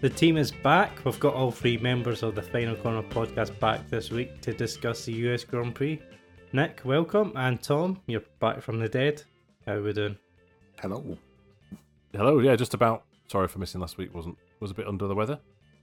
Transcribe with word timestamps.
The 0.00 0.08
team 0.08 0.36
is 0.36 0.52
back. 0.52 1.04
We've 1.04 1.18
got 1.18 1.34
all 1.34 1.50
three 1.50 1.76
members 1.76 2.22
of 2.22 2.36
the 2.36 2.42
Final 2.42 2.76
Corner 2.76 3.02
podcast 3.02 3.58
back 3.58 3.88
this 3.88 4.12
week 4.12 4.40
to 4.42 4.52
discuss 4.52 5.04
the 5.04 5.12
US 5.12 5.42
Grand 5.42 5.74
Prix. 5.74 6.00
Nick, 6.52 6.82
welcome, 6.84 7.32
and 7.34 7.60
Tom, 7.60 8.00
you're 8.06 8.22
back 8.38 8.62
from 8.62 8.78
the 8.78 8.88
dead. 8.88 9.24
How 9.66 9.72
are 9.72 9.82
we 9.82 9.92
doing? 9.92 10.16
Hello. 10.80 11.18
Hello, 12.12 12.38
yeah, 12.38 12.54
just 12.54 12.74
about. 12.74 13.06
Sorry 13.26 13.48
for 13.48 13.58
missing 13.58 13.80
last 13.80 13.98
week. 13.98 14.14
wasn't 14.14 14.38
Was 14.60 14.70
a 14.70 14.74
bit 14.74 14.86
under 14.86 15.08
the 15.08 15.16
weather. 15.16 15.40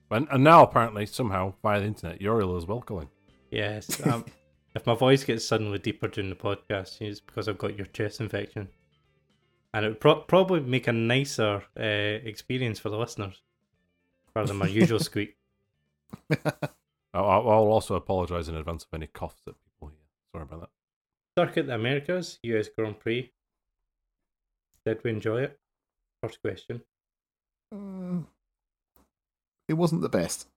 And, 0.10 0.30
and 0.32 0.46
now, 0.46 0.64
apparently, 0.64 1.06
somehow, 1.08 1.56
via 1.62 1.82
the 1.82 1.88
internet, 1.88 2.22
you're 2.22 2.40
ill 2.40 2.56
as 2.56 2.66
well, 2.66 2.80
Colin. 2.80 3.10
Yes. 3.52 4.00
Um, 4.08 4.24
if 4.76 4.86
my 4.86 4.96
voice 4.96 5.26
gets 5.26 5.46
suddenly 5.46 5.78
deeper 5.78 6.08
during 6.08 6.30
the 6.30 6.38
podcast, 6.38 7.02
it's 7.02 7.20
because 7.20 7.50
I've 7.50 7.58
got 7.58 7.76
your 7.76 7.88
chest 7.88 8.22
infection. 8.22 8.70
And 9.74 9.84
it 9.84 9.90
would 9.90 10.00
pro- 10.00 10.22
probably 10.22 10.62
make 10.62 10.88
a 10.88 10.94
nicer 10.94 11.64
uh, 11.78 11.84
experience 11.84 12.80
for 12.80 12.90
the 12.90 12.98
listeners 12.98 13.42
rather 14.36 14.48
than 14.48 14.58
my 14.58 14.68
usual 14.68 15.00
squeak. 15.10 15.38
I'll, 17.14 17.26
I'll 17.30 17.48
also 17.72 17.96
apologise 17.96 18.48
in 18.48 18.56
advance 18.56 18.84
of 18.84 18.90
any 18.94 19.08
coughs 19.08 19.42
that 19.46 19.56
people 19.64 19.88
hear. 19.90 19.98
Sorry 20.34 20.44
about 20.44 20.62
that. 20.62 20.70
Circuit 21.42 21.68
the 21.68 21.76
Americas, 21.76 22.40
US 22.44 22.68
Grand 22.78 23.00
Prix. 23.00 23.32
Did 24.86 25.04
we 25.04 25.12
enjoy 25.12 25.44
it? 25.44 25.60
First 26.22 26.42
question. 26.42 26.82
Mm, 27.74 28.26
it 29.68 29.74
wasn't 29.74 30.02
the 30.02 30.10
best. 30.10 30.48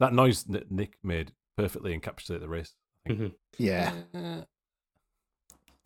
That 0.00 0.12
noise 0.14 0.44
that 0.44 0.70
Nick 0.70 0.98
made 1.02 1.32
perfectly 1.56 1.98
encapsulated 1.98 2.40
the 2.40 2.48
race. 2.48 2.74
Mhm. 3.08 3.34
Yeah, 3.58 3.92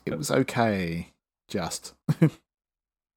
it 0.06 0.16
was 0.16 0.30
okay. 0.30 1.09
Just. 1.48 1.95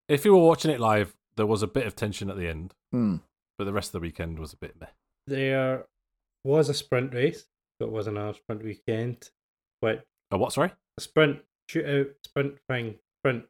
If 0.09 0.25
you 0.25 0.33
were 0.33 0.45
watching 0.45 0.69
it 0.69 0.81
live, 0.81 1.15
there 1.37 1.45
was 1.45 1.63
a 1.63 1.67
bit 1.67 1.87
of 1.87 1.95
tension 1.95 2.29
at 2.29 2.35
the 2.37 2.47
end, 2.47 2.73
Hmm. 2.91 3.17
But 3.57 3.65
the 3.65 3.73
rest 3.73 3.89
of 3.89 3.93
the 3.93 3.99
weekend 4.05 4.39
was 4.39 4.53
a 4.53 4.57
bit 4.57 4.75
meh. 4.79 4.87
There 5.27 5.85
was 6.43 6.69
a 6.69 6.73
sprint 6.73 7.13
race, 7.13 7.45
but 7.79 7.85
it 7.87 7.91
was 7.91 8.07
another 8.07 8.33
sprint 8.33 8.63
weekend. 8.63 9.29
But 9.81 10.05
Oh, 10.31 10.37
what? 10.37 10.53
Sorry? 10.53 10.71
a 10.97 11.01
sprint, 11.01 11.39
shootout, 11.69 12.11
sprint 12.25 12.57
thing, 12.69 12.95
sprint, 13.21 13.45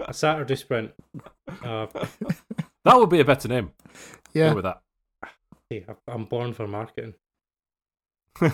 a 0.00 0.12
Saturday 0.14 0.56
sprint. 0.56 0.92
Uh, 1.64 1.86
That 2.84 2.96
would 2.98 3.08
be 3.10 3.20
a 3.20 3.24
better 3.24 3.48
name. 3.48 3.70
Yeah. 4.34 4.50
Go 4.50 4.56
with 4.56 4.64
that. 4.64 4.82
hey, 5.70 5.86
I'm 6.08 6.24
born 6.26 6.52
for 6.52 6.66
marketing. 6.66 7.14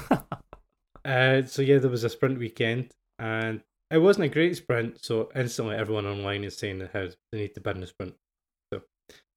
Uh, 1.02 1.42
so 1.46 1.62
yeah, 1.62 1.78
there 1.78 1.90
was 1.90 2.04
a 2.04 2.10
sprint 2.10 2.38
weekend, 2.38 2.92
and 3.18 3.62
it 3.90 3.96
wasn't 3.98 4.26
a 4.26 4.28
great 4.28 4.54
sprint. 4.54 5.02
So 5.02 5.30
instantly, 5.34 5.74
everyone 5.74 6.04
online 6.04 6.44
is 6.44 6.58
saying 6.58 6.80
how 6.92 7.08
they 7.32 7.38
need 7.38 7.54
to 7.54 7.60
ban 7.62 7.80
the 7.80 7.86
sprint. 7.86 8.14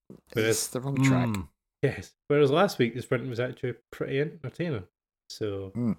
So 0.10 0.18
Whereas- 0.34 0.50
It's 0.58 0.68
the 0.68 0.82
wrong 0.82 1.04
track. 1.04 1.28
Mm. 1.30 1.48
yes, 1.82 2.14
whereas 2.28 2.52
last 2.52 2.78
week 2.80 2.94
the 2.96 3.02
sprint 3.02 3.28
was 3.30 3.40
actually 3.40 3.74
pretty 3.92 4.20
entertaining. 4.20 4.88
So 5.30 5.72
Mm. 5.76 5.98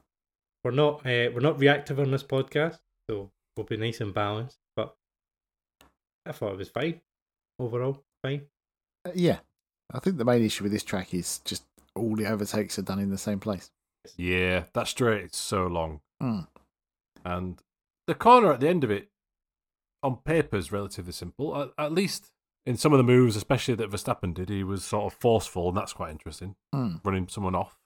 we're 0.62 0.70
not 0.70 1.00
uh, 1.06 1.30
we're 1.32 1.40
not 1.40 1.58
reactive 1.58 1.98
on 1.98 2.10
this 2.10 2.22
podcast, 2.22 2.78
so 3.08 3.32
we'll 3.56 3.66
be 3.66 3.76
nice 3.76 4.00
and 4.00 4.12
balanced. 4.14 4.58
But 4.76 4.96
I 6.26 6.32
thought 6.32 6.52
it 6.52 6.58
was 6.58 6.68
fine 6.68 7.00
overall, 7.58 8.04
fine. 8.22 8.46
Uh, 9.04 9.12
yeah, 9.14 9.40
I 9.92 9.98
think 10.00 10.16
the 10.18 10.24
main 10.24 10.42
issue 10.44 10.62
with 10.64 10.72
this 10.72 10.84
track 10.84 11.12
is 11.14 11.38
just 11.40 11.64
all 11.94 12.16
the 12.16 12.26
overtakes 12.26 12.78
are 12.78 12.82
done 12.82 12.98
in 12.98 13.10
the 13.10 13.18
same 13.18 13.40
place. 13.40 13.70
Yeah, 14.16 14.64
that 14.74 14.88
straight 14.88 15.24
is 15.26 15.36
so 15.36 15.66
long. 15.66 16.00
Mm. 16.22 16.48
And 17.24 17.60
the 18.06 18.14
corner 18.14 18.52
at 18.52 18.60
the 18.60 18.68
end 18.68 18.84
of 18.84 18.90
it, 18.90 19.08
on 20.02 20.16
paper, 20.18 20.56
is 20.56 20.72
relatively 20.72 21.12
simple. 21.12 21.56
At, 21.56 21.70
at 21.78 21.92
least 21.92 22.30
in 22.66 22.76
some 22.76 22.92
of 22.92 22.98
the 22.98 23.04
moves, 23.04 23.36
especially 23.36 23.74
that 23.74 23.90
Verstappen 23.90 24.32
did, 24.34 24.48
he 24.48 24.64
was 24.64 24.84
sort 24.84 25.12
of 25.12 25.18
forceful, 25.18 25.68
and 25.68 25.76
that's 25.76 25.92
quite 25.92 26.10
interesting, 26.10 26.56
Hmm. 26.72 26.96
running 27.04 27.28
someone 27.28 27.54
off. 27.54 27.78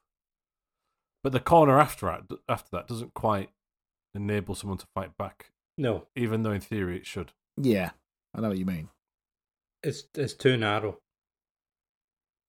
But 1.25 1.33
the 1.33 1.41
corner 1.41 1.81
after 1.81 2.07
that, 2.07 2.39
after 2.49 2.69
that 2.73 2.87
doesn't 2.87 3.15
quite 3.15 3.51
enable 4.15 4.55
someone 4.55 4.79
to 4.79 4.87
fight 4.95 5.17
back, 5.17 5.53
No, 5.77 6.07
even 6.17 6.43
though 6.43 6.53
in 6.53 6.61
theory 6.61 6.97
it 6.97 7.07
should. 7.07 7.33
Yeah, 7.57 7.91
I 8.35 8.41
know 8.41 8.49
what 8.49 8.59
you 8.59 8.67
mean. 8.67 8.89
it's 9.83 10.05
it's 10.15 10.35
too 10.35 10.57
narrow 10.57 10.99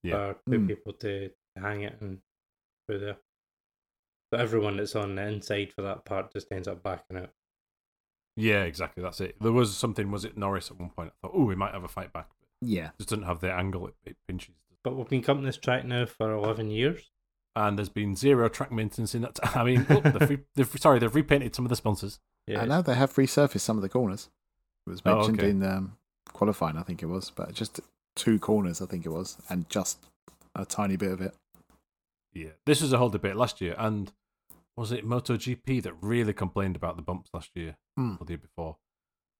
Yeah. 0.04 0.34
for 0.34 0.40
two 0.52 0.60
Mm. 0.60 0.68
people 0.68 0.94
to 0.94 1.32
hang 1.56 1.82
it 1.82 2.00
and 2.02 2.22
through 2.88 3.00
there. 3.00 3.18
So 4.34 4.40
everyone 4.40 4.78
that's 4.78 4.96
on 4.96 5.16
the 5.16 5.24
inside 5.28 5.74
for 5.74 5.82
that 5.84 6.06
part 6.06 6.32
just 6.34 6.52
ends 6.52 6.68
up 6.68 6.82
backing 6.84 7.18
out. 7.18 7.34
Yeah, 8.40 8.64
exactly. 8.64 9.04
That's 9.04 9.20
it. 9.22 9.36
There 9.42 9.52
was 9.52 9.76
something. 9.76 10.12
Was 10.12 10.26
it 10.26 10.38
Norris 10.38 10.72
at 10.72 10.80
one 10.80 10.90
point? 10.90 11.12
I 11.24 11.28
thought, 11.28 11.36
oh, 11.36 11.46
we 11.46 11.56
might 11.56 11.74
have 11.74 11.84
a 11.84 11.88
fight 11.88 12.14
back. 12.14 12.28
But 12.62 12.70
Yeah, 12.70 12.90
just 12.98 13.10
doesn't 13.10 13.26
have 13.26 13.40
the 13.42 13.52
angle 13.52 13.88
it, 13.88 13.96
it 14.06 14.16
pinches. 14.28 14.56
But 14.84 14.96
we've 14.96 15.10
been 15.10 15.22
coming 15.22 15.44
this 15.44 15.58
track 15.58 15.86
now 15.86 16.06
for 16.06 16.32
eleven 16.32 16.70
years. 16.72 17.10
And 17.56 17.78
there's 17.78 17.90
been 17.90 18.16
zero 18.16 18.48
track 18.48 18.72
maintenance 18.72 19.14
in 19.16 19.24
that. 19.24 19.36
T- 19.36 19.42
I 19.56 19.64
mean, 19.64 19.86
look, 19.90 20.04
they've, 20.04 20.30
re- 20.30 20.40
they've 20.56 20.72
sorry, 20.80 21.00
they've 21.00 21.14
repainted 21.14 21.54
some 21.56 21.66
of 21.66 21.70
the 21.70 21.76
sponsors. 21.76 22.20
Yeah, 22.48 22.62
I 22.62 22.66
know 22.66 22.82
they 22.82 22.96
have 22.96 23.14
resurfaced 23.16 23.60
some 23.62 23.76
of 23.78 23.82
the 23.82 23.90
corners. 23.90 24.30
It 24.88 24.90
was 24.92 25.02
Oh, 25.06 25.16
mentioned 25.18 25.40
okay. 25.40 25.50
in 25.50 25.64
um, 25.64 25.98
qualifying, 26.32 26.78
I 26.78 26.84
think 26.84 27.04
it 27.04 27.08
was, 27.08 27.32
but 27.36 27.54
just 27.54 27.80
two 28.16 28.40
corners, 28.40 28.82
I 28.82 28.86
think 28.86 29.06
it 29.06 29.10
was, 29.10 29.38
and 29.50 29.70
just 29.70 30.06
a 30.56 30.64
tiny 30.66 30.96
bit 30.96 31.12
of 31.12 31.22
it. 31.22 31.34
Yeah, 32.34 32.50
this 32.66 32.82
was 32.82 32.94
a 32.94 32.98
whole 32.98 33.10
debate 33.10 33.36
last 33.36 33.60
year, 33.62 33.76
and 33.78 34.12
was 34.78 34.92
it 34.92 35.06
MotoGP 35.06 35.84
that 35.84 35.94
really 36.02 36.34
complained 36.34 36.76
about 36.76 36.96
the 36.96 37.02
bumps 37.02 37.30
last 37.34 37.50
year 37.56 37.76
Or 38.20 38.26
the 38.26 38.32
year 38.34 38.38
before? 38.40 38.78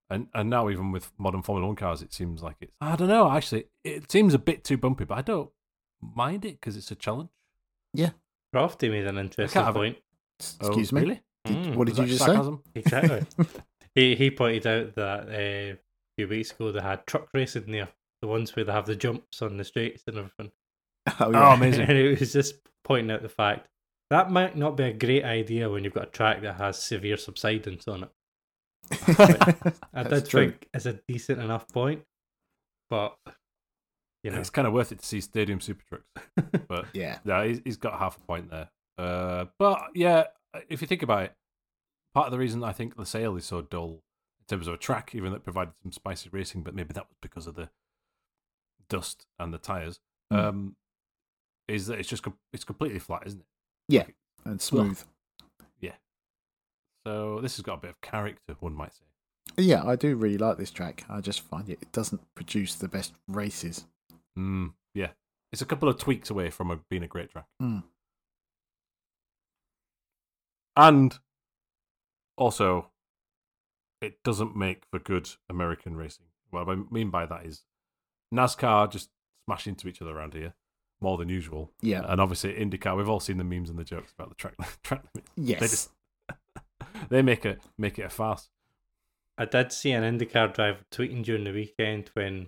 And 0.10 0.28
and 0.34 0.50
now 0.50 0.70
even 0.70 0.92
with 0.92 1.12
modern 1.18 1.42
Formula 1.44 1.68
One 1.68 1.76
cars, 1.76 2.02
it 2.02 2.14
seems 2.14 2.42
like 2.42 2.56
it's. 2.62 2.74
I 2.82 2.96
don't 2.96 3.08
know. 3.10 3.30
Actually, 3.32 3.66
it 3.84 4.12
seems 4.12 4.34
a 4.34 4.40
bit 4.40 4.64
too 4.64 4.78
bumpy, 4.78 5.06
but 5.06 5.18
I 5.18 5.22
don't 5.22 5.50
mind 6.02 6.46
it 6.46 6.60
because 6.60 6.76
it's 6.78 6.92
a 6.92 6.96
challenge. 6.96 7.30
Yeah. 7.94 8.12
Crofty 8.56 8.90
made 8.90 9.06
an 9.06 9.18
interesting 9.20 9.62
have 9.64 9.76
it. 9.76 9.80
point. 9.80 9.98
Excuse 10.40 10.92
Oh, 10.92 10.96
me. 10.96 11.02
Really? 11.02 11.16
Did- 11.16 11.24
Mm, 11.48 11.76
what 11.76 11.88
did 11.88 11.98
you 11.98 12.06
just 12.06 12.24
sarcasm? 12.26 12.62
Exactly. 12.76 13.26
he 13.96 14.14
he 14.16 14.30
pointed 14.30 14.68
out 14.68 14.96
that 14.96 15.30
uh, 15.30 15.32
a 15.32 15.78
few 16.18 16.28
weeks 16.28 16.52
ago 16.52 16.72
they 16.72 16.82
had 16.82 17.08
truck 17.08 17.30
racing 17.34 17.72
there, 17.72 17.88
the 18.22 18.28
ones 18.28 18.56
where 18.56 18.66
they 18.66 18.72
have 18.74 18.86
the 18.86 18.96
jumps 18.96 19.42
on 19.42 19.56
the 19.58 19.64
straights 19.64 20.04
and 20.08 20.18
everything. 20.18 20.52
say? 21.08 21.14
Oh, 21.20 21.32
Oh, 21.34 21.52
amazing. 21.54 21.82
and 21.88 21.98
it 21.98 22.20
was 22.20 22.34
just 22.34 22.56
pointing 22.84 23.10
out 23.12 23.22
the 23.22 23.30
fact 23.30 23.68
that 24.10 24.32
might 24.32 24.58
not 24.58 24.76
be 24.76 24.84
a 24.84 24.94
great 24.94 25.24
idea 25.24 25.70
when 25.70 25.84
you've 25.84 25.94
got 25.94 26.08
a 26.10 26.12
track 26.12 26.42
that 26.42 26.56
has 26.58 26.82
severe 26.82 27.16
subsidence 27.18 27.88
on 27.88 28.04
it. 28.04 28.10
I 29.94 30.04
That's 30.04 30.10
did 30.24 30.30
true. 30.30 30.50
think 30.52 30.68
it's 30.74 30.86
a 30.86 31.00
decent 31.08 31.40
enough 31.42 31.68
point, 31.70 32.04
but 32.90 33.16
you 34.24 34.32
know, 34.32 34.40
It's 34.40 34.50
kind 34.50 34.68
of 34.68 34.74
worth 34.74 34.92
it 34.92 35.00
to 35.00 35.06
see 35.06 35.22
Stadium 35.22 35.62
Super 35.62 35.84
Trucks, 35.88 36.28
but 36.68 36.86
Yeah. 36.94 37.20
yeah, 37.24 37.46
he's, 37.46 37.62
he's 37.64 37.78
got 37.78 37.98
half 38.00 38.18
a 38.18 38.22
point 38.22 38.50
there. 38.52 38.70
Uh, 38.98 39.46
but 39.58 39.82
yeah, 39.96 40.26
if 40.68 40.82
you 40.82 40.88
think 40.88 41.04
about 41.04 41.24
it, 41.24 41.34
part 42.14 42.26
of 42.26 42.32
the 42.32 42.38
reason 42.40 42.64
I 42.64 42.74
think 42.74 42.98
the 42.98 43.06
sale 43.06 43.36
is 43.38 43.46
so 43.46 43.62
dull 43.62 44.02
in 44.42 44.46
terms 44.56 44.68
of 44.68 44.74
a 44.74 44.78
track, 44.78 45.12
even 45.14 45.30
though 45.32 45.38
it 45.38 45.44
provided 45.44 45.74
some 45.84 45.92
spicy 45.94 46.30
racing, 46.34 46.64
but 46.64 46.76
maybe 46.76 46.94
that 46.94 47.08
was 47.08 47.18
because 47.22 47.48
of 47.48 47.56
the 47.56 47.70
dust 48.90 49.26
and 49.40 49.54
the 49.54 49.58
tires, 49.58 50.00
Mm. 50.34 50.38
um, 50.38 50.76
is 51.68 51.88
that 51.88 51.98
it's 52.00 52.10
just 52.10 52.24
com- 52.24 52.38
it's 52.54 52.64
completely 52.64 53.00
flat, 53.00 53.24
isn't 53.26 53.40
it? 53.40 53.46
Yeah. 53.88 54.06
And 54.46 54.60
smooth. 54.62 55.02
So 57.10 57.40
this 57.42 57.56
has 57.56 57.64
got 57.64 57.80
a 57.80 57.82
bit 57.82 57.90
of 57.90 58.02
character, 58.02 58.56
one 58.60 58.76
might 58.76 58.94
say. 58.94 59.06
Yeah, 59.58 59.84
I 59.84 59.96
do 59.96 60.16
really 60.16 60.38
like 60.38 60.58
this 60.58 60.70
track. 60.70 61.06
I 61.10 61.22
just 61.22 61.42
find 61.42 61.68
it, 61.68 61.80
it 61.82 61.92
doesn't 61.92 62.22
produce 62.36 62.76
the 62.76 62.88
best 62.88 63.14
races. 63.28 63.86
Mm, 64.38 64.74
yeah, 64.94 65.10
it's 65.52 65.64
a 65.64 65.66
couple 65.66 65.90
of 65.90 65.98
tweaks 65.98 66.30
away 66.30 66.52
from 66.52 66.70
a, 66.70 66.80
being 66.88 67.02
a 67.02 67.08
great 67.08 67.32
track. 67.32 67.48
Mm. 67.60 67.82
And 70.78 71.18
also, 72.38 72.92
it 74.02 74.22
doesn't 74.24 74.56
make 74.56 74.84
for 74.92 75.00
good 75.00 75.32
American 75.50 75.96
racing. 75.96 76.28
What 76.52 76.70
I 76.70 76.76
mean 76.92 77.10
by 77.10 77.26
that 77.26 77.44
is 77.44 77.64
NASCAR 78.32 78.92
just 78.92 79.10
smash 79.48 79.66
into 79.66 79.88
each 79.88 80.00
other 80.00 80.16
around 80.16 80.36
here 80.36 80.54
more 81.02 81.18
than 81.18 81.28
usual. 81.28 81.72
Yeah. 81.82 82.04
And 82.08 82.22
obviously, 82.22 82.54
IndyCar, 82.54 82.96
we've 82.96 83.10
all 83.10 83.20
seen 83.20 83.38
the 83.38 83.44
memes 83.44 83.72
and 83.72 83.80
the 83.80 83.84
jokes 83.84 84.12
about 84.12 84.30
the 84.30 84.36
track 84.36 84.54
track 84.84 85.04
limits. 85.16 85.32
Yes. 85.36 85.60
They 85.60 85.68
just 85.68 85.90
they 87.10 87.22
make 87.22 87.46
it 87.46 87.62
make 87.78 88.00
it 88.00 88.04
a 88.04 88.10
farce. 88.10 88.50
I 89.38 89.46
did 89.46 89.72
see 89.72 89.92
an 89.92 90.04
IndyCar 90.04 90.54
driver 90.54 90.80
tweeting 90.92 91.24
during 91.24 91.46
the 91.46 91.54
weekend 91.54 92.10
when, 92.14 92.48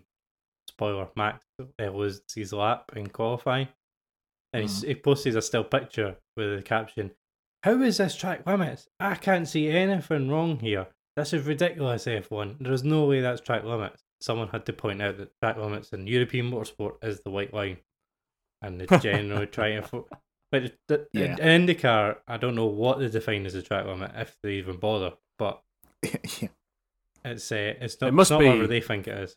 spoiler, 0.67 1.07
Max 1.15 1.45
uh, 1.79 1.85
loses 1.85 2.23
his 2.35 2.51
lap 2.51 2.91
in 2.95 3.07
qualifying. 3.07 3.69
And 4.51 4.63
he's 4.63 4.81
he 4.81 4.95
posted 4.95 5.37
a 5.37 5.41
still 5.41 5.63
picture 5.63 6.17
with 6.35 6.57
the 6.57 6.61
caption, 6.61 7.11
How 7.63 7.81
is 7.81 7.97
this 7.97 8.15
track 8.17 8.45
limits? 8.45 8.89
I 8.99 9.15
can't 9.15 9.47
see 9.47 9.69
anything 9.69 10.29
wrong 10.29 10.59
here. 10.59 10.87
This 11.15 11.33
is 11.33 11.45
ridiculous, 11.45 12.05
F1. 12.05 12.57
There's 12.59 12.83
no 12.83 13.05
way 13.05 13.21
that's 13.21 13.41
track 13.41 13.63
limits. 13.63 14.03
Someone 14.19 14.49
had 14.49 14.65
to 14.65 14.73
point 14.73 15.01
out 15.01 15.17
that 15.17 15.39
track 15.39 15.57
limits 15.57 15.93
in 15.93 16.07
European 16.07 16.51
motorsport 16.51 16.95
is 17.01 17.21
the 17.21 17.31
white 17.31 17.53
line. 17.53 17.77
And 18.61 18.79
they 18.79 18.97
generally 18.99 19.47
try 19.47 19.75
to. 19.75 19.81
Fo- 19.81 20.07
but 20.51 20.73
the, 20.87 21.07
Yeah. 21.13 21.37
in 21.39 21.65
IndyCar, 21.67 22.17
I 22.27 22.37
don't 22.37 22.55
know 22.55 22.65
what 22.65 22.99
they 22.99 23.07
define 23.09 23.45
as 23.45 23.55
a 23.55 23.61
track 23.61 23.85
limit, 23.85 24.11
if 24.15 24.35
they 24.43 24.53
even 24.55 24.77
bother. 24.77 25.13
But 25.39 25.61
yeah. 26.03 26.49
it's 27.25 27.51
uh, 27.51 27.73
it's 27.79 27.99
not, 28.01 28.09
It 28.09 28.13
must 28.13 28.27
it's 28.27 28.31
not 28.31 28.39
be- 28.39 28.47
whatever 28.47 28.67
they 28.67 28.81
think 28.81 29.07
it 29.07 29.17
is. 29.17 29.35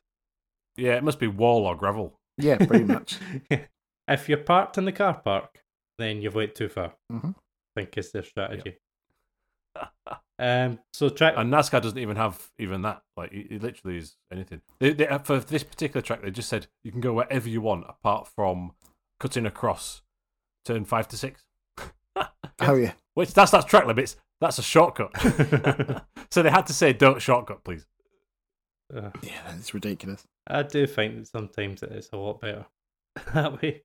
Yeah, 0.77 0.97
it 0.97 1.05
must 1.05 1.21
be 1.21 1.29
wall 1.29 1.67
or 1.67 1.77
gravel 1.77 2.19
Yeah, 2.37 2.57
pretty 2.59 2.85
much. 2.85 3.19
if 4.09 4.29
you're 4.29 4.39
parked 4.39 4.77
in 4.77 4.85
the 4.87 4.93
car 4.93 5.15
park, 5.15 5.63
then 5.99 6.21
you've 6.21 6.35
went 6.35 6.55
too 6.57 6.69
far. 6.69 6.95
Mhm. 7.13 7.35
I 7.77 7.81
think 7.81 7.97
is 7.97 8.13
their 8.13 8.23
strategy. 8.25 8.77
Um, 10.37 10.81
so 10.93 11.09
track. 11.11 11.35
And 11.37 11.53
NASCAR 11.53 11.81
doesn't 11.81 11.99
even 11.99 12.17
have 12.17 12.51
even 12.59 12.83
that. 12.83 13.03
Like 13.17 13.31
it, 13.33 13.53
it 13.53 13.63
literally 13.63 13.99
is 13.99 14.17
anything. 14.33 14.63
They, 14.81 14.93
they, 14.93 15.07
uh, 15.07 15.19
for 15.21 15.39
this 15.39 15.63
particular 15.63 16.03
track, 16.03 16.23
they 16.23 16.33
just 16.33 16.49
said 16.49 16.67
you 16.83 16.91
can 16.91 17.01
go 17.01 17.13
wherever 17.13 17.49
you 17.49 17.61
want, 17.61 17.85
apart 17.89 18.27
from 18.35 18.73
cutting 19.21 19.47
across 19.47 20.03
turn 20.65 20.85
five 20.85 21.09
to 21.09 21.17
six. 21.17 21.45
Oh 22.61 22.77
yeah. 22.77 22.93
Which 23.15 23.35
that's 23.35 23.51
that's 23.51 23.65
track 23.65 23.87
limits. 23.87 24.17
That's 24.41 24.59
a 24.59 24.63
shortcut. 24.63 25.11
so 26.31 26.43
they 26.43 26.51
had 26.51 26.67
to 26.69 26.73
say, 26.73 26.93
"Don't 26.93 27.21
shortcut, 27.21 27.65
please." 27.65 27.85
Uh, 28.95 29.11
Yeah, 29.23 29.41
that's 29.49 29.75
ridiculous. 29.75 30.25
I 30.47 30.63
do 30.63 30.87
think 30.87 31.17
that 31.17 31.27
sometimes 31.27 31.83
it 31.83 31.91
is 31.93 32.09
a 32.13 32.17
lot 32.17 32.41
better 32.41 32.65
that 33.35 33.61
way. 33.61 33.83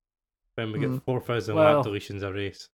When 0.56 0.72
we 0.72 0.80
get 0.80 0.90
Mm. 0.90 1.04
four 1.04 1.20
thousand 1.22 1.56
Well- 1.56 1.78
lap 1.78 1.86
deletions 1.86 2.22
a 2.22 2.32
race, 2.32 2.70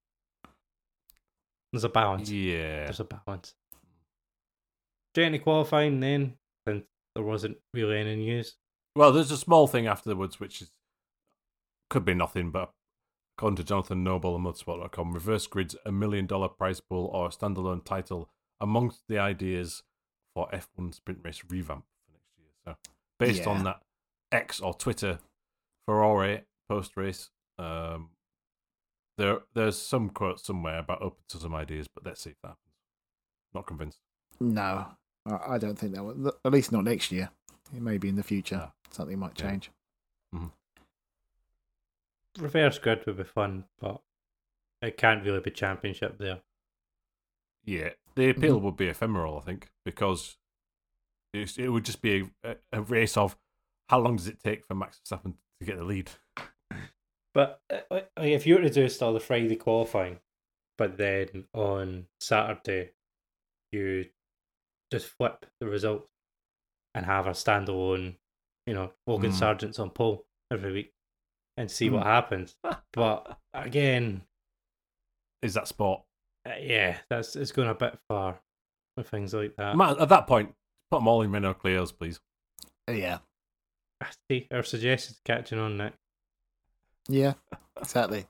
there's 1.72 1.84
a 1.86 1.90
balance. 1.90 2.30
Yeah. 2.30 2.86
There's 2.86 3.00
a 3.00 3.06
balance. 3.06 3.56
Straight 5.14 5.28
into 5.28 5.40
qualifying 5.40 6.00
then, 6.02 6.34
since 6.68 6.84
there 7.16 7.24
wasn't 7.24 7.58
really 7.74 7.98
any 8.00 8.18
news. 8.18 8.58
Well, 8.96 9.12
there's 9.14 9.32
a 9.32 9.38
small 9.38 9.68
thing 9.68 9.88
afterwards, 9.88 10.40
which 10.40 10.62
is 10.62 10.72
could 11.90 12.04
be 12.04 12.14
nothing, 12.14 12.52
but 12.52 12.72
according 13.38 13.58
to 13.58 13.64
Jonathan 13.64 14.04
Noble 14.04 14.36
and 14.36 14.46
Motorsport.com, 14.46 15.12
reverse 15.14 15.48
grids 15.48 15.76
a 15.86 15.92
million 15.92 16.26
dollar 16.26 16.48
prize 16.48 16.80
pool 16.80 17.08
or 17.14 17.28
a 17.28 17.30
standalone 17.30 17.84
title 17.84 18.30
amongst 18.62 19.02
the 19.10 19.20
ideas 19.20 19.84
for 20.34 20.50
F1 20.52 20.94
sprint 20.94 21.20
race 21.24 21.42
revamp 21.50 21.86
for 22.06 22.12
next 22.14 22.30
year. 22.38 22.48
So, 22.66 22.76
based 23.20 23.42
Yeah. 23.46 23.50
on 23.50 23.64
that 23.66 23.82
X 24.32 24.60
or 24.62 24.74
Twitter 24.74 25.20
Ferrari 25.86 26.46
post 26.70 26.96
race, 26.98 27.30
um, 27.58 28.10
there 29.18 29.42
there's 29.54 29.82
some 29.82 30.10
quote 30.10 30.40
somewhere 30.40 30.80
about 30.80 31.02
open 31.02 31.24
to 31.30 31.38
some 31.38 31.54
ideas, 31.56 31.88
but 31.88 32.06
let's 32.06 32.22
see 32.22 32.32
if 32.32 32.42
that 32.42 32.50
happens. 32.50 32.74
Not 33.54 33.66
convinced. 33.66 34.00
No, 34.40 34.98
I 35.26 35.58
don't 35.58 35.78
think 35.78 35.94
that 35.96 36.04
will. 36.04 36.34
At 36.44 36.52
least 36.52 36.72
not 36.72 36.84
next 36.84 37.12
year. 37.12 37.30
It 37.74 37.82
may 37.82 37.98
be 37.98 38.10
in 38.10 38.16
the 38.16 38.24
future. 38.24 38.70
Ah. 38.70 38.74
Something 38.92 39.20
might 39.20 39.40
Yeah. 39.40 39.50
change. 39.52 39.72
Reverse 42.38 42.78
grid 42.80 43.06
would 43.06 43.18
be 43.18 43.24
fun, 43.24 43.66
but 43.80 44.02
it 44.82 44.98
can't 44.98 45.24
really 45.24 45.40
be 45.40 45.52
championship 45.52 46.18
there. 46.18 46.40
Yeah, 47.64 47.90
the 48.16 48.30
appeal 48.30 48.60
would 48.60 48.78
be 48.78 48.88
ephemeral, 48.88 49.38
I 49.40 49.42
think, 49.42 49.70
because 49.84 50.38
it's, 51.34 51.58
it 51.58 51.70
would 51.70 51.86
just 51.86 52.02
be 52.02 52.30
a, 52.44 52.56
a 52.72 52.82
race 52.82 53.18
of 53.18 53.38
how 53.90 54.00
long 54.00 54.18
does 54.18 54.28
it 54.28 54.40
take 54.44 54.66
for 54.66 54.76
Max 54.76 55.00
Verstappen 55.00 55.34
to 55.60 55.66
get 55.66 55.78
the 55.78 55.84
lead? 55.84 56.12
But 57.34 57.60
uh, 57.72 57.80
like, 57.92 58.10
if 58.18 58.46
you 58.46 58.56
were 58.56 58.62
to 58.62 58.70
do 58.70 58.88
still 58.88 59.14
the 59.14 59.20
Friday 59.20 59.56
qualifying, 59.56 60.20
but 60.78 60.98
then 60.98 61.46
on 61.54 62.06
Saturday 62.20 62.92
you 63.72 64.06
just 64.92 65.08
flip 65.08 65.46
the 65.60 65.68
results 65.68 66.10
and 66.94 67.06
have 67.06 67.28
a 67.28 67.32
standalone, 67.32 68.16
you 68.66 68.74
know, 68.74 68.92
Logan 69.06 69.32
Mm. 69.32 69.36
Sargent's 69.36 69.80
on 69.80 69.90
pole 69.90 70.26
every 70.52 70.72
week 70.72 70.94
and 71.58 71.70
see 71.72 71.90
what 71.90 72.04
happens. 72.04 72.56
But 72.94 73.38
again, 73.54 74.22
Is 75.42 75.54
that 75.54 75.68
sport? 75.68 76.02
uh, 76.48 76.54
yeah, 76.60 76.98
that's 77.10 77.36
it's 77.36 77.52
going 77.52 77.70
a 77.70 77.74
bit 77.76 77.98
far 78.08 78.40
with 78.98 79.10
things 79.10 79.34
like 79.34 79.56
that. 79.58 79.76
Ma- 79.76 79.96
At 80.00 80.10
that 80.10 80.28
point, 80.28 80.54
put 80.92 80.98
them 80.98 81.08
all 81.08 81.22
in 81.22 81.32
Renault 81.32 81.56
Clio's, 81.56 81.92
please. 81.92 82.20
Yeah. 82.90 83.20
I 84.02 84.08
see 84.30 84.48
our 84.52 84.64
suggestions 84.64 85.20
catching 85.26 85.60
on 85.60 85.78
Nick. 85.78 85.94
Yeah. 87.08 87.34
Exactly. 87.80 88.26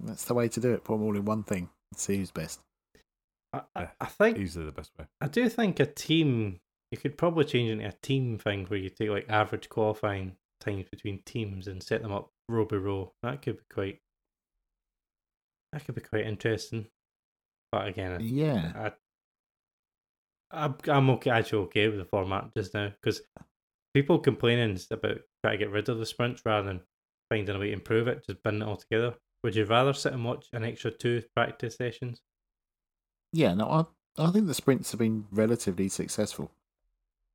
That's 0.00 0.24
the 0.24 0.34
way 0.34 0.48
to 0.48 0.60
do 0.60 0.72
it. 0.74 0.84
Put 0.84 0.94
them 0.94 1.02
all 1.04 1.16
in 1.16 1.24
one 1.24 1.42
thing 1.44 1.70
and 1.92 1.98
see 1.98 2.16
who's 2.16 2.30
best. 2.30 2.60
I, 3.52 3.62
I, 3.74 3.80
Yeah. 3.82 3.90
I 4.00 4.06
think 4.06 4.38
Easily 4.38 4.66
the 4.66 4.72
best 4.72 4.90
way. 4.98 5.06
I 5.20 5.28
do 5.28 5.48
think 5.48 5.80
a 5.80 5.86
team 5.86 6.60
you 6.90 6.98
could 6.98 7.16
probably 7.16 7.44
change 7.44 7.70
it 7.70 7.72
into 7.74 7.88
a 7.88 7.92
team 8.02 8.38
thing 8.38 8.66
where 8.66 8.78
you 8.78 8.90
take 8.90 9.08
like 9.10 9.26
average 9.28 9.68
qualifying 9.68 10.36
times 10.64 10.86
between 10.90 11.22
teams 11.24 11.66
and 11.68 11.82
set 11.82 12.02
them 12.02 12.12
up 12.12 12.30
row 12.48 12.64
by 12.64 12.76
row. 12.76 13.12
That 13.22 13.42
could 13.42 13.56
be 13.58 13.64
quite 13.72 14.00
that 15.72 15.84
could 15.84 15.94
be 15.94 16.00
quite 16.00 16.26
interesting. 16.26 16.86
But 17.72 17.88
again, 17.88 18.18
Yeah. 18.20 18.72
I, 18.76 18.92
I'm 20.50 20.76
I'm 20.88 21.10
okay 21.10 21.30
actually 21.30 21.64
okay 21.64 21.88
with 21.88 21.98
the 21.98 22.04
format 22.04 22.50
just 22.56 22.74
now 22.74 22.92
because 23.02 23.20
people 23.92 24.18
complaining 24.18 24.78
about 24.90 25.18
trying 25.42 25.58
to 25.58 25.64
get 25.64 25.70
rid 25.72 25.88
of 25.88 25.98
the 25.98 26.06
sprints 26.06 26.42
rather 26.44 26.66
than 26.66 26.80
finding 27.30 27.56
a 27.56 27.58
way 27.58 27.68
to 27.68 27.72
improve 27.72 28.08
it, 28.08 28.24
just 28.26 28.42
bin 28.42 28.62
it 28.62 28.64
all 28.64 28.76
together. 28.76 29.14
Would 29.42 29.56
you 29.56 29.64
rather 29.64 29.92
sit 29.92 30.12
and 30.12 30.24
watch 30.24 30.46
an 30.52 30.64
extra 30.64 30.90
two 30.90 31.22
practice 31.34 31.76
sessions? 31.76 32.22
Yeah. 33.32 33.54
No, 33.54 33.68
I, 33.68 33.84
I 34.22 34.30
think 34.30 34.46
the 34.46 34.54
sprints 34.54 34.92
have 34.92 35.00
been 35.00 35.26
relatively 35.30 35.88
successful. 35.88 36.50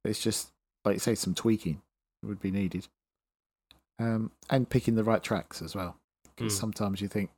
It's 0.05 0.21
just, 0.21 0.51
like 0.85 0.95
you 0.95 0.99
say, 0.99 1.15
some 1.15 1.35
tweaking 1.35 1.81
would 2.23 2.39
be 2.39 2.51
needed. 2.51 2.87
Um, 3.99 4.31
and 4.49 4.69
picking 4.69 4.95
the 4.95 5.03
right 5.03 5.21
tracks 5.21 5.61
as 5.61 5.75
well. 5.75 5.97
Because 6.35 6.53
Mm. 6.55 6.59
sometimes 6.59 7.01
you 7.01 7.07
think, 7.09 7.29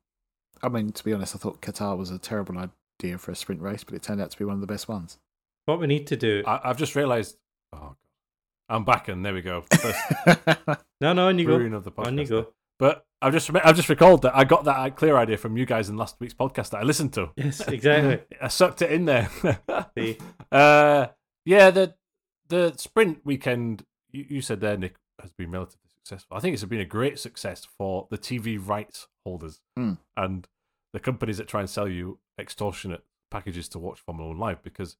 I 0.61 0.69
mean, 0.69 0.91
to 0.91 1.03
be 1.03 1.11
honest, 1.11 1.35
I 1.35 1.39
thought 1.39 1.61
Qatar 1.61 1.97
was 1.97 2.11
a 2.11 2.19
terrible 2.19 2.55
idea 2.57 3.17
for 3.17 3.31
a 3.31 3.35
sprint 3.35 3.61
race, 3.61 3.83
but 3.83 3.95
it 3.95 4.03
turned 4.03 4.21
out 4.21 4.29
to 4.31 4.37
be 4.37 4.45
one 4.45 4.53
of 4.55 4.61
the 4.61 4.67
best 4.67 4.87
ones. 4.87 5.17
What 5.65 5.79
we 5.79 5.87
need 5.87 6.05
to 6.07 6.15
do? 6.15 6.43
I, 6.45 6.61
I've 6.69 6.77
just 6.77 6.95
realised. 6.95 7.37
Oh, 7.73 7.77
God. 7.79 7.95
I'm 8.69 8.85
back, 8.85 9.07
and 9.09 9.25
there 9.25 9.33
we 9.33 9.41
go. 9.41 9.65
No, 11.01 11.13
no, 11.13 11.27
on 11.29 11.39
you 11.39 11.47
go. 11.47 11.55
of 11.55 11.83
the 11.83 11.91
podcast. 11.91 12.07
On 12.07 12.17
you 12.19 12.25
go. 12.27 12.47
But 12.77 13.05
I've 13.23 13.33
just 13.33 13.49
I've 13.55 13.75
just 13.75 13.89
recalled 13.89 14.21
that 14.21 14.35
I 14.35 14.43
got 14.43 14.65
that 14.65 14.95
clear 14.95 15.17
idea 15.17 15.37
from 15.37 15.57
you 15.57 15.65
guys 15.65 15.89
in 15.89 15.97
last 15.97 16.15
week's 16.19 16.33
podcast 16.35 16.69
that 16.71 16.77
I 16.77 16.83
listened 16.83 17.13
to. 17.13 17.31
Yes, 17.35 17.59
exactly. 17.67 18.19
I 18.41 18.47
sucked 18.49 18.81
it 18.83 18.91
in 18.91 19.05
there. 19.05 19.29
Uh, 20.51 21.07
yeah, 21.45 21.71
the 21.71 21.95
the 22.49 22.73
sprint 22.77 23.21
weekend 23.25 23.83
you, 24.11 24.25
you 24.29 24.41
said 24.41 24.59
there, 24.61 24.77
Nick, 24.77 24.95
has 25.21 25.31
been 25.31 25.49
relatively 25.51 25.89
successful. 26.11 26.37
I 26.37 26.39
think 26.39 26.53
it's 26.53 26.63
been 26.65 26.79
a 26.81 26.85
great 26.85 27.19
success 27.19 27.65
for 27.65 28.07
the 28.11 28.17
TV 28.17 28.57
rights 28.57 29.07
holders 29.25 29.61
Hmm. 29.77 29.93
and 30.17 30.47
the 30.93 30.99
companies 30.99 31.37
that 31.37 31.47
try 31.47 31.61
and 31.61 31.69
sell 31.69 31.87
you 31.87 32.19
extortionate 32.37 33.05
packages 33.29 33.69
to 33.69 33.79
watch 33.79 33.99
Formula 34.01 34.29
One 34.29 34.37
live 34.39 34.61
because 34.61 34.97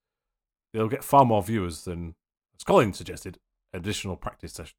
they'll 0.74 0.88
get 0.88 1.04
far 1.04 1.26
more 1.26 1.44
viewers 1.44 1.84
than, 1.84 2.16
as 2.58 2.64
Colin 2.64 2.94
suggested, 2.94 3.40
additional 3.74 4.16
practice 4.16 4.54
sessions. 4.54 4.78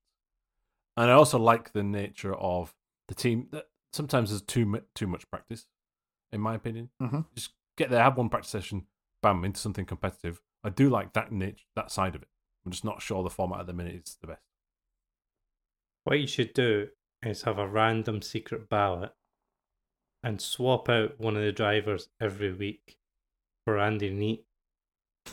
And 0.97 1.11
I 1.11 1.15
also 1.15 1.39
like 1.39 1.73
the 1.73 1.83
nature 1.83 2.35
of 2.35 2.75
the 3.09 3.15
team 3.15 3.49
that 3.53 3.69
sometimes 3.93 4.31
there's 4.31 4.43
too 4.43 4.83
too 4.95 5.07
much 5.07 5.29
practice, 5.31 5.67
in 6.33 6.41
my 6.41 6.55
opinion. 6.55 6.91
Mhm. 7.01 7.27
Just 7.35 7.53
get 7.77 7.91
there, 7.91 8.03
have 8.03 8.17
one 8.17 8.29
practice 8.31 8.51
session, 8.51 8.87
bam, 9.23 9.45
into 9.45 9.61
something 9.61 9.85
competitive. 9.87 10.41
I 10.65 10.71
do 10.71 10.89
like 10.89 11.13
that 11.13 11.33
niche, 11.33 11.67
that 11.75 11.91
side 11.91 12.15
of 12.15 12.23
it. 12.23 12.29
I'm 12.65 12.71
just 12.71 12.85
not 12.85 13.03
sure 13.03 13.23
the 13.23 13.31
format 13.31 13.61
at 13.61 13.67
the 13.67 13.73
minute 13.73 13.95
is 14.09 14.17
the 14.21 14.29
best. 14.29 14.43
What 16.05 16.21
you 16.21 16.27
should 16.27 16.53
do 16.55 16.89
is 17.23 17.43
have 17.43 17.59
a 17.59 17.69
random 17.69 18.23
secret 18.23 18.69
ballot 18.69 19.13
and 20.23 20.41
swap 20.41 20.89
out 20.89 21.19
one 21.19 21.37
of 21.37 21.43
the 21.43 21.53
drivers 21.53 22.09
every 22.21 22.53
week 22.53 22.97
for 23.65 23.79
Andy 23.79 24.11
Neate, 24.11 24.45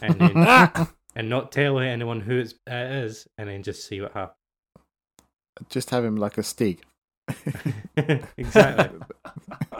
and 0.01 0.19
then 0.19 0.87
and 1.15 1.29
not 1.29 1.51
tell 1.51 1.79
anyone 1.79 2.21
who 2.21 2.39
it's, 2.39 2.53
it 2.67 2.91
is, 2.91 3.27
and 3.37 3.49
then 3.49 3.63
just 3.63 3.87
see 3.87 4.01
what 4.01 4.13
happens. 4.13 4.35
Just 5.69 5.89
have 5.89 6.05
him 6.05 6.15
like 6.15 6.37
a 6.37 6.43
Stig. 6.43 6.81
exactly. 8.37 8.99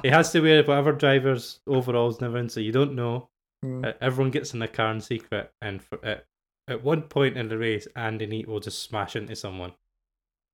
He 0.03 0.10
has 0.10 0.31
to 0.31 0.41
wear 0.41 0.63
whatever 0.63 0.91
driver's 0.91 1.60
overalls 1.67 2.17
and 2.17 2.27
everything, 2.27 2.50
so 2.50 2.60
you 2.60 2.72
don't 2.72 2.96
know. 2.96 3.29
Mm. 3.65 3.86
Uh, 3.86 3.93
everyone 4.01 4.31
gets 4.31 4.53
in 4.53 4.60
the 4.60 4.67
car 4.67 4.91
in 4.91 5.01
secret, 5.01 5.51
and 5.62 5.81
for, 5.81 6.03
at 6.05 6.25
at 6.67 6.84
one 6.84 7.03
point 7.03 7.38
in 7.38 7.50
the 7.50 7.58
race, 7.58 7.88
Andy 7.96 8.27
Neate 8.27 8.48
will 8.48 8.60
just 8.60 8.84
smash 8.84 9.15
into 9.15 9.36
someone, 9.36 9.74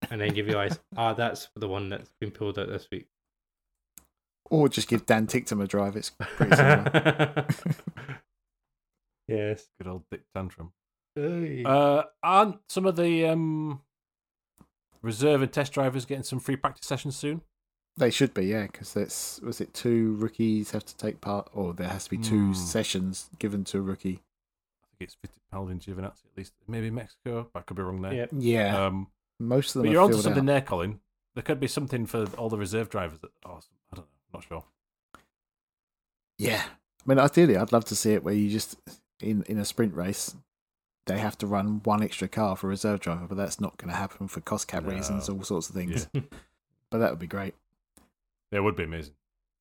and 0.09 0.19
then 0.21 0.29
give 0.33 0.47
you 0.47 0.53
realise, 0.53 0.77
ah, 0.97 1.13
that's 1.13 1.49
the 1.55 1.67
one 1.67 1.89
that's 1.89 2.09
been 2.19 2.31
pulled 2.31 2.57
out 2.59 2.67
this 2.69 2.87
week. 2.91 3.07
Or 4.49 4.69
just 4.69 4.87
give 4.87 5.05
Dan 5.05 5.25
Ticktum 5.27 5.61
a 5.63 5.67
drive. 5.67 5.95
It's 5.95 6.11
pretty 6.11 6.55
similar. 6.55 7.47
yes. 9.27 9.67
Good 9.79 9.87
old 9.87 10.03
Dick 10.11 10.21
Tantrum. 10.35 10.71
Hey. 11.15 11.63
Uh, 11.65 12.03
aren't 12.21 12.57
some 12.69 12.85
of 12.85 12.95
the 12.95 13.25
um, 13.25 13.81
reserve 15.01 15.41
and 15.41 15.51
test 15.51 15.73
drivers 15.73 16.05
getting 16.05 16.23
some 16.23 16.39
free 16.39 16.55
practice 16.57 16.85
sessions 16.87 17.15
soon? 17.15 17.41
They 17.97 18.11
should 18.11 18.33
be, 18.33 18.45
yeah, 18.47 18.63
because 18.63 18.93
that's 18.93 19.39
was 19.41 19.61
it 19.61 19.73
two 19.73 20.15
rookies 20.15 20.71
have 20.71 20.83
to 20.85 20.97
take 20.97 21.21
part, 21.21 21.49
or 21.53 21.73
there 21.73 21.87
has 21.87 22.03
to 22.03 22.09
be 22.09 22.17
two 22.17 22.47
Hmm. 22.47 22.53
sessions 22.53 23.29
given 23.39 23.63
to 23.65 23.77
a 23.77 23.81
rookie. 23.81 24.21
I 24.83 24.97
think 24.99 25.09
it's 25.11 25.15
Fittipaldi 25.15 25.71
and 25.71 25.79
Giovinazzi 25.81 26.25
at 26.25 26.37
least. 26.37 26.53
Maybe 26.67 26.89
Mexico, 26.91 27.49
I 27.55 27.61
could 27.61 27.77
be 27.77 27.83
wrong 27.83 28.01
there. 28.01 28.13
yeah. 28.13 28.25
Yeah, 28.33 28.85
Um, 28.85 29.07
most 29.39 29.69
of 29.75 29.81
them 29.81 29.87
but 29.87 29.91
you're 29.93 30.03
onto 30.03 30.17
something 30.21 30.43
out. 30.43 30.45
there, 30.47 30.61
Colin. 30.61 30.99
There 31.35 31.43
could 31.43 31.59
be 31.59 31.67
something 31.67 32.05
for 32.05 32.25
all 32.37 32.49
the 32.49 32.57
reserve 32.57 32.89
drivers. 32.89 33.19
That, 33.19 33.31
oh, 33.45 33.59
I 33.91 33.95
don't 33.95 33.97
know. 33.97 34.03
I'm 34.03 34.37
Not 34.39 34.43
sure. 34.45 34.63
Yeah, 36.37 36.63
I 36.65 36.69
mean, 37.05 37.19
ideally, 37.19 37.57
I'd 37.57 37.71
love 37.71 37.85
to 37.85 37.95
see 37.95 38.13
it 38.13 38.23
where 38.23 38.33
you 38.33 38.49
just 38.49 38.77
in 39.21 39.43
in 39.43 39.57
a 39.57 39.65
sprint 39.65 39.93
race, 39.95 40.35
they 41.05 41.17
have 41.17 41.37
to 41.39 41.47
run 41.47 41.81
one 41.83 42.03
extra 42.03 42.27
car 42.27 42.55
for 42.55 42.67
a 42.67 42.69
reserve 42.71 42.99
driver, 42.99 43.25
but 43.27 43.37
that's 43.37 43.61
not 43.61 43.77
going 43.77 43.89
to 43.89 43.95
happen 43.97 44.27
for 44.27 44.41
cost 44.41 44.67
cap 44.67 44.85
reasons, 44.85 45.29
No. 45.29 45.35
all 45.35 45.43
sorts 45.43 45.69
of 45.69 45.75
things. 45.75 46.07
But 46.91 46.99
that 46.99 47.09
would 47.09 47.19
be 47.19 47.27
great. 47.27 47.55
It 48.51 48.59
would 48.59 48.75
be 48.75 48.83
amazing. 48.83 49.15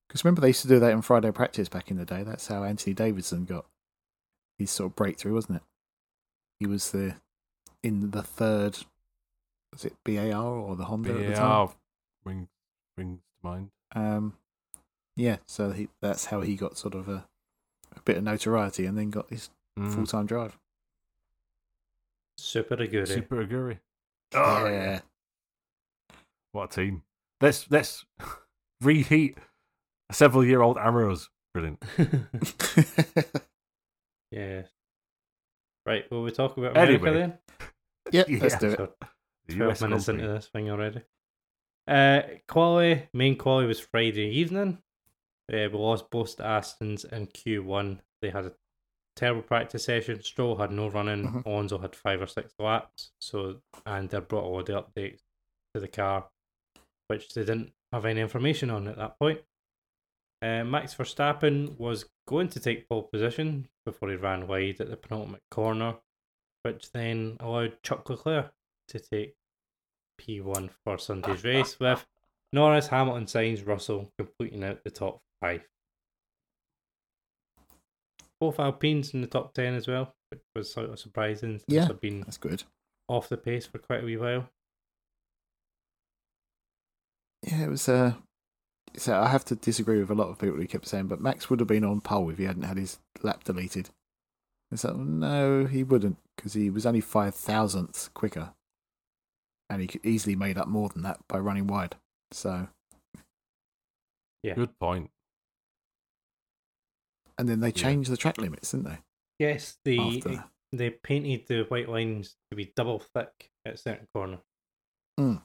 Because 0.07 0.23
remember, 0.25 0.43
they 0.43 0.49
used 0.49 0.61
to 0.63 0.69
do 0.69 0.79
that 0.79 0.93
in 0.93 1.01
Friday 1.01 1.33
practice 1.33 1.71
back 1.71 1.91
in 1.91 1.97
the 1.97 2.05
day. 2.05 2.23
That's 2.23 2.47
how 2.47 2.63
Anthony 2.63 2.93
Davidson 2.93 3.47
got 3.47 3.65
his 4.59 4.71
sort 4.71 4.91
of 4.91 4.97
breakthrough, 4.97 5.33
wasn't 5.33 5.57
it? 5.57 5.63
He 6.61 6.67
was 6.67 6.91
the 6.93 7.15
in 7.83 8.11
the 8.11 8.23
third. 8.23 8.79
Was 9.75 9.85
it 9.85 9.95
BAR 10.05 10.43
or 10.43 10.77
the 10.77 10.85
Honda 10.85 11.11
at 11.11 11.17
the 11.27 11.35
time? 11.35 11.49
BAR 11.67 11.75
rings 12.25 12.49
rings 12.97 13.21
to 13.21 13.49
mind. 13.49 13.71
Um, 13.95 14.35
yeah, 15.17 15.37
so 15.47 15.71
he, 15.73 15.89
that's 16.01 16.27
how 16.27 16.41
he 16.41 16.55
got 16.57 16.79
sort 16.79 16.95
of 16.95 17.09
a, 17.09 17.27
a 17.97 18.01
bit 18.05 18.17
of 18.17 18.25
notoriety, 18.25 18.87
and 18.87 18.97
then 18.97 19.11
got 19.11 19.29
his 19.31 19.51
Mm. 19.77 19.93
full 19.93 20.07
time 20.07 20.27
drive. 20.27 20.57
Super 22.39 22.77
Aguri. 22.77 23.09
Super 23.09 23.45
Aguri. 23.45 23.79
Oh, 24.35 24.67
yeah. 24.69 25.01
What 26.53 26.73
a 26.73 26.77
team. 26.77 27.03
Let's 27.41 27.69
let's 27.73 28.05
reheat 28.81 29.37
a 30.09 30.15
several 30.15 30.45
year 30.45 30.63
old 30.63 30.79
arrows. 30.79 31.29
Brilliant. 31.53 31.83
yeah. 34.31 34.63
Right, 35.87 36.09
will 36.11 36.23
we 36.23 36.31
talk 36.31 36.57
about 36.57 36.71
America 36.77 36.93
Anyway. 37.07 37.13
then? 37.19 37.39
yeah, 38.13 38.25
Yeah. 38.29 38.39
let's 38.41 38.57
do 38.59 38.69
it. 38.71 38.77
So, 38.79 38.93
The 39.47 39.57
12 39.57 39.71
US 39.73 39.81
minutes 39.83 40.05
Grand 40.07 40.21
into 40.21 40.33
this 40.33 40.49
thing 40.49 40.71
already. 40.71 41.03
Uh, 41.87 42.23
quali, 42.49 43.09
main 43.13 43.37
quali 43.37 43.67
was 43.67 43.81
Friday 43.81 44.29
evening. 44.31 44.79
Uh, 45.53 45.69
we 45.71 45.79
lost 45.79 46.11
both 46.11 46.37
Astons 46.39 47.05
in 47.13 47.27
Q1. 47.27 48.01
They 48.23 48.31
had 48.31 48.47
a 48.47 48.53
terrible 49.17 49.43
practice 49.43 49.85
session. 49.85 50.23
Stroll 50.23 50.57
had 50.57 50.71
no 50.73 50.89
running. 50.89 51.25
Mhm. 51.29 51.47
Alonso 51.47 51.79
had 51.79 51.95
five 51.95 52.23
or 52.23 52.27
six 52.27 52.55
laps. 52.59 53.13
So 53.21 53.61
and 53.85 54.09
they 54.09 54.21
brought 54.21 54.45
all 54.45 54.63
the 54.63 54.73
updates 54.83 55.21
to 55.75 55.81
the 55.81 55.89
car, 55.89 56.31
which 57.09 57.35
they 57.35 57.43
didn't 57.45 57.73
have 57.93 58.07
any 58.07 58.21
information 58.23 58.71
on 58.71 58.89
at 58.89 58.97
that 58.97 59.19
point. 59.19 59.43
Uh, 60.41 60.65
Max 60.65 60.95
Verstappen 60.95 61.79
was 61.79 62.07
going 62.27 62.49
to 62.49 62.61
take 62.61 62.89
pole 62.89 63.03
position 63.05 63.69
before 63.85 64.09
he 64.11 64.17
ran 64.17 64.47
wide 64.47 64.81
at 64.81 64.91
the 64.91 64.97
penultimate 64.97 65.43
corner, 65.51 65.97
which 66.63 66.93
then 66.93 67.37
allowed 67.41 67.83
Chuck 67.83 68.09
Leclerc 68.09 68.53
to 68.89 68.99
take 69.01 69.35
P1 70.21 70.71
for 70.85 70.99
Sunday's 70.99 71.45
race, 71.45 71.79
with 71.81 72.05
Norris, 72.53 72.87
Hamilton, 72.89 73.25
Sainz, 73.27 73.67
Russell 73.67 74.13
completing 74.19 74.63
out 74.65 74.83
the 74.85 74.91
top 74.91 75.21
five. 75.41 75.63
Both 78.41 78.61
Alpines 78.61 79.15
in 79.15 79.21
the 79.21 79.27
top 79.27 79.55
10 79.55 79.75
as 79.75 79.87
well, 79.89 80.15
which 80.31 80.43
was 80.55 80.73
sort 80.73 80.91
of 80.91 80.99
surprising 80.99 81.61
Yeah. 81.67 81.87
they've 81.87 82.01
been 82.01 82.21
That's 82.21 82.37
good. 82.39 82.65
off 83.09 83.29
the 83.29 83.37
pace 83.37 83.67
for 83.67 83.79
quite 83.79 84.03
a 84.03 84.07
wee 84.07 84.17
while. 84.17 84.49
Yeah, 87.43 87.65
it 87.65 87.69
was. 87.71 87.89
Uh, 87.89 88.15
so 88.97 89.19
I 89.21 89.29
have 89.29 89.45
to 89.47 89.57
disagree 89.57 89.99
with 90.01 90.11
a 90.11 90.15
lot 90.15 90.29
of 90.29 90.39
people 90.39 90.57
who 90.57 90.67
kept 90.67 90.87
saying, 90.87 91.09
but 91.09 91.21
Max 91.21 91.51
would 91.51 91.61
have 91.61 91.69
been 91.69 91.85
on 91.85 92.01
pole 92.01 92.31
if 92.31 92.39
he 92.39 92.45
hadn't 92.45 92.63
had 92.63 92.77
his 92.79 92.99
lap 93.23 93.45
deleted. 93.45 93.91
It's 94.71 94.85
like, 94.85 94.97
no, 94.97 95.67
he 95.67 95.83
wouldn't, 95.85 96.17
because 96.37 96.55
he 96.55 96.71
was 96.71 96.87
only 96.87 97.01
five 97.01 97.35
thousandths 97.35 98.09
quicker, 98.09 98.55
and 99.75 99.83
he 99.83 99.89
could 99.89 100.05
easily 100.07 100.37
made 100.37 100.57
up 100.57 100.69
more 100.69 100.89
than 100.89 101.03
that 101.03 101.21
by 101.29 101.39
running 101.39 101.67
wide. 101.67 101.97
So, 102.31 102.69
yeah, 104.43 104.55
Good 104.55 104.79
point. 104.79 105.11
and 107.39 107.49
then 107.49 107.61
they 107.61 107.69
Yeah. 107.69 107.73
changed 107.83 108.11
the 108.11 108.17
track 108.17 108.39
limits, 108.39 108.71
didn't 108.71 108.87
they? 108.87 108.99
Yes, 109.39 109.79
the 109.85 109.99
After. 110.01 110.45
they 110.73 110.91
painted 110.91 111.47
the 111.49 111.65
white 111.65 111.89
lines 111.89 112.37
to 112.51 112.57
be 112.57 112.73
double 112.77 112.99
thick 113.01 113.51
at 113.65 113.75
a 113.75 113.77
certain 113.77 114.07
corner. 114.15 114.41
Mm. 115.19 115.45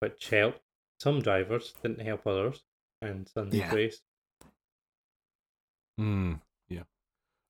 Which 0.00 0.28
helped 0.30 0.62
some 0.98 1.20
drivers, 1.22 1.72
didn't 1.82 2.00
help 2.04 2.26
others, 2.26 2.64
and 3.00 3.28
Sunday's 3.28 3.60
Yeah. 3.60 3.74
race. 3.74 4.02
Hmm. 5.98 6.34
yeah. 6.68 6.84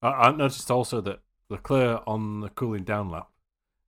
I, 0.03 0.09
I 0.09 0.33
noticed 0.33 0.71
also 0.71 1.01
that 1.03 1.23
Leclerc 1.49 2.03
on 2.07 2.41
the 2.41 2.49
cooling 2.51 2.85
down 2.85 3.11
lap, 3.11 3.31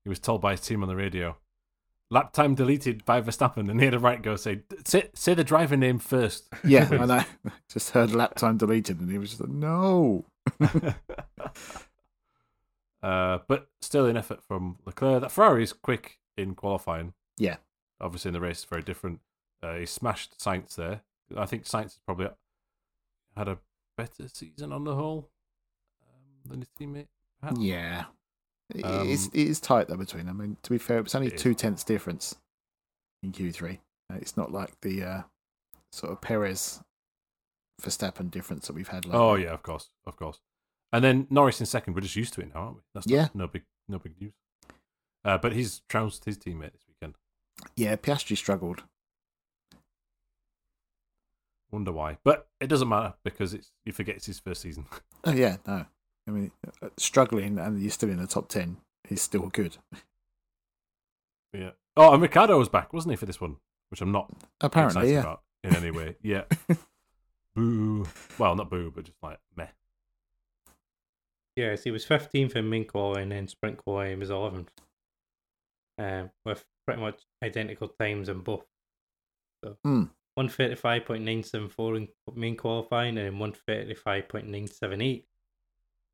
he 0.05 0.09
was 0.09 0.19
told 0.19 0.41
by 0.41 0.53
his 0.53 0.61
team 0.61 0.83
on 0.83 0.89
the 0.89 0.97
radio, 0.97 1.37
lap 2.11 2.33
time 2.33 2.55
deleted 2.55 3.05
by 3.05 3.21
Verstappen, 3.21 3.71
and 3.71 3.81
he 3.81 3.87
had 3.87 3.95
a 3.95 3.99
right 3.99 4.23
go 4.23 4.37
say, 4.37 4.61
say, 4.85 5.09
say 5.15 5.35
the 5.35 5.43
driver 5.43 5.77
name 5.77 5.99
first. 5.99 6.49
Yeah, 6.65 6.93
and 6.93 7.11
I 7.13 7.19
know. 7.19 7.25
Just 7.73 7.91
heard 7.91 8.13
lap 8.13 8.35
time 8.35 8.59
deleted, 8.59 9.01
and 9.01 9.11
he 9.11 9.19
was 9.19 9.31
just 9.31 9.41
like, 9.41 9.51
no. 9.51 10.27
uh, 13.03 13.39
but 13.49 13.69
still 13.81 14.07
an 14.07 14.17
effort 14.17 14.43
from 14.43 14.77
Leclerc. 14.85 15.23
That 15.23 15.33
Ferrari 15.33 15.63
is 15.63 15.73
quick 15.73 16.19
in 16.37 16.55
qualifying. 16.55 17.15
Yeah. 17.39 17.57
Obviously, 18.01 18.29
in 18.29 18.35
the 18.35 18.41
race, 18.41 18.59
it's 18.59 18.65
very 18.65 18.83
different. 18.83 19.21
Uh, 19.63 19.77
he 19.77 19.87
smashed 19.87 20.39
Sainz 20.39 20.75
there. 20.75 21.01
I 21.37 21.47
think 21.47 21.65
Sainz 21.65 21.83
has 21.83 22.01
probably 22.05 22.29
had 23.37 23.49
a 23.49 23.59
better 23.97 24.29
season 24.29 24.73
on 24.73 24.85
the 24.85 24.95
whole 24.95 25.31
um, 26.03 26.51
than 26.51 26.61
his 26.61 26.69
teammate. 26.79 27.09
Perhaps. 27.41 27.61
Yeah. 27.61 28.05
It- 28.75 28.85
Um, 28.85 29.09
it's, 29.09 29.27
it 29.29 29.35
is 29.49 29.61
tight 29.61 29.89
though 29.89 29.97
between 29.97 30.27
them. 30.27 30.41
I 30.41 30.45
mean, 30.45 30.57
to 30.63 30.71
be 30.71 30.79
fair, 30.79 30.99
it 30.99 31.03
was 31.05 31.15
only 31.15 31.29
It 31.29 31.35
is. 31.35 31.43
two 31.43 31.55
tenths 31.55 31.85
difference 31.85 32.37
in 33.23 33.33
Q3. 33.33 33.79
Uh, 34.11 34.17
It's 34.17 34.37
not 34.37 34.51
like 34.53 34.81
the 34.81 35.03
uh, 35.03 35.23
sort 35.93 36.13
of 36.13 36.21
Perez 36.21 36.81
Verstappen 37.81 38.31
difference 38.31 38.67
that 38.67 38.75
we've 38.75 38.89
had. 38.89 39.05
Lately. 39.05 39.19
Oh 39.21 39.35
yeah, 39.35 39.51
of 39.53 39.63
course, 39.63 39.91
of 40.07 40.17
course. 40.17 40.41
And 40.93 41.03
then 41.05 41.27
Norris 41.31 41.59
in 41.61 41.67
second. 41.67 41.95
We're 41.95 42.03
just 42.03 42.17
used 42.17 42.35
to 42.35 42.41
it 42.43 42.55
now, 42.55 42.61
aren't 42.61 42.77
we? 42.77 42.83
That's 42.95 43.07
not- 43.07 43.15
Yeah. 43.15 43.29
no 43.35 43.47
big, 43.47 43.65
no 43.89 43.99
big 43.99 44.21
news. 44.21 44.33
Uh, 45.25 45.39
but 45.39 45.53
he's 45.53 45.81
trounced 45.89 46.25
his 46.25 46.37
teammate 46.39 46.73
this 46.73 46.85
weekend. 46.89 47.15
yeah. 47.77 47.97
Piastri 47.97 48.37
struggled. 48.37 48.83
Wonder 51.71 51.93
why, 51.93 52.19
but 52.23 52.49
it 52.61 52.67
doesn't 52.67 52.89
matter 52.89 53.15
because 53.25 53.55
it's 53.55 53.71
you 53.87 53.93
forget 53.93 54.17
it's 54.17 54.27
his 54.27 54.39
first 54.39 54.61
season. 54.63 54.87
Oh 55.25 55.31
yeah, 55.33 55.59
no. 55.69 55.87
I 56.29 56.31
mean, 56.31 56.51
uh, 56.83 56.89
struggling 56.99 57.59
and 57.59 57.81
you're 57.81 57.91
still 57.91 58.09
in 58.11 58.19
the 58.19 58.27
top 58.27 58.49
ten 58.49 58.77
He's 59.09 59.21
still 59.23 59.49
good. 59.49 59.77
yeah. 61.53 61.71
Oh, 61.97 62.13
and 62.15 62.23
Ricciardo 62.23 62.57
was 62.59 62.69
back, 62.69 62.93
wasn't 62.93 63.13
he, 63.13 63.17
for 63.17 63.27
this 63.27 63.41
one? 63.41 63.57
Which 63.91 64.01
I'm 64.01 64.13
not 64.13 64.31
Apparently, 64.61 65.13
yeah. 65.13 65.21
about 65.21 65.43
in 65.65 65.75
any 65.77 65.91
way. 65.91 66.17
Yeah. 66.23 66.45
boo. 67.55 68.07
Well, 68.39 68.55
not 68.57 68.71
boo, 68.71 68.91
but 68.95 69.05
just 69.05 69.19
like 69.23 69.39
meh. 69.57 69.67
Yes, 71.57 71.83
he 71.85 71.91
was 71.91 72.07
15th 72.07 72.57
in 72.57 72.71
main 72.71 72.87
qualifying, 72.87 73.25
and 73.25 73.33
then 73.33 73.49
sprint 73.49 73.77
qualifying 73.77 74.21
was 74.21 74.31
11th. 74.31 74.69
Um, 75.99 76.31
with 76.47 76.65
pretty 76.87 77.03
much 77.03 77.21
identical 77.45 77.89
times 77.89 78.29
in 78.31 78.41
both. 78.41 78.65
So 79.63 79.77
Hmm. 79.85 80.05
135.974 80.39 81.97
in 81.99 82.09
main 82.35 82.57
qualifying 82.57 83.19
and 83.19 83.37
135.978 83.39 85.25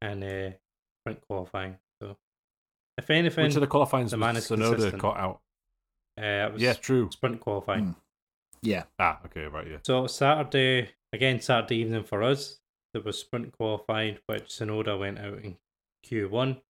in 0.02 0.22
uh, 0.22 0.52
sprint 1.02 1.20
qualifying. 1.26 1.78
So, 2.00 2.16
if 2.96 3.08
anything, 3.10 3.44
Which 3.44 3.54
of 3.56 3.60
the 3.60 3.66
qualifying 3.66 4.06
the 4.08 4.16
man 4.16 4.34
was 4.34 4.44
is 4.50 4.50
Tsunoda 4.58 4.70
consistent. 4.70 5.02
caught 5.02 5.16
out? 5.18 5.40
uh, 6.20 6.22
it 6.48 6.52
was 6.54 6.62
Yeah, 6.62 6.72
true. 6.74 7.08
sprint 7.12 7.40
qualifying. 7.40 7.84
Hmm. 7.86 7.92
Yeah, 8.62 8.84
Ah, 8.98 9.20
okay, 9.26 9.44
right, 9.44 9.66
yeah. 9.68 9.78
So 9.86 10.06
Saturday 10.08 10.90
again, 11.12 11.40
Saturday 11.40 11.76
evening 11.76 12.02
for 12.04 12.22
us, 12.24 12.58
there 12.92 13.02
was 13.02 13.18
sprint 13.18 13.52
qualifying, 13.52 14.18
which 14.26 14.44
Tsunoda 14.48 14.98
went 14.98 15.18
out 15.20 15.38
in 15.38 15.56
Q1. 16.04 16.60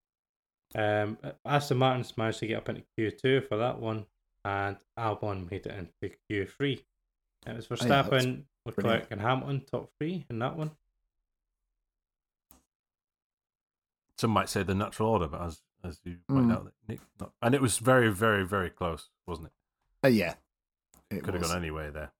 Um, 0.75 1.17
Aston 1.47 1.79
Martin's 1.79 2.15
managed 2.19 2.41
to 2.41 2.47
get 2.47 2.59
up 2.59 2.69
into 2.69 2.83
Q2 2.99 3.49
for 3.49 3.57
that 3.57 3.81
one, 3.81 4.05
and 4.45 4.77
Albon 4.99 5.51
made 5.51 5.65
it 5.67 5.75
into 5.75 6.15
Q3. 6.31 6.73
It 6.75 6.85
was 7.47 7.47
Oh, 7.47 7.47
yeah, 7.47 7.57
that's 7.57 7.67
Verstappen, 7.69 8.45
Leclerc, 8.67 8.75
brilliant. 8.85 9.07
and 9.11 9.21
Hamilton 9.23 9.65
top 9.65 9.91
three 9.99 10.27
in 10.29 10.39
that 10.41 10.57
one. 10.57 10.73
Some 14.19 14.31
might 14.31 14.49
say 14.49 14.63
the 14.63 14.75
natural 14.75 15.09
order, 15.11 15.29
but 15.29 15.41
as 15.43 15.63
as 15.85 16.01
you 16.05 16.17
point 16.29 16.49
Mm. 16.49 16.53
out, 16.53 16.73
Nick, 16.89 17.01
not, 17.21 17.33
and 17.41 17.55
it 17.55 17.63
was 17.63 17.79
very, 17.79 18.13
very, 18.13 18.45
very 18.45 18.69
close, 18.69 19.11
wasn't 19.27 19.47
it? 19.49 19.53
uh, 20.05 20.09
yeah. 20.09 20.35
It 21.11 21.23
Could 21.23 21.35
have 21.35 21.43
was. 21.43 21.51
gone 21.53 21.59
anyway 21.59 21.91
there. 21.91 22.11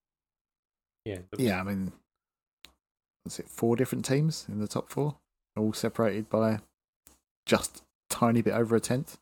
Yeah, 1.05 1.19
Yeah, 1.37 1.61
I 1.61 1.65
mean, 1.65 1.93
was 3.25 3.39
it 3.41 3.49
four 3.49 3.75
different 3.77 4.05
teams 4.05 4.47
in 4.49 4.61
the 4.61 4.69
top 4.69 4.89
four, 4.91 5.19
all 5.57 5.73
separated 5.73 6.29
by 6.31 6.61
just 7.47 7.83
tiny 8.09 8.43
bit 8.43 8.55
over 8.55 8.77
a 8.77 8.81
tenth? 8.81 9.19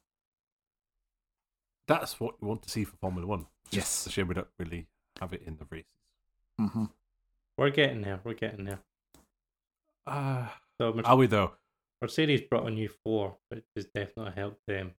That's 1.88 2.21
what 2.21 2.35
you 2.42 2.49
want 2.49 2.62
to 2.62 2.71
see 2.71 2.85
for 2.85 2.97
Formula 2.97 3.26
One. 3.26 3.47
Yes. 3.71 3.85
It's 3.85 4.06
a 4.09 4.11
shame 4.11 4.28
we 4.28 4.35
don't 4.35 4.49
really 4.59 4.87
have 5.21 5.33
it 5.33 5.42
in 5.47 5.56
the 5.56 5.64
races. 5.71 5.87
Mm-hmm. 6.61 6.85
we're 7.56 7.71
getting 7.71 8.02
there. 8.02 8.21
We're 8.25 8.35
getting 8.35 8.64
there. 8.64 8.80
Uh, 10.06 10.49
So 10.78 10.92
Mer- 10.92 11.02
are 11.06 11.16
we 11.16 11.26
though? 11.26 11.52
Mercedes 12.03 12.43
brought 12.43 12.67
a 12.67 12.71
new 12.71 12.88
floor, 12.88 13.38
which 13.49 13.65
has 13.75 13.87
definitely 13.87 14.33
helped 14.33 14.61
them 14.67 14.95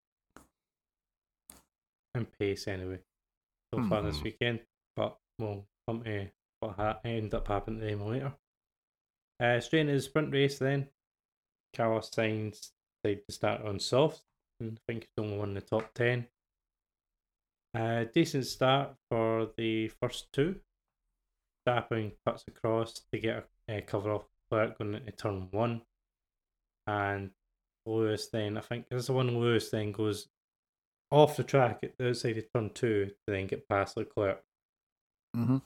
in 2.15 2.25
pace 2.39 2.67
anyway 2.67 2.99
so 3.73 3.83
far 3.87 4.01
this 4.01 4.17
Mhm. 4.19 4.23
weekend. 4.23 4.67
But 4.95 5.19
we'll 5.37 5.67
come 5.87 6.03
to 6.03 6.31
what 6.59 6.75
ha- 6.75 6.99
end 7.03 7.33
up 7.33 7.47
happening 7.47 7.81
to 7.81 7.85
them 7.85 8.01
later. 8.07 8.37
Uh, 9.39 9.59
straight 9.59 9.81
into 9.81 9.93
the 9.93 10.01
sprint 10.01 10.33
race 10.33 10.57
then. 10.57 10.89
Carlos 11.75 12.09
Sainz 12.09 12.71
decided 13.03 13.25
to 13.27 13.31
start 13.31 13.61
on 13.61 13.79
soft. 13.79 14.23
And 14.59 14.79
I 14.79 14.81
think 14.87 15.03
he's 15.03 15.23
only 15.23 15.37
won 15.37 15.53
the 15.53 15.61
top 15.61 15.93
10. 15.93 16.27
Uh, 17.75 18.05
decent 18.05 18.47
start 18.47 18.97
for 19.11 19.53
the 19.57 19.89
first 19.89 20.31
two. 20.31 20.59
Verstappen 21.67 22.17
cuts 22.25 22.45
across 22.47 22.93
to 23.11 23.19
get 23.19 23.47
a 23.67 23.77
uh, 23.77 23.81
cover 23.81 24.11
off 24.13 24.27
Leclerc 24.49 24.77
going 24.79 24.95
into 24.95 25.11
turn 25.11 25.51
one. 25.51 25.85
And 26.87 27.31
Lewis 27.85 28.27
then, 28.27 28.57
I 28.57 28.61
think 28.61 28.87
this 28.89 29.01
is 29.01 29.07
the 29.07 29.13
one 29.13 29.37
Lewis 29.39 29.69
then 29.69 29.91
goes 29.91 30.27
off 31.11 31.37
the 31.37 31.43
track 31.43 31.79
at 31.83 31.97
the 31.97 32.09
outside 32.09 32.37
of 32.37 32.45
turn 32.53 32.69
two 32.73 33.07
to 33.07 33.13
then 33.27 33.47
get 33.47 33.67
past 33.69 33.97
Leclerc. 33.97 34.43
hmm 35.35 35.57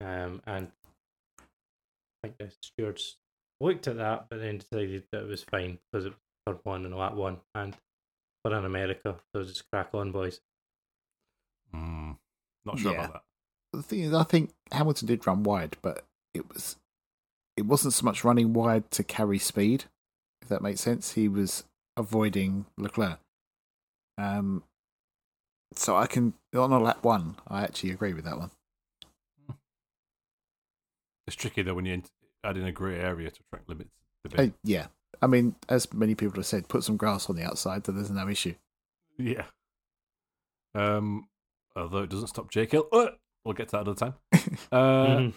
Um, 0.00 0.42
and 0.46 0.72
I 1.38 2.28
think 2.28 2.38
the 2.38 2.52
stewards 2.62 3.16
looked 3.60 3.88
at 3.88 3.96
that, 3.96 4.26
but 4.28 4.40
then 4.40 4.58
decided 4.58 5.04
that 5.12 5.22
it 5.22 5.28
was 5.28 5.42
fine 5.44 5.78
because 5.92 6.06
it 6.06 6.10
was 6.10 6.18
turn 6.46 6.60
one 6.64 6.84
and 6.84 6.96
lap 6.96 7.14
one. 7.14 7.38
And 7.54 7.76
we're 8.44 8.56
in 8.56 8.64
America, 8.64 9.16
so 9.34 9.42
just 9.44 9.70
crack 9.70 9.90
on, 9.94 10.12
boys. 10.12 10.40
Mm, 11.74 12.16
not 12.64 12.78
sure 12.78 12.92
Yeah. 12.92 13.04
about 13.04 13.12
that. 13.12 13.22
The 13.72 13.82
thing 13.82 14.00
is, 14.00 14.14
I 14.14 14.22
think 14.22 14.54
Hamilton 14.72 15.06
did 15.08 15.26
run 15.26 15.42
wide, 15.42 15.76
but 15.82 16.06
it 16.32 16.48
was 16.52 16.76
it 17.56 17.66
wasn't 17.66 17.92
so 17.94 18.04
much 18.04 18.24
running 18.24 18.52
wide 18.52 18.90
to 18.92 19.02
carry 19.04 19.38
speed, 19.38 19.84
if 20.48 20.50
that 20.50 20.62
makes 20.62 20.80
sense. 20.80 21.12
He 21.12 21.28
was 21.28 21.64
avoiding 21.98 22.64
Leclerc. 22.78 23.18
Um, 24.16 24.62
so 25.74 25.94
I 25.94 26.06
can 26.06 26.32
on 26.56 26.72
a 26.72 26.78
lap 26.80 27.04
one, 27.04 27.36
I 27.46 27.62
actually 27.64 27.90
agree 27.90 28.14
with 28.14 28.24
that 28.24 28.38
one. 28.38 28.50
It's 31.26 31.36
tricky 31.36 31.60
though 31.62 31.74
when 31.74 31.84
you 31.84 32.02
add 32.42 32.56
in 32.56 32.64
a 32.64 32.72
grey 32.72 32.98
area 32.98 33.30
to 33.30 33.40
track 33.52 33.62
limits. 33.66 33.90
debate. 34.24 34.50
Uh, 34.50 34.56
yeah, 34.64 34.86
I 35.20 35.26
mean, 35.26 35.54
as 35.68 35.92
many 35.92 36.14
people 36.14 36.36
have 36.36 36.46
said, 36.46 36.68
put 36.68 36.82
some 36.82 36.96
grass 36.96 37.28
on 37.28 37.36
the 37.36 37.44
outside, 37.44 37.84
so 37.84 37.92
there's 37.92 38.10
no 38.10 38.26
issue. 38.28 38.54
Yeah. 39.18 39.44
Um, 40.74 41.28
although 41.76 41.98
it 42.04 42.10
doesn't 42.10 42.28
stop 42.28 42.50
Jake 42.50 42.72
Hill. 42.72 42.88
Uh, 42.90 43.08
we'll 43.44 43.54
get 43.54 43.68
to 43.68 43.72
that 43.76 43.82
another 43.82 43.94
time. 43.98 44.14
Uh, 44.72 45.06
Mhm. 45.18 45.34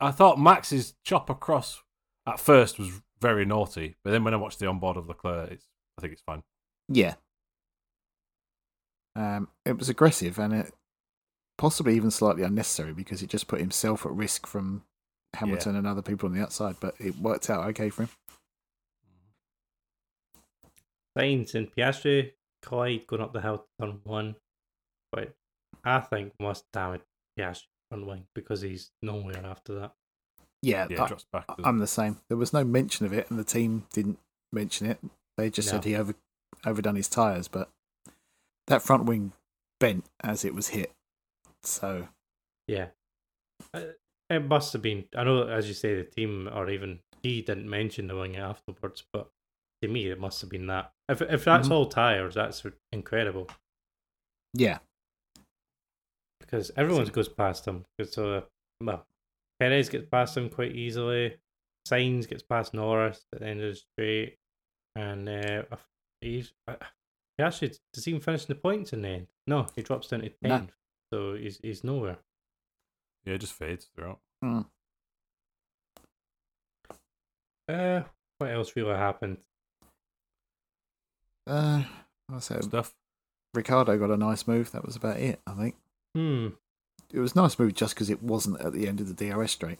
I 0.00 0.10
thought 0.10 0.38
Max's 0.38 0.94
chop 1.04 1.28
across 1.30 1.82
at 2.26 2.38
first 2.38 2.78
was 2.78 3.00
very 3.20 3.44
naughty, 3.44 3.96
but 4.02 4.10
then 4.10 4.24
when 4.24 4.34
I 4.34 4.38
watched 4.38 4.58
the 4.58 4.66
onboard 4.66 4.96
of 4.96 5.08
Leclerc, 5.08 5.52
it's, 5.52 5.66
I 5.98 6.00
think 6.00 6.12
it's 6.12 6.22
fine. 6.22 6.42
Yeah. 6.88 7.14
Um, 9.16 9.48
it 9.64 9.76
was 9.76 9.88
aggressive 9.88 10.38
and 10.38 10.54
it 10.54 10.72
possibly 11.58 11.94
even 11.96 12.10
slightly 12.10 12.42
unnecessary 12.42 12.92
because 12.92 13.22
it 13.22 13.28
just 13.28 13.48
put 13.48 13.60
himself 13.60 14.06
at 14.06 14.12
risk 14.12 14.46
from 14.46 14.82
Hamilton 15.34 15.76
and 15.76 15.86
other 15.86 16.02
people 16.02 16.28
on 16.28 16.34
the 16.34 16.42
outside, 16.42 16.76
but 16.80 16.94
it 16.98 17.16
worked 17.16 17.50
out 17.50 17.68
okay 17.68 17.90
for 17.90 18.04
him. 18.04 18.10
Sainz 21.18 21.54
and 21.54 21.70
Piastri 21.74 22.32
collide 22.62 23.06
going 23.06 23.22
up 23.22 23.32
the 23.32 23.40
hill 23.40 23.58
to 23.58 23.86
turn 23.86 24.00
one, 24.04 24.36
but 25.12 25.34
I 25.84 26.00
think 26.00 26.32
must 26.40 26.64
damage 26.72 27.02
Piastri 27.38 27.66
front 27.90 28.06
wing 28.06 28.24
because 28.34 28.60
he's 28.62 28.90
nowhere 29.02 29.44
after 29.44 29.74
that. 29.80 29.92
Yeah, 30.62 30.86
Yeah, 30.90 31.04
I, 31.04 31.16
back. 31.32 31.46
I'm 31.64 31.78
the 31.78 31.86
same. 31.86 32.18
There 32.28 32.36
was 32.36 32.52
no 32.52 32.64
mention 32.64 33.06
of 33.06 33.12
it, 33.12 33.30
and 33.30 33.38
the 33.38 33.44
team 33.44 33.86
didn't 33.92 34.18
mention 34.52 34.86
it. 34.86 34.98
They 35.36 35.48
just 35.50 35.68
No. 35.68 35.72
said 35.72 35.84
he 35.84 35.96
over 35.96 36.14
overdone 36.66 36.96
his 36.96 37.08
tires, 37.08 37.48
but 37.48 37.70
that 38.66 38.82
front 38.82 39.04
wing 39.06 39.32
bent 39.78 40.04
as 40.22 40.44
it 40.44 40.54
was 40.54 40.68
hit. 40.68 40.92
So 41.62 42.08
Yeah, 42.66 42.88
Uh, 43.74 43.92
it 44.28 44.40
must 44.44 44.72
have 44.74 44.82
been. 44.82 45.08
I 45.16 45.24
know, 45.24 45.48
as 45.48 45.66
you 45.68 45.74
say, 45.74 45.94
the 45.94 46.04
team 46.04 46.48
or 46.52 46.68
even 46.70 47.00
he 47.22 47.42
didn't 47.42 47.68
mention 47.68 48.06
the 48.06 48.16
wing 48.16 48.36
afterwards, 48.36 49.04
but 49.12 49.30
to 49.82 49.88
me, 49.88 50.08
it 50.08 50.20
must 50.20 50.40
have 50.42 50.50
been 50.50 50.66
that. 50.66 50.92
If 51.08 51.22
if 51.22 51.44
that's 51.44 51.68
Mhm. 51.68 51.72
all 51.72 51.86
tires, 51.86 52.34
that's 52.34 52.64
incredible 52.92 53.48
yeah, 54.52 54.78
because 56.40 56.70
everyone 56.76 57.06
goes 57.06 57.28
past 57.28 57.66
him. 57.66 57.86
So, 58.04 58.34
uh, 58.38 58.42
well, 58.80 59.06
Perez 59.60 59.88
gets 59.90 60.08
past 60.08 60.36
him 60.36 60.48
quite 60.48 60.74
easily. 60.74 61.36
Sainz 61.86 62.28
gets 62.28 62.42
past 62.42 62.74
Norris 62.74 63.24
at 63.32 63.40
the 63.40 63.46
end 63.46 63.60
of 63.62 63.72
the 63.74 63.76
straight, 63.76 64.38
and 64.96 65.28
uh, 65.28 65.62
he's 66.20 66.52
uh, 66.66 66.74
he 67.38 67.44
actually 67.44 67.72
does 67.92 68.04
he 68.04 68.10
even 68.10 68.20
finish 68.22 68.42
in 68.42 68.48
the 68.48 68.54
points 68.54 68.92
in 68.92 69.02
the 69.02 69.08
end? 69.08 69.26
No, 69.46 69.66
he 69.76 69.82
drops 69.82 70.08
down 70.08 70.20
to 70.20 70.30
No. 70.42 70.48
tenth, 70.58 70.72
so 71.12 71.34
he's 71.34 71.58
he's 71.62 71.84
nowhere. 71.84 72.18
Yeah, 73.24 73.34
it 73.34 73.38
just 73.38 73.52
fades 73.52 73.86
throughout. 73.94 74.18
Mm. 74.42 74.66
Uh, 77.68 78.02
what 78.38 78.50
else 78.50 78.74
really 78.76 78.94
happened? 78.96 79.38
uh, 81.46 81.82
I 82.32 82.38
said 82.38 82.64
Stuff. 82.64 82.94
Ricciardo 83.54 83.98
got 83.98 84.10
a 84.10 84.16
nice 84.16 84.46
move. 84.46 84.70
That 84.72 84.84
was 84.84 84.96
about 84.96 85.18
it. 85.18 85.40
I 85.46 85.52
think 85.54 85.76
Hmm. 86.14 86.48
It 87.12 87.18
was 87.20 87.32
a 87.32 87.36
nice 87.42 87.58
move 87.58 87.74
just 87.74 87.94
because 87.94 88.10
it 88.10 88.22
wasn't 88.22 88.60
at 88.60 88.72
the 88.72 88.86
end 88.88 89.00
of 89.00 89.14
the 89.14 89.30
DRS 89.30 89.52
straight. 89.52 89.78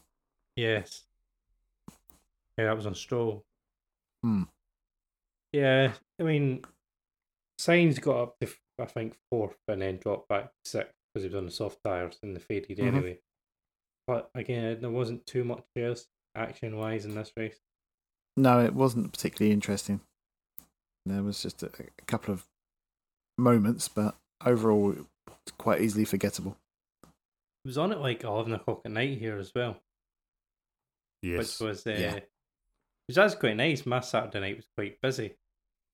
Yes. 0.57 1.05
Yeah, 2.59 2.67
that 2.67 2.77
was 2.77 2.87
on 2.87 2.95
Stroll. 2.95 3.45
Hmm. 4.23 4.43
Yeah, 5.53 5.93
I 6.19 6.23
mean, 6.23 6.63
Sainz 7.61 8.01
got 8.01 8.21
up 8.23 8.37
to 8.41 8.49
I 8.79 8.87
think 8.87 9.15
fourth 9.31 9.57
and 9.69 9.83
then 9.83 9.99
dropped 9.99 10.29
back 10.29 10.45
to 10.45 10.71
sixth 10.71 10.95
because 11.13 11.25
he 11.25 11.29
was 11.29 11.37
on 11.37 11.47
the 11.47 11.51
soft 11.53 11.79
tires 11.85 12.19
and 12.23 12.35
the 12.35 12.41
faded 12.41 12.79
Mhm. 12.79 12.87
anyway. 12.87 13.21
But 14.07 14.31
again, 14.35 14.81
there 14.81 14.91
wasn't 14.91 15.27
too 15.27 15.45
much 15.45 15.65
else 15.77 16.07
action 16.35 16.77
wise 16.77 17.05
in 17.05 17.15
this 17.15 17.33
race. 17.37 17.61
No, 18.37 18.65
it 18.65 18.75
wasn't 18.75 19.13
particularly 19.13 19.53
interesting. 19.53 20.01
There 21.05 21.23
was 21.23 21.43
just 21.43 21.63
a, 21.63 21.67
a 21.67 22.05
couple 22.07 22.33
of 22.33 22.47
moments, 23.37 23.89
but 23.89 24.17
overall, 24.45 24.93
it 24.93 25.07
quite 25.59 25.81
easily 25.81 26.05
forgettable. 26.05 26.57
It 27.65 27.69
was 27.69 27.79
on 27.79 27.93
at 27.93 28.01
like 28.01 28.25
eleven 28.25 28.53
o'clock 28.55 28.83
at 28.85 28.91
night 28.93 29.19
here 29.19 29.39
as 29.39 29.53
well, 29.55 29.77
Yes. 31.23 31.61
which 31.61 31.67
was 31.69 31.87
uh, 31.87 31.91
Yeah. 31.91 32.15
which 33.07 33.17
was 33.17 33.35
quite 33.35 33.57
nice. 33.57 33.85
My 33.87 34.01
Saturday 34.01 34.41
night 34.41 34.57
was 34.57 34.69
quite 34.77 35.01
busy 35.01 35.37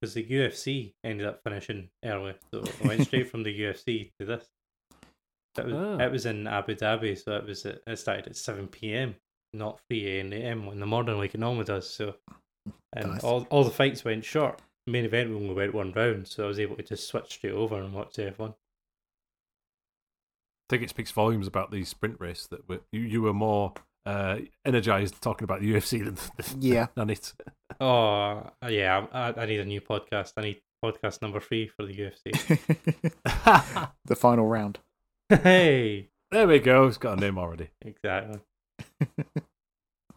because 0.00 0.14
the 0.14 0.24
UFC 0.24 0.94
ended 1.02 1.26
up 1.26 1.42
finishing 1.42 1.88
early, 2.04 2.34
so 2.52 2.62
I 2.84 2.86
went 2.86 3.06
straight 3.06 3.30
from 3.30 3.42
the 3.42 3.58
UFC 3.60 4.12
to 4.20 4.26
this. 4.26 4.48
It 5.58 5.64
was, 5.64 5.74
Ah. 5.74 5.98
it 6.04 6.12
was 6.12 6.26
in 6.26 6.46
Abu 6.46 6.74
Dhabi, 6.74 7.16
so 7.18 7.36
it 7.36 7.46
was 7.46 7.64
at, 7.66 7.80
it 7.86 7.96
started 7.98 8.26
at 8.26 8.36
seven 8.36 8.68
p.m. 8.68 9.16
not 9.52 9.80
three 9.88 10.06
a.m. 10.20 10.32
in 10.68 10.80
the 10.80 10.86
morning 10.86 11.16
like 11.16 11.34
it 11.34 11.38
normally 11.40 11.64
does. 11.64 11.88
So, 11.88 12.16
and 12.92 13.12
Nice. 13.12 13.24
all 13.24 13.44
all 13.50 13.64
the 13.64 13.70
fights 13.70 14.04
went 14.04 14.24
short. 14.24 14.60
Main 14.86 15.04
event 15.06 15.30
only 15.32 15.52
went 15.54 15.74
one 15.74 15.92
round, 15.92 16.28
so 16.28 16.44
I 16.44 16.46
was 16.46 16.60
able 16.60 16.76
to 16.76 16.82
just 16.82 17.08
switch 17.08 17.32
straight 17.32 17.54
over 17.54 17.80
and 17.80 17.92
watch 17.92 18.18
F 18.20 18.38
one. 18.38 18.54
I 20.68 20.70
think 20.70 20.82
it 20.82 20.90
speaks 20.90 21.12
volumes 21.12 21.46
about 21.46 21.70
the 21.70 21.84
sprint 21.84 22.16
race 22.20 22.46
that 22.48 22.68
we- 22.68 22.80
you, 22.92 23.00
you 23.02 23.22
were 23.22 23.32
more 23.32 23.72
uh, 24.04 24.38
energized 24.64 25.20
talking 25.22 25.44
about 25.44 25.60
the 25.60 25.72
UFC 25.74 26.04
than, 26.04 26.16
Yeah. 26.60 26.86
than 26.94 27.10
it. 27.10 27.32
Oh 27.80 28.50
yeah, 28.68 29.06
I, 29.12 29.32
I 29.42 29.46
need 29.46 29.60
a 29.60 29.64
new 29.64 29.80
podcast. 29.80 30.32
I 30.36 30.42
need 30.42 30.60
podcast 30.84 31.22
number 31.22 31.40
three 31.40 31.68
for 31.68 31.84
the 31.86 31.94
UFC. 31.94 33.90
the 34.04 34.16
final 34.16 34.46
round. 34.46 34.78
hey. 35.28 36.08
there 36.30 36.46
we 36.48 36.58
go. 36.58 36.86
It's 36.86 36.98
got 36.98 37.18
a 37.18 37.20
name 37.20 37.38
already. 37.38 37.68
Exactly. 37.82 38.40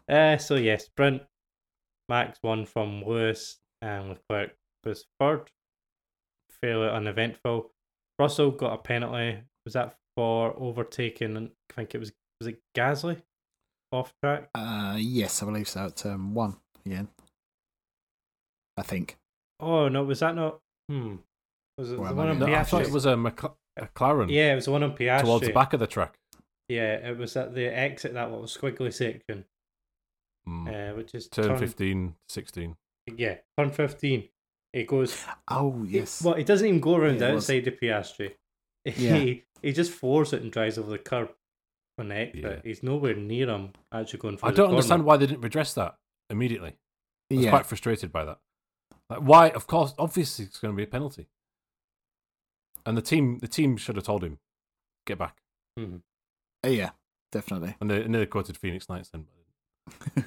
uh, 0.10 0.38
so 0.38 0.56
yes, 0.56 0.86
sprint. 0.86 1.22
Max 2.08 2.40
won 2.44 2.66
from 2.66 3.04
Lewis 3.06 3.60
and 3.82 4.10
Leclerc 4.10 4.56
was 4.84 5.06
third. 5.20 5.52
Fairly 6.62 6.90
uneventful. 6.90 7.72
Russell 8.18 8.52
got 8.52 8.74
a 8.74 8.78
penalty. 8.78 9.40
Was 9.66 9.74
that 9.76 9.96
for 10.20 10.54
overtaking? 10.58 11.38
I 11.38 11.74
think 11.74 11.96
it 11.96 12.00
was. 12.00 12.12
Was 12.42 12.48
it 12.48 12.60
Gasly 12.76 13.22
off 13.94 14.14
track? 14.22 14.50
Uh, 14.54 14.98
yes, 15.00 15.42
I 15.42 15.46
believe 15.46 15.68
so. 15.70 15.86
At 15.86 16.06
um, 16.06 16.34
one 16.34 16.58
again. 16.86 17.08
I 18.78 18.82
think. 18.82 19.18
Oh 19.62 19.88
no, 19.88 20.04
was 20.04 20.20
that 20.20 20.36
not? 20.36 20.60
Hmm. 20.90 21.16
Was 21.78 21.92
it 21.94 22.00
Well, 22.00 22.10
the 22.10 22.16
one 22.16 22.28
on 22.30 22.40
maybe 22.40 22.52
No, 22.52 22.58
not. 22.58 22.62
I 22.62 22.64
thought 22.66 22.82
it 22.82 22.92
was 22.92 23.06
a, 23.06 23.16
Mc- 23.16 23.44
a 23.78 23.88
McLaren 23.88 24.30
Yeah, 24.30 24.52
it 24.52 24.56
was 24.56 24.66
the 24.66 24.72
one 24.72 24.84
on 24.84 24.96
Piastri. 24.96 25.22
towards 25.22 25.46
the 25.48 25.54
back 25.54 25.72
of 25.74 25.80
the 25.80 25.88
track. 25.88 26.16
Yeah, 26.68 26.96
it 26.96 27.18
was 27.18 27.36
at 27.38 27.54
the 27.56 27.66
exit 27.66 28.14
that 28.14 28.30
little 28.30 28.46
squiggly 28.46 28.94
section, 28.94 29.46
Mm. 30.48 30.92
uh, 30.92 30.96
which 30.96 31.14
is 31.16 31.28
Turn 31.30 31.48
turn 31.48 31.58
15, 31.60 32.16
16. 32.28 32.76
Yeah, 33.18 33.36
turn 33.58 33.70
fifteen. 33.72 34.30
It 34.74 34.88
goes 34.88 35.26
Oh 35.50 35.84
It- 35.84 35.90
yes. 35.90 36.22
well, 36.24 36.36
it 36.36 36.46
doesn't 36.46 36.68
even 36.68 36.80
go 36.82 36.96
around 36.96 37.20
Yeah, 37.20 37.30
it 37.30 37.36
was. 37.36 37.50
outside 37.50 37.66
the 37.66 37.72
Piastri. 37.72 38.36
Yeah. 38.86 39.18
He 39.18 39.44
he 39.62 39.74
just 39.74 39.92
floors 39.92 40.34
it 40.34 40.42
and 40.42 40.52
drives 40.52 40.78
over 40.78 40.90
the 40.90 40.98
curb 40.98 41.30
on 41.98 42.10
the 42.10 42.16
exit. 42.16 42.44
Yeah. 42.44 42.60
He's 42.64 42.82
nowhere 42.82 43.16
near 43.16 43.50
him 43.50 43.74
actually 43.92 44.20
going 44.20 44.38
for 44.38 44.48
I 44.48 44.52
don't 44.52 44.70
understand 44.70 45.04
why 45.04 45.18
they 45.18 45.28
didn't 45.28 45.42
redress 45.42 45.74
that 45.74 45.96
immediately. 46.30 46.76
I 47.32 47.36
was 47.36 47.44
yeah. 47.44 47.50
quite 47.52 47.66
frustrated 47.66 48.12
by 48.12 48.26
that. 48.26 48.40
Like, 49.10 49.20
why? 49.20 49.50
Of 49.50 49.68
course, 49.68 49.94
obviously, 50.00 50.46
it's 50.46 50.60
going 50.60 50.74
to 50.74 50.78
be 50.78 50.84
a 50.84 50.88
penalty. 50.88 51.28
And 52.86 52.98
the 52.98 53.02
team, 53.02 53.40
the 53.40 53.48
team 53.48 53.78
should 53.78 53.98
have 53.98 54.06
told 54.06 54.24
him, 54.24 54.40
get 55.06 55.20
back. 55.20 55.38
Mhm. 55.78 56.02
Uh, 56.66 56.70
yeah. 56.70 56.92
Definitely. 57.32 57.76
And 57.80 57.90
they, 57.90 58.02
and 58.02 58.14
they 58.14 58.26
quoted 58.26 58.58
Phoenix 58.58 58.90
Knights 58.90 59.10
then. 59.10 59.28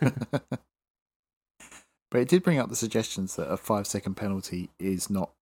but 2.10 2.20
it 2.20 2.28
did 2.28 2.42
bring 2.42 2.58
up 2.58 2.68
the 2.68 2.76
suggestions 2.76 3.36
that 3.36 3.50
a 3.50 3.56
five 3.56 3.86
second 3.86 4.14
penalty 4.14 4.70
is 4.78 5.10
not 5.10 5.32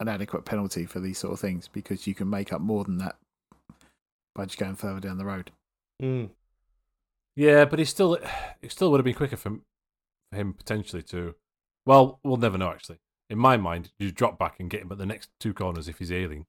an 0.00 0.08
adequate 0.08 0.44
penalty 0.44 0.86
for 0.86 1.00
these 1.00 1.18
sort 1.18 1.32
of 1.32 1.40
things 1.40 1.68
because 1.68 2.06
you 2.06 2.14
can 2.14 2.28
make 2.28 2.52
up 2.52 2.60
more 2.60 2.84
than 2.84 2.98
that 2.98 3.16
by 4.34 4.44
just 4.44 4.58
going 4.58 4.74
further 4.76 5.00
down 5.00 5.18
the 5.18 5.24
road. 5.24 5.50
Mm. 6.02 6.30
Yeah, 7.36 7.64
but 7.64 7.78
he 7.78 7.84
still 7.84 8.14
it 8.14 8.70
still 8.72 8.90
would 8.90 8.98
have 8.98 9.04
been 9.04 9.14
quicker 9.14 9.36
for, 9.36 9.48
him- 9.50 9.62
for 10.30 10.38
him 10.38 10.52
potentially 10.54 11.02
to. 11.04 11.34
Well, 11.86 12.18
we'll 12.24 12.36
never 12.36 12.58
know 12.58 12.70
actually. 12.70 12.98
In 13.30 13.38
my 13.38 13.56
mind, 13.56 13.90
you 13.98 14.10
drop 14.12 14.38
back 14.38 14.60
and 14.60 14.68
get 14.70 14.82
him 14.82 14.92
at 14.92 14.98
the 14.98 15.06
next 15.06 15.30
two 15.40 15.54
corners 15.54 15.88
if 15.88 15.98
he's 15.98 16.12
ailing. 16.12 16.46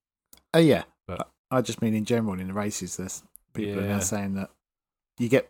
Oh 0.53 0.59
yeah, 0.59 0.83
But- 1.07 1.29
I 1.51 1.57
I 1.57 1.61
just 1.61 1.81
mean 1.81 1.93
in 1.93 2.05
general 2.05 2.39
in 2.39 2.47
the 2.47 2.53
races, 2.53 2.97
there's 2.97 3.23
people 3.53 3.79
are 3.79 3.87
now 3.87 3.99
saying 3.99 4.33
that 4.35 4.49
you 5.19 5.29
get 5.29 5.49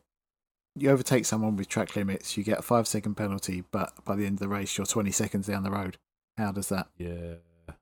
you 0.77 0.89
overtake 0.89 1.25
someone 1.25 1.55
with 1.55 1.69
track 1.69 1.95
limits, 1.95 2.35
you 2.35 2.43
get 2.43 2.59
a 2.59 2.61
five 2.61 2.85
second 2.87 3.15
penalty, 3.15 3.63
but 3.71 3.93
by 4.03 4.15
the 4.15 4.25
end 4.25 4.35
of 4.35 4.39
the 4.39 4.47
race, 4.49 4.77
you're 4.77 4.85
20 4.85 5.09
seconds 5.11 5.47
down 5.47 5.63
the 5.63 5.71
road. 5.71 5.97
How 6.37 6.51
does 6.51 6.67
that 6.69 6.87
Yeah, 6.97 7.35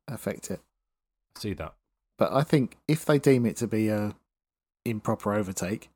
affect 0.08 0.52
it? 0.52 0.60
I 1.36 1.40
see 1.40 1.54
that. 1.54 1.74
But 2.18 2.32
I 2.34 2.44
think 2.44 2.78
if 2.88 3.06
they 3.06 3.20
deem 3.20 3.46
it 3.46 3.58
to 3.58 3.68
be 3.68 3.90
a 3.90 4.16
improper 4.86 5.34
overtake, 5.34 5.90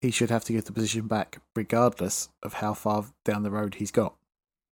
he 0.00 0.10
should 0.10 0.30
have 0.30 0.44
to 0.44 0.52
give 0.52 0.64
the 0.64 0.72
position 0.72 1.06
back, 1.06 1.40
regardless 1.56 2.28
of 2.42 2.54
how 2.54 2.74
far 2.74 3.06
down 3.24 3.42
the 3.42 3.50
road 3.50 3.76
he's 3.76 3.90
got. 3.90 4.14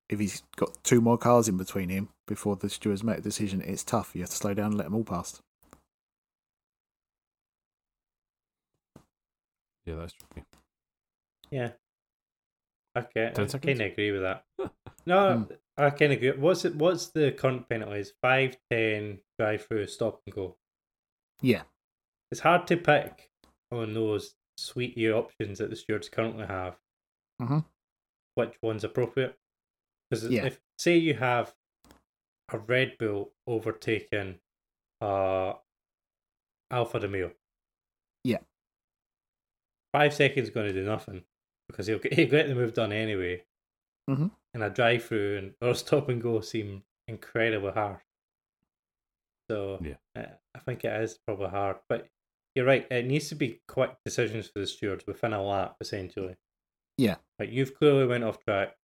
If 0.08 0.18
he's 0.20 0.42
got 0.56 0.82
two 0.84 1.00
more 1.00 1.16
cars 1.16 1.48
in 1.48 1.56
between 1.56 1.88
him 1.88 2.08
before 2.26 2.56
the 2.56 2.68
stewards 2.68 3.02
make 3.02 3.18
a 3.18 3.22
decision, 3.22 3.62
it's 3.62 3.82
tough. 3.84 4.10
You 4.14 4.22
have 4.22 4.30
to 4.30 4.36
slow 4.36 4.52
down 4.54 4.66
and 4.66 4.74
let 4.76 4.84
them 4.84 4.94
all 4.94 5.04
past. 5.04 5.40
Yeah, 9.86 9.96
that's 9.96 10.12
tricky. 10.12 10.46
Yeah. 11.50 11.70
Okay, 12.96 13.26
I 13.26 13.30
Ten 13.30 13.34
kind 13.34 13.50
seconds? 13.50 13.80
of 13.80 13.86
agree 13.86 14.12
with 14.12 14.22
that. 14.22 14.44
No, 15.04 15.38
Hmm. 15.38 15.54
I 15.78 15.90
kind 15.90 16.12
of 16.12 16.18
agree. 16.18 16.32
What's 16.32 16.64
it? 16.64 16.74
What's 16.76 17.06
the 17.08 17.32
current 17.32 17.68
penalties? 17.68 18.12
Five, 18.20 18.56
ten, 18.70 19.20
drive 19.38 19.64
through, 19.66 19.86
stop 19.86 20.20
and 20.26 20.34
go. 20.34 20.56
Yeah. 21.40 21.62
It's 22.30 22.40
hard 22.40 22.66
to 22.68 22.76
pick 22.76 23.30
on 23.70 23.94
those 23.94 24.34
sweetie 24.56 25.10
options 25.10 25.58
that 25.58 25.70
the 25.70 25.76
stewards 25.76 26.08
currently 26.08 26.46
have. 26.46 26.78
Mhm. 27.40 27.64
Which 28.34 28.54
one's 28.62 28.84
appropriate? 28.84 29.38
Because 30.10 30.28
Yeah. 30.28 30.44
if 30.46 30.60
say 30.78 30.96
you 30.98 31.14
have 31.14 31.54
a 32.50 32.58
Red 32.58 32.98
Bull 32.98 33.32
overtaking 33.46 34.40
uh 35.00 35.54
Alfa 36.70 37.00
Romeo. 37.00 37.34
Yeah. 38.24 38.38
Five 39.92 40.14
seconds 40.14 40.50
going 40.50 40.68
to 40.68 40.72
do 40.72 40.84
nothing 40.84 41.24
because 41.68 41.86
he'll 41.86 41.98
get, 41.98 42.12
he'll 42.14 42.28
get 42.30 42.48
the 42.48 42.54
move 42.54 42.74
done 42.74 42.92
anyway. 42.92 43.44
Mhm. 44.12 44.30
And 44.54 44.62
a 44.62 44.70
drive 44.70 45.04
through 45.04 45.38
and 45.38 45.54
or 45.62 45.74
stop 45.74 46.08
and 46.08 46.20
go 46.22 46.40
seem 46.40 46.82
incredibly 47.08 47.72
hard. 47.72 48.00
So 49.50 49.78
Yeah. 49.82 49.96
uh, 50.16 50.34
I 50.54 50.58
think 50.60 50.84
it 50.84 51.00
is 51.02 51.18
probably 51.26 51.48
hard, 51.48 51.78
but 51.88 52.08
you're 52.54 52.66
right. 52.66 52.86
It 52.90 53.06
needs 53.06 53.28
to 53.30 53.34
be 53.34 53.62
quick 53.66 53.96
decisions 54.04 54.48
for 54.48 54.58
the 54.60 54.66
stewards 54.66 55.06
within 55.06 55.32
a 55.32 55.42
lap, 55.42 55.76
essentially. 55.80 56.36
Yeah. 56.98 57.16
Like 57.38 57.50
you've 57.50 57.74
clearly 57.74 58.06
went 58.06 58.24
off 58.24 58.44
track, 58.44 58.76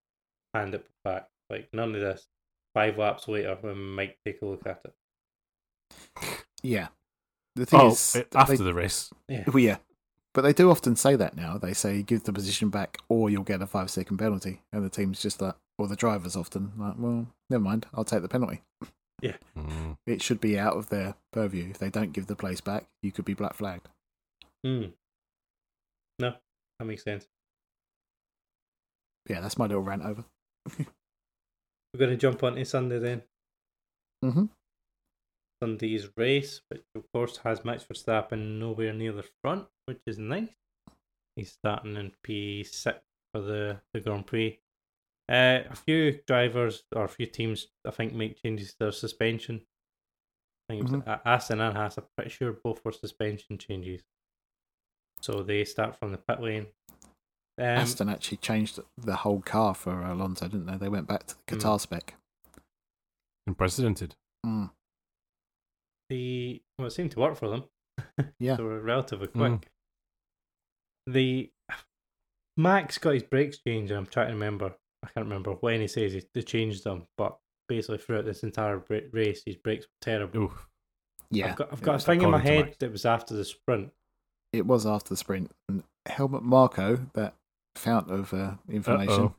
hand 0.55 0.75
it 0.75 0.87
back. 1.05 1.29
Like 1.51 1.69
none 1.73 1.95
of 1.95 2.01
this. 2.01 2.29
Five 2.75 2.99
laps 2.99 3.29
later, 3.29 3.59
we 3.63 3.75
might 3.75 4.17
take 4.25 4.41
a 4.43 4.47
look 4.47 4.67
at 4.67 4.83
it. 4.85 4.95
Yeah. 6.63 6.89
The 7.55 7.67
thing 7.67 7.81
Oh, 7.81 7.89
is, 7.89 8.17
it- 8.17 8.31
they- 8.31 8.39
after 8.39 8.57
the 8.57 8.75
race. 8.75 9.11
Yeah. 9.29 9.45
Well, 9.47 9.59
yeah. 9.59 9.79
But 10.39 10.43
they 10.43 10.53
do 10.53 10.71
often 10.71 10.95
say 10.95 11.17
that 11.17 11.37
now. 11.37 11.59
They 11.59 11.73
say 11.73 12.01
give 12.01 12.23
the 12.23 12.33
position 12.33 12.69
back 12.69 12.99
or 13.09 13.29
you'll 13.29 13.43
get 13.43 13.61
a 13.61 13.67
five 13.67 13.91
second 13.91 14.19
penalty. 14.19 14.63
And 14.73 14.85
the 14.85 14.89
team's 14.89 15.21
just 15.21 15.43
like, 15.43 15.57
or 15.79 15.89
the 15.89 15.97
driver's 15.97 16.37
often 16.37 16.71
like, 16.79 16.95
well, 16.97 17.27
never 17.51 17.65
mind, 17.65 17.87
I'll 17.93 18.05
take 18.05 18.23
the 18.23 18.29
penalty. 18.29 18.63
Mm. 19.21 19.97
It 20.07 20.23
should 20.23 20.41
be 20.41 20.57
out 20.57 20.77
of 20.77 20.91
their 20.91 21.17
purview. 21.33 21.71
If 21.71 21.79
they 21.79 21.91
don't 21.91 22.13
give 22.13 22.29
the 22.29 22.37
place 22.37 22.61
back, 22.61 22.85
you 23.03 23.11
could 23.11 23.25
be 23.25 23.35
black 23.35 23.55
flagged. 23.55 23.89
Hmm. 24.65 24.85
No, 26.21 26.35
that 26.79 26.85
makes 26.85 27.03
sense. 27.03 27.27
Yeah, 29.29 29.41
that's 29.41 29.59
my 29.59 29.67
little 29.67 29.83
rant 29.83 30.05
over. 30.05 30.25
We're 30.79 31.99
going 31.99 32.11
to 32.11 32.17
jump 32.17 32.45
onto 32.45 32.65
Sunday 32.65 33.01
then. 33.01 33.23
Mm-hmm. 34.25 34.45
Sunday's 35.63 36.09
race, 36.17 36.61
which 36.69 36.83
of 36.95 37.05
course 37.13 37.39
has 37.39 37.65
Max 37.65 37.85
Verstappen 37.85 38.59
nowhere 38.59 38.93
near 38.93 39.13
the 39.13 39.25
front, 39.43 39.67
which 39.87 40.01
is 40.07 40.19
nice. 40.19 40.49
He's 41.37 41.53
starting 41.53 41.97
in 41.97 42.13
P6 42.27 42.95
for 43.33 43.41
the, 43.41 43.81
the 43.93 44.01
Grand 44.01 44.27
Prix. 44.27 44.59
Uh, 45.31 45.61
a 45.71 45.77
few 45.77 46.21
drivers 46.27 46.85
or 46.97 47.05
a 47.05 47.09
few 47.09 47.27
teams, 47.27 47.69
I 47.87 47.91
think, 47.91 48.15
make 48.15 48.43
changes 48.43 48.71
to 48.71 48.77
their 48.81 48.93
suspension. 48.93 49.61
I 50.71 50.75
think 50.75 50.89
it 50.89 50.93
was 51.07 51.19
Aston 51.25 51.61
and 51.61 51.77
Haas, 51.77 51.99
I'm 51.99 52.05
pretty 52.17 52.31
sure 52.31 52.53
both 52.65 52.85
were 52.85 52.93
suspension 52.93 53.57
changes. 53.59 54.03
So 55.21 55.43
they 55.43 55.65
start 55.65 55.97
from 55.99 56.13
the 56.13 56.19
pit 56.19 56.41
lane. 56.41 56.67
Um, 57.59 57.65
Aston 57.65 58.09
actually 58.09 58.37
changed 58.39 58.79
the 58.97 59.17
whole 59.17 59.41
car 59.41 59.75
for 59.75 60.01
Alonso, 60.03 60.47
didn't 60.47 60.67
they? 60.67 60.77
They 60.77 60.89
went 60.89 61.09
back 61.09 61.27
to 61.27 61.35
the 61.47 61.57
Mm. 61.57 61.61
Qatar 61.61 61.81
spec. 61.81 62.15
Unprecedented. 63.47 64.15
Mm. 64.47 64.71
The 66.09 66.63
well, 66.79 66.89
it 66.89 66.93
seemed 66.93 67.11
to 67.13 67.21
work 67.21 67.37
for 67.37 67.49
them. 67.49 67.65
Yeah. 68.39 68.55
they 68.57 68.63
were 68.63 68.81
relatively 68.81 69.27
quick. 69.29 69.69
The 71.07 71.51
Max 72.57 72.99
got 72.99 73.15
his 73.15 73.23
brakes 73.23 73.59
changed. 73.67 73.91
and 73.91 73.99
I'm 73.99 74.07
trying 74.07 74.29
to 74.29 74.35
remember. 74.35 74.75
I 75.05 75.09
can't 75.09 75.27
remember 75.27 75.53
when 75.61 75.81
he 75.81 75.87
says 75.89 76.13
he, 76.13 76.23
they 76.35 76.43
changed 76.43 76.85
them, 76.85 77.07
but 77.17 77.39
basically 77.69 77.99
throughout 77.99 78.25
this 78.25 78.43
entire 78.43 78.83
race, 79.13 79.43
his 79.47 79.57
brakes 79.57 79.87
were 79.87 79.99
terrible. 80.01 80.43
Ooh, 80.45 80.53
Yeah. 81.31 81.51
I've 81.51 81.57
got, 81.57 81.73
I've 81.73 81.83
got 81.83 81.95
a 81.97 81.99
thing 81.99 82.23
in 82.23 82.31
my 82.31 82.39
head 82.39 82.67
Max. 82.67 82.77
that 82.79 82.93
was 82.93 83.07
after 83.07 83.35
the 83.35 83.45
sprint. 83.45 83.91
It 84.53 84.67
was 84.67 84.87
after 84.87 85.11
the 85.11 85.17
sprint. 85.17 85.53
And 85.69 85.85
Helmut 86.07 86.43
Marko, 86.43 87.07
that 87.15 87.35
fount 87.77 88.11
of 88.11 88.33
uh, 88.35 88.55
information, 88.69 89.25
Uh-oh. 89.27 89.35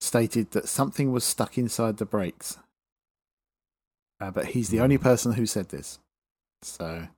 stated 0.00 0.50
that 0.50 0.68
something 0.68 1.12
was 1.12 1.24
stuck 1.24 1.56
inside 1.56 1.96
the 1.96 2.04
brakes. 2.04 2.58
Uh, 4.20 4.30
but 4.30 4.46
he's 4.46 4.68
the 4.68 4.80
only 4.80 4.98
person 4.98 5.32
who 5.32 5.46
said 5.46 5.68
this. 5.70 5.98
So, 6.62 7.08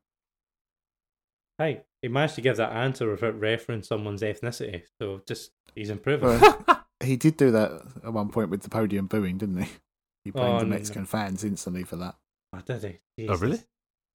Hey, 1.58 1.82
he 2.00 2.08
managed 2.08 2.36
to 2.36 2.40
give 2.40 2.56
that 2.56 2.72
answer 2.72 3.10
without 3.10 3.38
referencing 3.40 3.84
someone's 3.84 4.22
ethnicity. 4.22 4.82
So 5.00 5.22
just 5.26 5.50
he's 5.74 5.90
improving. 5.90 6.28
well, 6.28 6.84
he 7.02 7.16
did 7.16 7.36
do 7.36 7.50
that 7.50 7.72
at 8.04 8.12
one 8.12 8.28
point 8.30 8.50
with 8.50 8.62
the 8.62 8.68
podium 8.70 9.06
booing, 9.06 9.38
didn't 9.38 9.62
he? 9.62 9.70
He 10.24 10.30
blamed 10.30 10.56
Oh, 10.56 10.60
the 10.60 10.66
no. 10.66 10.70
Mexican 10.76 11.04
fans 11.06 11.42
instantly 11.44 11.82
for 11.84 11.96
that. 11.96 12.14
oh, 12.54 12.60
did 12.60 13.00
he? 13.16 13.28
Oh, 13.28 13.36
really? 13.36 13.60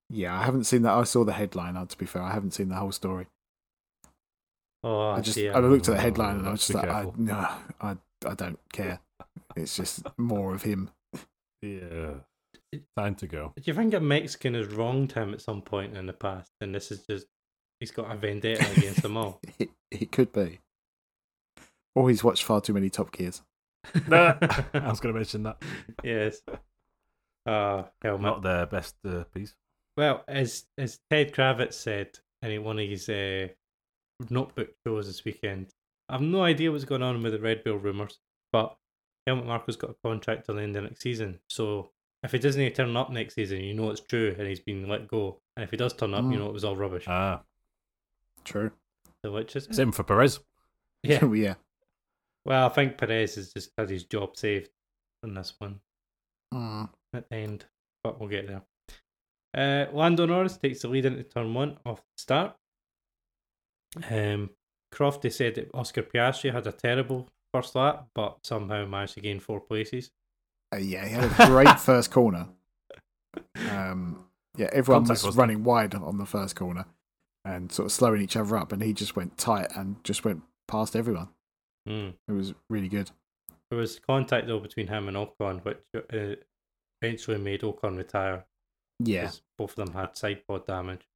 Yeah, 0.10 0.39
I 0.39 0.43
haven't 0.45 0.63
seen 0.63 0.84
that. 0.84 0.93
I 0.93 1.04
saw 1.04 1.26
the 1.26 1.34
headline. 1.34 1.76
uh, 1.76 1.86
To 1.86 1.97
be 1.97 2.06
fair, 2.06 2.21
I 2.21 2.32
haven't 2.32 2.52
seen 2.52 2.69
the 2.69 2.76
whole 2.76 2.93
story. 2.93 3.28
Oh, 4.84 5.10
I 5.12 5.19
just 5.21 5.36
dear. 5.36 5.54
I 5.56 5.60
looked 5.60 5.89
at 5.89 5.93
the 5.95 5.97
Oh, 5.97 6.02
headline 6.02 6.38
and 6.38 6.47
I 6.47 6.52
was 6.52 6.62
just 6.65 6.71
be 6.71 6.76
like, 6.88 6.88
I, 6.89 7.12
no, 7.17 7.47
I 7.82 7.97
I 8.26 8.34
don't 8.36 8.60
care. 8.71 9.00
It's 9.56 9.76
just 9.76 10.06
more 10.17 10.54
of 10.54 10.63
him. 10.63 10.89
Yeah. 11.62 12.12
Time 12.98 13.16
to 13.16 13.28
go. 13.28 13.54
Do 13.56 13.64
you 13.66 13.74
think 13.74 13.94
a 13.94 14.00
Mexican 14.00 14.54
has 14.54 14.68
wronged 14.68 15.14
him 15.14 15.34
at 15.34 15.42
some 15.42 15.62
point 15.62 15.96
in 15.96 16.06
the 16.06 16.14
past, 16.14 16.52
and 16.60 16.76
this 16.76 16.92
is 16.92 17.06
just 17.10 17.28
he's 17.80 17.92
got 17.92 18.12
a 18.12 18.18
vendetta 18.18 18.70
against 18.78 19.02
them 19.02 19.18
all? 19.18 19.40
It, 19.60 19.70
it 19.90 20.12
could 20.12 20.34
be. 20.34 20.60
Or 21.96 22.10
he's 22.10 22.24
watched 22.24 22.44
far 22.44 22.60
too 22.60 22.74
many 22.74 22.90
Top 22.90 23.12
Gears. 23.12 23.42
I 24.12 24.36
was 24.74 25.00
going 25.00 25.14
to 25.14 25.20
mention 25.20 25.44
that. 25.44 25.64
yes. 26.04 26.42
Uh, 27.46 27.84
helmet. 28.02 28.22
Not 28.22 28.42
their 28.42 28.66
best 28.66 28.96
uh, 29.08 29.24
piece. 29.34 29.56
Well, 29.96 30.26
as 30.28 30.66
as 30.78 31.00
Ted 31.10 31.34
Kravitz 31.34 31.74
said 31.74 32.20
in 32.42 32.64
one 32.64 32.80
of 32.80 32.88
his 32.88 33.08
uh, 33.08 33.48
notebook 34.30 34.72
shows 34.86 35.08
this 35.08 35.24
weekend, 35.24 35.68
I've 36.10 36.22
no 36.22 36.44
idea 36.44 36.72
what's 36.72 36.84
going 36.84 37.02
on 37.02 37.24
with 37.24 37.32
the 37.32 37.40
Red 37.40 37.64
Bull 37.64 37.78
rumours, 37.78 38.20
but 38.52 38.76
Helmut 39.26 39.46
Marko's 39.46 39.78
got 39.78 39.92
a 39.92 39.96
contract 40.04 40.46
till 40.46 40.56
the 40.56 40.62
end 40.62 40.76
of 40.76 40.84
next 40.84 41.02
season. 41.02 41.40
So 41.50 41.92
if 42.24 42.32
he 42.32 42.40
doesn't 42.40 42.74
turn 42.76 42.96
up 42.98 43.10
next 43.12 43.36
season, 43.36 43.60
you 43.62 43.74
know 43.74 43.90
it's 43.92 44.02
true 44.02 44.36
and 44.38 44.48
he's 44.48 44.60
been 44.60 44.88
let 44.88 45.08
go. 45.08 45.40
And 45.56 45.64
if 45.64 45.72
he 45.72 45.78
does 45.78 45.94
turn 45.94 46.14
up, 46.14 46.24
you 46.26 46.32
Mm. 46.32 46.38
know 46.40 46.48
it 46.48 46.54
was 46.54 46.64
all 46.64 46.76
rubbish. 46.76 47.06
Ah, 47.08 47.44
True. 48.44 48.72
so 49.24 49.32
which 49.32 49.56
is 49.56 49.68
same 49.72 49.92
for 49.92 50.04
Perez. 50.04 50.40
yeah. 51.04 51.24
Yeah. 51.34 51.56
Well, 52.46 52.66
I 52.68 52.70
think 52.70 52.98
Perez 52.98 53.36
has 53.36 53.52
just 53.54 53.72
had 53.78 53.90
his 53.90 54.06
job 54.06 54.38
saved 54.38 54.70
on 55.24 55.34
this 55.34 55.54
one 55.60 55.82
Mm. 56.54 56.90
at 57.14 57.30
the 57.30 57.36
end, 57.36 57.66
but 58.04 58.20
we'll 58.20 58.30
get 58.30 58.48
there. 58.48 58.64
Uh, 59.54 59.92
Lando 59.92 60.26
Norris 60.26 60.58
takes 60.58 60.82
the 60.82 60.88
lead 60.88 61.06
into 61.06 61.24
turn 61.24 61.54
one 61.54 61.78
off 61.86 62.00
the 62.00 62.22
start. 62.22 62.56
Um, 64.10 64.52
Crofty 64.94 65.32
said 65.32 65.56
that 65.56 65.70
Oscar 65.74 66.04
Piastri 66.04 66.52
had 66.54 66.68
a 66.68 66.72
terrible 66.72 67.28
first 67.54 67.76
lap, 67.76 68.08
but 68.14 68.38
somehow 68.46 68.86
managed 68.86 69.16
to 69.16 69.22
gain 69.22 69.40
four 69.40 69.60
places. 69.60 70.12
Uh, 70.74 70.78
yeah, 70.78 71.06
he 71.06 71.14
had 71.14 71.24
a 71.40 71.48
great 71.48 71.80
first 71.80 72.12
corner. 72.12 72.48
Um, 73.70 74.26
yeah, 74.58 74.70
everyone 74.74 75.04
Contact, 75.04 75.20
was 75.20 75.24
wasn't 75.26 75.40
running 75.40 75.64
wide 75.64 75.96
on 75.96 76.18
the 76.18 76.26
first 76.26 76.56
corner 76.56 76.86
and 77.46 77.72
sort 77.72 77.86
of 77.86 77.92
slowing 77.92 78.22
each 78.22 78.36
other 78.36 78.58
up, 78.58 78.72
and 78.72 78.82
he 78.82 78.94
just 78.94 79.16
went 79.16 79.38
tight 79.38 79.68
and 79.76 80.04
just 80.04 80.26
went 80.26 80.42
past 80.68 80.96
everyone. 80.96 81.30
Hmm. 81.88 82.10
It 82.28 82.32
was 82.34 82.54
really 82.70 82.90
good. 82.90 83.12
There 83.70 83.80
was 83.80 84.00
contact 84.00 84.48
though 84.48 84.60
between 84.60 84.88
him 84.88 85.08
and 85.08 85.16
Ocon, 85.18 85.64
which 85.64 85.78
uh, 85.96 86.36
eventually 87.02 87.38
made 87.38 87.62
Ocon 87.62 87.98
retire. 87.98 88.46
Yeah, 89.00 89.26
'cause 89.26 89.42
Both 89.58 89.78
of 89.78 89.86
them 89.86 89.94
had 89.94 90.18
side 90.18 90.44
pod 90.48 90.66
damage. 90.66 91.08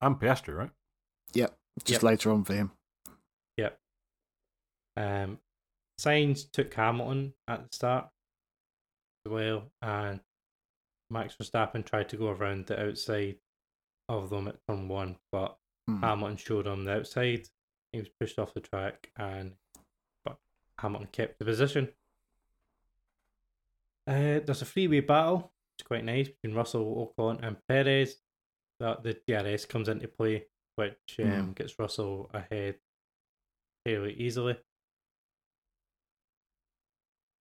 And 0.00 0.16
Piastri, 0.18 0.56
right? 0.56 0.70
Yep. 1.34 1.54
Just 1.84 2.02
Yep. 2.02 2.10
later 2.10 2.30
on 2.32 2.44
for 2.44 2.54
him. 2.54 2.72
Yep. 3.58 3.78
Um, 4.96 5.38
Sainz 6.00 6.50
took 6.50 6.72
Hamilton 6.74 7.34
at 7.46 7.62
the 7.62 7.68
start 7.76 8.08
as 9.26 9.30
well, 9.32 9.70
and 9.80 10.20
Max 11.10 11.36
Verstappen 11.36 11.84
tried 11.84 12.08
to 12.10 12.16
go 12.16 12.28
around 12.30 12.66
the 12.66 12.80
outside 12.88 13.36
of 14.08 14.30
them 14.30 14.48
at 14.48 14.56
turn 14.66 14.88
one, 14.88 15.16
but 15.30 15.56
Hmm. 15.88 16.00
Hamilton 16.00 16.36
showed 16.36 16.66
him 16.68 16.84
the 16.84 16.92
outside. 16.98 17.48
He 17.92 17.98
was 17.98 18.08
pushed 18.08 18.38
off 18.38 18.54
the 18.54 18.60
track, 18.60 19.10
and 19.16 19.56
but 20.24 20.38
Hamilton 20.78 21.08
kept 21.10 21.38
the 21.40 21.44
position. 21.44 21.88
Uh, 24.06 24.40
there's 24.44 24.62
a 24.62 24.66
freeway 24.66 25.00
battle. 25.00 25.52
It's 25.76 25.86
quite 25.86 26.04
nice 26.04 26.28
between 26.28 26.54
Russell, 26.56 27.12
Ocon, 27.18 27.42
and 27.46 27.56
Perez. 27.68 28.16
That 28.80 29.02
the 29.02 29.14
DRS 29.26 29.64
comes 29.66 29.88
into 29.88 30.08
play, 30.08 30.46
which 30.76 30.96
um, 31.20 31.24
Mm. 31.26 31.54
gets 31.54 31.78
Russell 31.78 32.30
ahead 32.34 32.76
fairly 33.84 34.14
easily. 34.14 34.56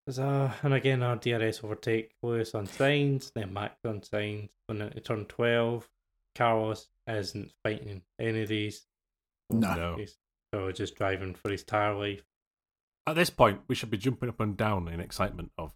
There's 0.06 0.20
a, 0.20 0.56
and 0.64 0.74
again, 0.74 1.04
our 1.04 1.16
DRS 1.16 1.64
overtake 1.64 2.12
Lewis 2.24 2.56
on 2.56 2.68
Sainz, 2.68 3.32
then 3.34 3.54
Max 3.54 3.76
on 3.86 4.02
Sainz. 4.02 4.50
When 4.68 4.82
into 4.82 5.00
turn 5.00 5.26
12, 5.26 5.88
Carlos 6.36 6.88
isn't 7.08 7.52
fighting 7.64 8.02
any 8.20 8.44
of 8.44 8.50
these. 8.50 8.88
No. 9.50 9.76
No. 9.76 9.96
He's 9.98 10.18
so 10.54 10.72
just 10.72 10.96
driving 10.96 11.36
for 11.36 11.52
his 11.52 11.64
tire 11.64 11.94
life. 11.94 12.24
At 13.08 13.16
this 13.16 13.30
point, 13.30 13.62
we 13.68 13.76
should 13.76 13.90
be 13.90 13.98
jumping 13.98 14.30
up 14.30 14.40
and 14.40 14.56
down 14.56 14.88
in 14.88 15.00
excitement 15.00 15.52
of, 15.58 15.74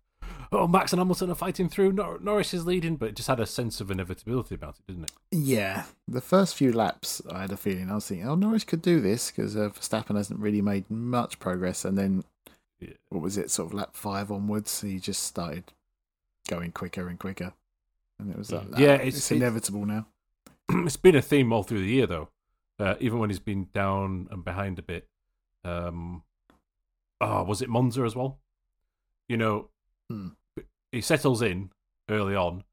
oh, 0.51 0.67
Max 0.67 0.93
and 0.93 0.99
Hamilton 0.99 1.31
are 1.31 1.35
fighting 1.35 1.69
through. 1.69 1.91
Nor- 1.91 2.19
Norris 2.19 2.53
is 2.53 2.65
leading, 2.65 2.97
but 2.97 3.09
it 3.09 3.15
just 3.15 3.27
had 3.27 3.39
a 3.39 3.45
sense 3.45 3.81
of 3.81 3.91
inevitability 3.91 4.55
about 4.55 4.77
it, 4.79 4.87
didn't 4.87 5.05
it? 5.05 5.11
Yeah. 5.31 5.85
The 6.07 6.21
first 6.21 6.55
few 6.55 6.71
laps, 6.71 7.21
I 7.31 7.41
had 7.41 7.51
a 7.51 7.57
feeling. 7.57 7.89
I 7.89 7.95
was 7.95 8.07
thinking, 8.07 8.27
oh, 8.27 8.35
Norris 8.35 8.63
could 8.63 8.81
do 8.81 9.01
this 9.01 9.31
because 9.31 9.55
uh, 9.55 9.69
Verstappen 9.69 10.15
hasn't 10.15 10.39
really 10.39 10.61
made 10.61 10.89
much 10.89 11.39
progress. 11.39 11.83
And 11.83 11.97
then, 11.97 12.23
Yeah. 12.87 12.93
what 13.09 13.21
was 13.21 13.37
it, 13.37 13.49
sort 13.51 13.67
of 13.69 13.73
lap 13.73 13.95
five 13.95 14.31
onwards, 14.31 14.81
he 14.81 14.99
just 14.99 15.23
started 15.23 15.73
going 16.47 16.71
quicker 16.71 17.07
and 17.07 17.17
quicker. 17.19 17.53
And 18.19 18.29
it 18.31 18.37
was 18.37 18.51
like, 18.51 18.67
Mm. 18.69 18.79
Yeah, 18.79 18.87
"Ah, 18.91 18.93
it's- 18.95 19.07
it's, 19.17 19.31
it's- 19.31 19.41
inevitable 19.41 19.85
now. 19.85 20.07
it's 20.69 20.97
been 20.97 21.15
a 21.15 21.21
theme 21.21 21.51
all 21.53 21.63
through 21.63 21.79
the 21.81 21.87
year, 21.87 22.07
though. 22.07 22.29
Uh, 22.79 22.95
even 22.99 23.19
when 23.19 23.29
he's 23.29 23.39
been 23.39 23.69
down 23.73 24.27
and 24.31 24.43
behind 24.43 24.77
a 24.79 24.81
bit. 24.81 25.07
Um, 25.63 26.23
oh, 27.21 27.43
was 27.43 27.61
it 27.61 27.69
Monza 27.69 28.03
as 28.03 28.15
well? 28.15 28.39
You 29.29 29.37
know, 29.37 29.69
Hmm. 30.09 30.29
he 30.91 31.01
settles 31.01 31.41
in 31.41 31.71
early 32.09 32.35
on, 32.35 32.63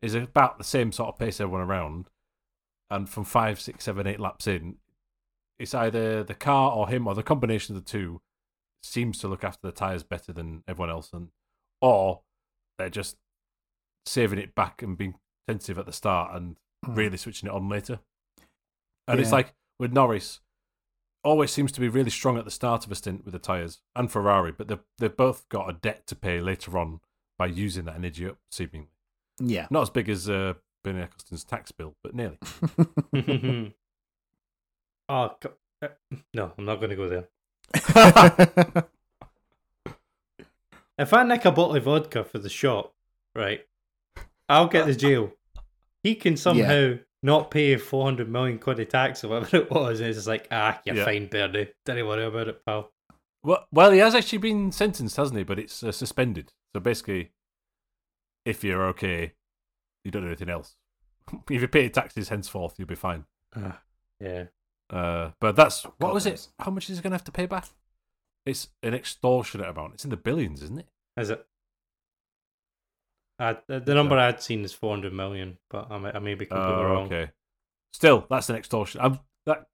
is 0.00 0.14
about 0.14 0.58
the 0.58 0.64
same 0.64 0.92
sort 0.92 1.08
of 1.10 1.18
pace 1.18 1.40
everyone 1.40 1.60
around, 1.68 2.08
and 2.90 3.08
from 3.10 3.24
five, 3.24 3.60
six, 3.60 3.84
seven, 3.84 4.06
eight 4.06 4.20
laps 4.20 4.46
in, 4.46 4.76
it's 5.58 5.74
either 5.74 6.22
the 6.24 6.34
car 6.34 6.72
or 6.72 6.88
him 6.88 7.06
or 7.06 7.14
the 7.14 7.22
combination 7.22 7.76
of 7.76 7.84
the 7.84 7.90
two 7.90 8.20
seems 8.82 9.18
to 9.18 9.28
look 9.28 9.44
after 9.44 9.66
the 9.66 9.72
tires 9.72 10.02
better 10.02 10.32
than 10.32 10.62
everyone 10.68 10.90
else, 10.90 11.10
and 11.12 11.28
or 11.80 12.22
they're 12.78 12.88
just 12.90 13.16
saving 14.06 14.38
it 14.38 14.54
back 14.54 14.82
and 14.82 14.96
being 14.96 15.14
tentative 15.46 15.78
at 15.78 15.86
the 15.86 15.92
start 15.92 16.34
and 16.34 16.56
Hmm. 16.86 16.94
really 16.94 17.16
switching 17.16 17.48
it 17.48 17.52
on 17.52 17.68
later. 17.68 17.98
And 19.08 19.18
it's 19.18 19.32
like 19.32 19.54
with 19.80 19.92
Norris, 19.92 20.40
always 21.24 21.50
seems 21.50 21.72
to 21.72 21.80
be 21.80 21.88
really 21.88 22.10
strong 22.10 22.38
at 22.38 22.44
the 22.44 22.50
start 22.52 22.86
of 22.86 22.92
a 22.92 22.94
stint 22.94 23.24
with 23.24 23.32
the 23.32 23.38
tyres, 23.40 23.80
and 23.96 24.10
Ferrari, 24.12 24.52
but 24.52 24.68
they've, 24.68 24.84
they've 24.98 25.16
both 25.16 25.48
got 25.48 25.68
a 25.68 25.72
debt 25.72 26.06
to 26.06 26.14
pay 26.14 26.40
later 26.40 26.78
on 26.78 27.00
by 27.36 27.46
using 27.46 27.84
that 27.86 27.96
energy 27.96 28.26
up, 28.28 28.38
seemingly. 28.52 28.90
Yeah. 29.40 29.66
Not 29.70 29.82
as 29.82 29.90
big 29.90 30.08
as 30.08 30.28
uh, 30.30 30.54
Bernie 30.84 31.00
Ecclestone's 31.02 31.42
tax 31.44 31.72
bill, 31.72 31.96
but 32.04 32.14
nearly. 32.14 32.38
oh, 35.08 35.34
co- 35.40 35.52
uh, 35.82 35.88
no, 36.34 36.52
I'm 36.56 36.64
not 36.64 36.76
going 36.76 36.90
to 36.90 36.96
go 36.96 37.08
there. 37.08 37.28
If 40.98 41.14
I 41.14 41.22
nick 41.22 41.44
a 41.44 41.52
bottle 41.52 41.76
of 41.76 41.84
vodka 41.84 42.24
for 42.24 42.38
the 42.40 42.48
shop, 42.48 42.92
right, 43.34 43.60
I'll 44.48 44.66
get 44.66 44.86
the 44.86 44.96
jail. 44.96 45.30
He 46.02 46.16
can 46.16 46.36
somehow 46.36 46.94
not 47.22 47.52
pay 47.52 47.76
400 47.76 48.28
million 48.28 48.58
quid 48.58 48.80
of 48.80 48.88
tax 48.88 49.22
or 49.22 49.28
whatever 49.28 49.56
it 49.58 49.70
was. 49.70 50.00
And 50.00 50.08
it's 50.08 50.18
just 50.18 50.26
like, 50.26 50.48
ah, 50.50 50.80
you're 50.84 50.96
Yeah. 50.96 51.04
fine, 51.04 51.26
Bernie. 51.28 51.68
Don't 51.84 52.06
worry 52.06 52.24
about 52.24 52.48
it, 52.48 52.64
pal. 52.64 52.92
Well, 53.44 53.64
well, 53.70 53.92
he 53.92 53.98
has 54.00 54.14
actually 54.16 54.38
been 54.38 54.72
sentenced, 54.72 55.16
hasn't 55.16 55.38
he? 55.38 55.44
But 55.44 55.60
it's 55.60 55.84
uh, 55.84 55.92
suspended. 55.92 56.52
So 56.74 56.80
basically, 56.80 57.30
if 58.44 58.64
you're 58.64 58.84
okay, 58.88 59.34
you 60.04 60.10
don't 60.10 60.22
do 60.22 60.28
anything 60.28 60.50
else. 60.50 60.74
if 61.50 61.60
you 61.62 61.68
pay 61.68 61.82
your 61.82 61.90
taxes 61.90 62.28
henceforth, 62.28 62.74
you'll 62.76 62.88
be 62.88 62.96
fine. 62.96 63.24
Ah, 63.54 63.82
yeah. 64.20 64.44
Uh, 64.90 65.30
but 65.40 65.54
that's 65.56 65.84
what 65.84 65.98
God 65.98 66.14
was 66.14 66.26
it? 66.26 66.48
How 66.58 66.70
much 66.70 66.88
is 66.88 66.96
he 66.96 67.02
going 67.02 67.10
to 67.10 67.16
have 67.16 67.24
to 67.24 67.32
pay 67.32 67.46
back? 67.46 67.66
It's 68.46 68.68
an 68.82 68.94
extortionate 68.94 69.68
amount. 69.68 69.94
It's 69.94 70.04
in 70.04 70.10
the 70.10 70.16
billions, 70.16 70.62
isn't 70.62 70.78
it? 70.78 70.86
Is 71.18 71.30
it? 71.30 71.44
Uh, 73.38 73.54
the, 73.68 73.80
the 73.80 73.94
number 73.94 74.16
I'd 74.18 74.42
seen 74.42 74.64
is 74.64 74.72
400 74.72 75.12
million, 75.12 75.58
but 75.70 75.90
I 75.90 75.98
may, 75.98 76.10
I 76.12 76.18
may 76.18 76.34
be 76.34 76.46
completely 76.46 76.74
Oh, 76.74 76.84
wrong. 76.84 77.06
okay. 77.06 77.30
Still, 77.92 78.26
that's 78.28 78.48
an 78.48 78.56
extortion. 78.56 79.00
I'm, 79.00 79.20
that 79.46 79.66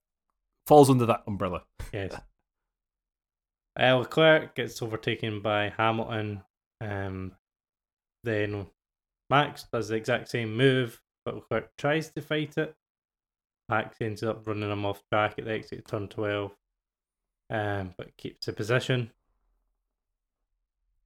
falls 0.67 0.91
under 0.91 1.07
that 1.07 1.23
umbrella. 1.27 1.63
Yes. 1.93 2.15
Uh, 3.77 3.97
Leclerc 3.97 4.55
gets 4.55 4.81
overtaken 4.83 5.41
by 5.43 5.73
Hamilton. 5.77 6.43
Um, 6.81 7.33
then 8.23 8.69
Max 9.31 9.65
does 9.73 9.89
the 9.89 9.97
exact 9.97 10.29
same 10.29 10.57
move, 10.57 11.03
but 11.25 11.35
Leclerc 11.35 11.77
tries 11.77 12.09
to 12.13 12.23
fight 12.23 12.57
it. 12.57 12.73
Max 13.69 13.97
ends 14.01 14.23
up 14.23 14.47
running 14.47 14.71
him 14.71 14.85
off 14.85 15.03
track 15.11 15.35
at 15.39 15.45
the 15.45 15.53
exit 15.53 15.81
of 15.81 15.87
turn 15.87 16.09
12, 16.09 16.53
um, 17.51 17.95
but 17.97 18.17
keeps 18.17 18.47
the 18.47 18.53
position. 18.53 19.11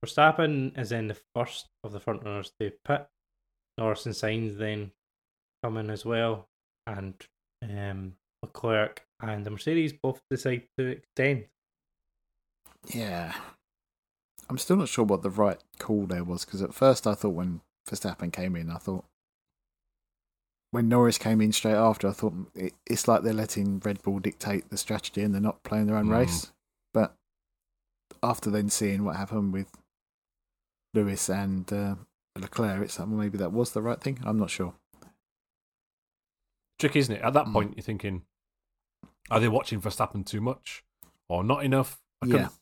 Verstappen 0.04 0.78
is 0.78 0.90
then 0.90 1.08
the 1.08 1.16
first 1.34 1.68
of 1.82 1.92
the 1.92 2.00
front 2.00 2.24
runners 2.24 2.52
to 2.60 2.72
pit. 2.84 3.06
Norris 3.76 4.06
and 4.06 4.14
Sainz 4.14 4.56
then 4.58 4.92
come 5.62 5.76
in 5.76 5.90
as 5.90 6.04
well, 6.04 6.48
and 6.86 7.14
um, 7.62 8.14
Leclerc 8.42 9.04
and 9.20 9.44
the 9.44 9.50
Mercedes 9.50 9.92
both 9.92 10.20
decide 10.30 10.64
to 10.76 10.86
extend. 10.86 11.46
yeah. 12.88 13.34
I'm 14.50 14.58
still 14.58 14.76
not 14.76 14.88
sure 14.88 15.04
what 15.04 15.22
the 15.22 15.30
right 15.30 15.62
call 15.78 16.06
there 16.06 16.24
was 16.24 16.44
because 16.44 16.62
at 16.62 16.72
first 16.72 17.06
I 17.06 17.12
thought 17.14 17.34
when 17.34 17.60
Verstappen 17.88 18.32
came 18.32 18.56
in, 18.56 18.70
I 18.70 18.78
thought 18.78 19.04
when 20.70 20.88
Norris 20.88 21.18
came 21.18 21.40
in 21.40 21.52
straight 21.52 21.74
after, 21.74 22.08
I 22.08 22.12
thought 22.12 22.34
it, 22.54 22.74
it's 22.86 23.08
like 23.08 23.22
they're 23.22 23.32
letting 23.32 23.80
Red 23.80 24.02
Bull 24.02 24.18
dictate 24.18 24.68
the 24.70 24.76
strategy 24.76 25.22
and 25.22 25.32
they're 25.34 25.40
not 25.40 25.62
playing 25.62 25.86
their 25.86 25.96
own 25.96 26.06
Mm. 26.08 26.18
race. 26.18 26.52
But 26.92 27.16
after 28.22 28.50
then 28.50 28.68
seeing 28.68 29.04
what 29.04 29.16
happened 29.16 29.52
with 29.52 29.70
Lewis 30.94 31.28
and 31.30 31.72
uh, 31.72 31.94
Leclerc, 32.36 32.82
it's 32.82 32.98
like 32.98 33.08
well, 33.08 33.16
maybe 33.18 33.38
that 33.38 33.52
was 33.52 33.72
the 33.72 33.82
right 33.82 34.00
thing. 34.00 34.18
I'm 34.24 34.38
not 34.38 34.50
sure. 34.50 34.74
Tricky, 36.78 37.00
isn't 37.00 37.14
it? 37.16 37.22
At 37.22 37.32
that 37.32 37.46
Mm. 37.46 37.52
point, 37.52 37.76
you're 37.76 37.82
thinking, 37.82 38.22
are 39.30 39.40
they 39.40 39.48
watching 39.48 39.80
Verstappen 39.80 40.24
too 40.24 40.40
much 40.40 40.84
or 41.28 41.42
not 41.42 41.64
enough? 41.64 42.00
I 42.22 42.26
Yeah. 42.26 42.32
couldn't- 42.32 42.52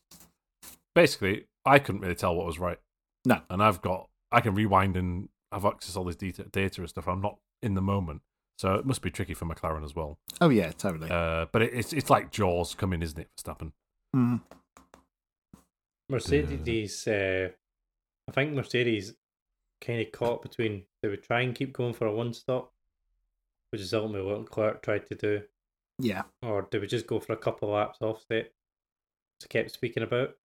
Basically, 0.95 1.47
I 1.64 1.79
couldn't 1.79 2.01
really 2.01 2.14
tell 2.14 2.35
what 2.35 2.47
was 2.47 2.59
right. 2.59 2.81
No. 3.27 3.42
And 3.51 3.62
I've 3.62 3.83
got, 3.83 4.09
I 4.33 4.40
can 4.40 4.55
rewind 4.55 4.97
and 4.97 5.29
have 5.53 5.64
access 5.66 5.92
to 5.92 5.99
all 5.99 6.05
this 6.07 6.16
data, 6.16 6.45
data 6.45 6.81
and 6.81 6.88
stuff. 6.88 7.07
I'm 7.07 7.21
not 7.21 7.38
in 7.62 7.75
the 7.75 7.83
moment. 7.83 8.23
So 8.59 8.75
it 8.75 8.87
must 8.87 9.03
be 9.03 9.11
tricky 9.11 9.35
for 9.35 9.45
McLaren 9.45 9.85
as 9.85 9.95
well. 9.95 10.19
Oh 10.40 10.49
yeah, 10.49 10.71
totally. 10.73 11.11
Uh, 11.11 11.47
but 11.53 11.62
it, 11.62 11.75
it's 11.75 11.92
it's 11.92 12.11
like 12.11 12.31
Jaws 12.31 12.75
coming, 12.75 13.03
isn't 13.03 13.19
it, 13.19 13.29
Verstappen? 13.37 13.73
Mm. 14.14 14.40
Mercedes, 16.09 17.07
uh, 17.07 17.49
I 18.29 18.33
think 18.33 18.55
Mercedes 18.55 19.14
kind 19.81 20.01
of 20.01 20.12
caught 20.12 20.42
between 20.42 20.85
they 21.03 21.09
would 21.09 21.23
try 21.23 21.42
and 21.42 21.55
keep 21.55 21.73
going 21.73 21.92
for 21.92 22.07
a 22.07 22.12
one 22.12 22.33
stop, 22.33 22.73
which 23.71 23.83
is 23.83 23.92
ultimately 23.92 24.27
what 24.27 24.40
Leclerc 24.40 24.83
tried 24.83 25.07
to 25.09 25.14
do, 25.14 25.42
Yeah, 25.99 26.23
or 26.42 26.66
they 26.71 26.79
would 26.79 26.88
just 26.88 27.07
go 27.07 27.21
for 27.21 27.33
a 27.33 27.37
couple 27.37 27.69
of 27.69 27.75
laps 27.75 27.99
offset, 28.01 28.53
as 29.40 29.45
I 29.45 29.47
kept 29.49 29.73
speaking 29.73 30.03
about. 30.03 30.37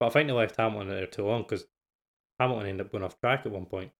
But 0.00 0.06
I 0.06 0.10
think 0.10 0.28
they 0.28 0.32
left 0.32 0.56
Hamilton 0.56 0.88
there 0.88 1.06
too 1.06 1.26
long 1.26 1.42
because 1.42 1.66
Hamilton 2.38 2.68
ended 2.68 2.86
up 2.86 2.92
going 2.92 3.04
off 3.04 3.20
track 3.20 3.44
at 3.44 3.52
one 3.52 3.66
point. 3.66 3.90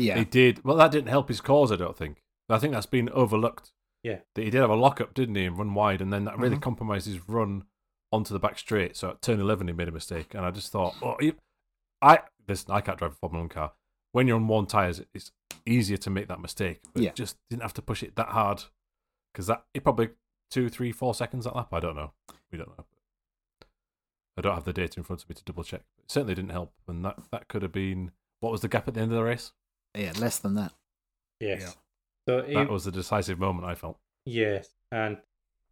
Yeah, 0.00 0.18
He 0.18 0.24
did. 0.24 0.64
Well, 0.64 0.76
that 0.76 0.90
didn't 0.90 1.08
help 1.08 1.28
his 1.28 1.40
cause, 1.40 1.70
I 1.72 1.76
don't 1.76 1.96
think. 1.96 2.22
I 2.48 2.58
think 2.58 2.72
that's 2.72 2.86
been 2.86 3.08
overlooked. 3.10 3.72
Yeah. 4.02 4.20
That 4.34 4.42
he 4.44 4.50
did 4.50 4.60
have 4.60 4.70
a 4.70 4.74
lockup, 4.74 5.14
didn't 5.14 5.34
he, 5.36 5.44
and 5.44 5.56
run 5.58 5.74
wide, 5.74 6.00
and 6.00 6.12
then 6.12 6.24
that 6.24 6.38
really 6.38 6.56
Mhm. 6.56 6.62
compromised 6.62 7.06
his 7.06 7.28
run 7.28 7.64
onto 8.12 8.32
the 8.32 8.40
back 8.40 8.58
straight. 8.58 8.96
So 8.96 9.10
at 9.10 9.22
turn 9.22 9.40
11, 9.40 9.68
he 9.68 9.72
made 9.74 9.88
a 9.88 9.92
mistake. 9.92 10.34
And 10.34 10.44
I 10.44 10.50
just 10.50 10.72
thought, 10.72 10.96
oh, 11.02 11.16
he, 11.20 11.34
I, 12.02 12.20
listen, 12.48 12.72
I 12.72 12.80
can't 12.80 12.98
drive 12.98 13.12
a 13.12 13.14
Formula 13.14 13.42
1 13.44 13.48
car. 13.50 13.72
When 14.12 14.26
you're 14.26 14.36
on 14.36 14.48
worn 14.48 14.66
tyres, 14.66 15.00
it's 15.14 15.30
easier 15.64 15.96
to 15.98 16.10
make 16.10 16.26
that 16.28 16.40
mistake. 16.40 16.80
But 16.92 17.02
Yeah. 17.02 17.12
just 17.12 17.36
didn't 17.50 17.62
have 17.62 17.74
to 17.74 17.82
push 17.82 18.02
it 18.02 18.16
that 18.16 18.28
hard. 18.30 18.64
Because 19.32 19.46
that, 19.46 19.64
it 19.74 19.84
probably 19.84 20.10
two, 20.50 20.68
three, 20.68 20.90
four 20.90 21.14
seconds 21.14 21.44
that 21.44 21.54
lap. 21.54 21.72
I 21.72 21.78
don't 21.78 21.94
know. 21.94 22.12
We 22.50 22.58
don't 22.58 22.76
know. 22.76 22.84
I 24.36 24.40
don't 24.40 24.54
have 24.54 24.64
the 24.64 24.72
data 24.72 24.98
in 24.98 25.04
front 25.04 25.22
of 25.22 25.28
me 25.28 25.34
to 25.34 25.44
double 25.44 25.62
check. 25.64 25.82
It 25.98 26.10
certainly 26.10 26.34
didn't 26.34 26.50
help. 26.50 26.72
And 26.88 27.04
that, 27.04 27.18
that 27.30 27.46
could 27.48 27.62
have 27.62 27.72
been, 27.72 28.10
what 28.40 28.50
was 28.50 28.62
the 28.62 28.68
gap 28.68 28.88
at 28.88 28.94
the 28.94 29.00
end 29.00 29.12
of 29.12 29.16
the 29.18 29.22
race? 29.24 29.52
Yeah. 29.94 30.12
Less 30.18 30.38
than 30.38 30.54
that. 30.54 30.72
Yes. 31.40 31.62
Yeah. 31.62 31.72
So 32.28 32.42
he, 32.46 32.54
That 32.54 32.68
was 32.70 32.84
the 32.84 32.92
decisive 32.92 33.38
moment, 33.38 33.66
I 33.66 33.74
felt. 33.74 33.98
yes, 34.26 34.68
and 34.92 35.18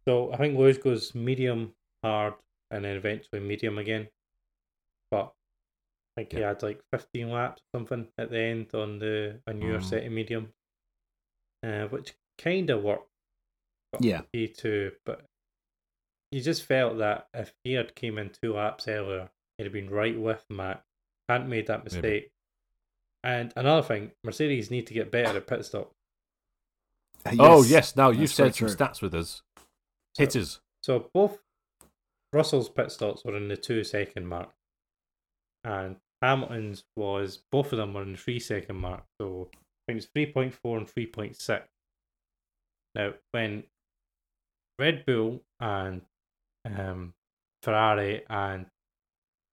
So 0.07 0.31
I 0.33 0.37
think 0.37 0.57
Lewis 0.57 0.77
goes 0.77 1.13
medium, 1.13 1.73
hard, 2.03 2.33
and 2.71 2.83
then 2.85 2.95
eventually 2.97 3.39
medium 3.41 3.77
again. 3.77 4.07
But 5.11 5.33
I 6.17 6.21
think 6.21 6.33
he 6.33 6.39
had 6.39 6.63
like 6.63 6.81
15 6.91 7.29
laps 7.29 7.61
or 7.73 7.79
something 7.79 8.07
at 8.17 8.29
the 8.31 8.39
end 8.39 8.73
on 8.73 8.99
the 8.99 9.39
a 9.47 9.53
newer 9.53 9.79
Mm. 9.79 9.83
set 9.83 10.03
of 10.05 10.11
medium, 10.11 10.53
uh, 11.63 11.85
which 11.87 12.13
kind 12.37 12.69
of 12.69 12.81
worked. 12.83 13.07
Yeah. 13.99 14.21
He 14.33 14.47
too, 14.47 14.91
but 15.05 15.25
you 16.31 16.41
just 16.41 16.63
felt 16.63 16.97
that 16.99 17.27
if 17.33 17.53
he 17.63 17.73
had 17.73 17.95
came 17.95 18.17
in 18.17 18.29
two 18.29 18.53
laps 18.53 18.87
earlier, 18.87 19.29
he'd 19.57 19.63
have 19.65 19.73
been 19.73 19.89
right 19.89 20.17
with 20.19 20.45
Matt. 20.49 20.83
Hadn't 21.27 21.49
made 21.49 21.67
that 21.67 21.83
Maybe. 21.91 22.31
Mistake. 23.23 23.51
And 23.53 23.53
another 23.55 23.81
thing, 23.85 24.11
Mercedes 24.23 24.71
need 24.71 24.87
to 24.87 24.93
get 24.93 25.11
better 25.11 25.37
at 25.37 25.47
pit 25.47 25.65
stop. 25.65 25.91
oh 27.39 27.63
yes, 27.63 27.95
now 27.95 28.09
you've 28.09 28.19
that's 28.21 28.37
very 28.37 28.49
said 28.51 28.55
some 28.55 28.67
true. 28.67 28.75
stats 28.75 29.01
with 29.01 29.13
us. 29.13 29.41
So- 30.15 30.23
Hit 30.23 30.35
us. 30.35 30.59
So 30.83 31.09
both 31.13 31.39
Russell's 32.31 32.69
pit 32.69 32.91
stops 32.91 33.23
were 33.25 33.35
in 33.35 33.47
the 33.49 33.57
two 33.57 33.83
second 33.83 34.27
mark, 34.27 34.49
and 35.63 35.97
Hamilton's 36.21 36.83
was 36.95 37.39
both 37.51 37.71
of 37.73 37.77
them 37.77 37.93
were 37.93 38.03
in 38.03 38.13
the 38.13 38.17
three 38.17 38.39
second 38.39 38.77
mark. 38.77 39.03
So 39.19 39.49
I 39.53 39.57
think 39.93 39.97
it's 40.03 40.09
three 40.13 40.31
point 40.31 40.53
four 40.53 40.77
and 40.77 40.89
three 40.89 41.05
point 41.07 41.35
six. 41.39 41.67
Now 42.95 43.13
when 43.31 43.63
Red 44.79 45.05
Bull 45.05 45.41
and 45.59 46.01
um, 46.65 47.13
Ferrari 47.63 48.23
and 48.29 48.65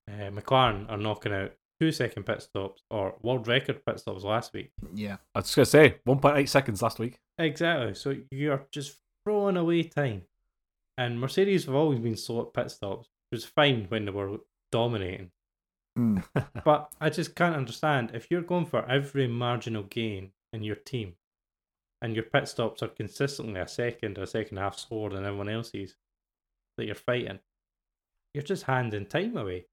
uh, 0.09 0.31
McLaren 0.31 0.89
are 0.91 0.97
knocking 0.97 1.33
out 1.33 1.53
two 1.81 1.93
second 1.93 2.25
pit 2.25 2.43
stops 2.43 2.83
or 2.91 3.15
world 3.23 3.47
record 3.49 3.85
pit 3.85 4.01
stops 4.01 4.25
last 4.25 4.53
week. 4.53 4.71
Yeah. 4.95 5.17
I 5.35 5.41
was 5.41 5.55
gonna 5.55 5.67
say 5.67 5.97
1.8 6.07 6.49
seconds 6.49 6.83
last 6.83 6.99
week. 6.99 7.19
Exactly. 7.39 7.95
So 7.95 8.17
you're 8.31 8.67
just 8.71 8.97
throwing 9.25 9.57
away 9.57 9.85
time. 9.85 10.23
And 10.99 11.21
Mercedes 11.21 11.67
have 11.67 11.75
always 11.75 11.99
been 11.99 12.17
slow 12.17 12.43
at 12.43 12.55
pit 12.55 12.71
stops, 12.71 13.09
which 13.31 13.39
was 13.39 13.45
fine 13.45 13.87
when 13.89 14.07
they 14.07 14.11
were 14.11 14.39
dominating. 14.73 15.31
Mm. 15.99 16.25
But 16.65 16.91
I 17.01 17.11
just 17.11 17.35
can't 17.35 17.57
understand 17.57 18.13
if 18.15 18.31
you're 18.31 18.43
going 18.43 18.67
for 18.67 18.89
every 18.91 19.27
marginal 19.27 19.83
gain 19.85 20.31
in 20.53 20.63
your 20.63 20.77
team 20.77 21.15
and 22.03 22.15
your 22.15 22.25
pit 22.25 22.49
stops 22.49 22.83
are 22.83 22.89
consistently 22.89 23.61
a 23.61 23.69
second 23.69 24.19
or 24.19 24.23
a 24.23 24.27
second 24.27 24.59
half 24.59 24.79
slower 24.79 25.11
than 25.11 25.25
everyone 25.25 25.49
else's 25.49 25.97
that 26.77 26.87
you're 26.87 26.95
fighting, 26.95 27.39
you're 28.35 28.43
just 28.43 28.65
handing 28.65 29.07
time 29.07 29.37
away. 29.37 29.67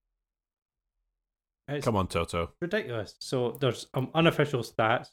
It's 1.68 1.86
Come 1.86 1.96
on, 1.96 2.08
Toto. 2.08 2.52
ridiculous. 2.62 3.16
So 3.20 3.58
there's 3.60 3.88
um, 3.94 4.10
unofficial 4.14 4.62
stats 4.62 5.08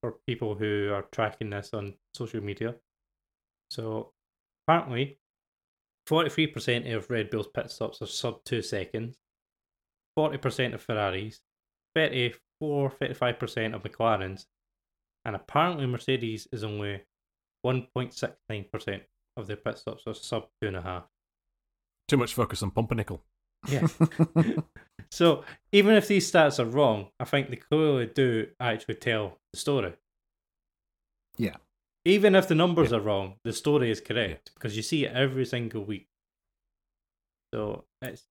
for 0.00 0.16
people 0.26 0.54
who 0.54 0.90
are 0.92 1.06
tracking 1.12 1.50
this 1.50 1.70
on 1.72 1.94
social 2.14 2.40
media. 2.40 2.74
So 3.70 4.12
apparently, 4.66 5.18
43% 6.08 6.94
of 6.94 7.10
Red 7.10 7.30
Bull's 7.30 7.48
pit 7.48 7.70
stops 7.70 8.00
are 8.02 8.06
sub 8.06 8.44
two 8.44 8.62
seconds, 8.62 9.18
40% 10.18 10.74
of 10.74 10.82
Ferraris, 10.82 11.40
34 11.94 12.90
35% 12.90 13.74
of 13.74 13.82
McLaren's, 13.82 14.46
and 15.24 15.36
apparently 15.36 15.86
Mercedes 15.86 16.48
is 16.52 16.64
only 16.64 17.02
1.69% 17.64 19.00
of 19.36 19.46
their 19.46 19.56
pit 19.56 19.78
stops 19.78 20.04
are 20.06 20.14
sub 20.14 20.48
two 20.60 20.68
and 20.68 20.76
a 20.76 20.82
half. 20.82 21.04
Too 22.08 22.16
much 22.16 22.34
focus 22.34 22.62
on 22.62 22.70
pumpernickel. 22.70 23.22
Yeah. 23.68 23.86
So 25.10 25.44
even 25.70 25.94
if 25.94 26.08
these 26.08 26.28
stats 26.28 26.58
are 26.58 26.64
wrong, 26.64 27.06
I 27.20 27.24
think 27.24 27.48
they 27.48 27.54
clearly 27.54 28.06
do 28.06 28.48
actually 28.58 28.96
tell 28.96 29.38
the 29.52 29.60
story. 29.60 29.92
Yeah. 31.36 31.54
Even 32.04 32.34
if 32.34 32.48
the 32.48 32.56
numbers 32.56 32.92
are 32.92 33.00
wrong, 33.00 33.34
the 33.44 33.52
story 33.52 33.92
is 33.92 34.00
correct 34.00 34.50
because 34.54 34.76
you 34.76 34.82
see 34.82 35.04
it 35.04 35.12
every 35.12 35.44
single 35.46 35.84
week. 35.84 36.08
So 37.54 37.84
it's 38.02 38.24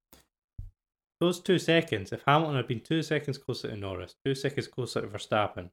those 1.21 1.39
two 1.39 1.57
seconds. 1.57 2.11
If 2.11 2.23
Hamilton 2.27 2.57
had 2.57 2.67
been 2.67 2.81
two 2.81 3.01
seconds 3.01 3.37
closer 3.37 3.69
to 3.69 3.77
Norris, 3.77 4.15
two 4.25 4.35
seconds 4.35 4.67
closer 4.67 4.99
to 4.99 5.07
Verstappen, 5.07 5.69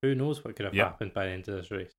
who 0.00 0.14
knows 0.14 0.42
what 0.42 0.56
could 0.56 0.64
have 0.64 0.74
Yeah. 0.74 0.84
happened 0.84 1.12
by 1.12 1.26
the 1.26 1.32
end 1.32 1.46
of 1.46 1.56
this 1.56 1.70
race? 1.70 1.92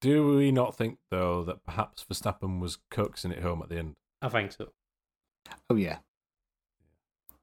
Do 0.00 0.34
we 0.34 0.50
not 0.50 0.76
think 0.78 0.98
though 1.10 1.44
that 1.44 1.62
perhaps 1.62 2.04
Verstappen 2.10 2.58
was 2.58 2.78
coaxing 2.90 3.32
it 3.32 3.42
home 3.42 3.60
at 3.62 3.68
the 3.68 3.76
end? 3.76 3.96
I 4.22 4.30
think 4.30 4.52
so. 4.52 4.72
Oh 5.70 5.76
yeah. 5.76 5.98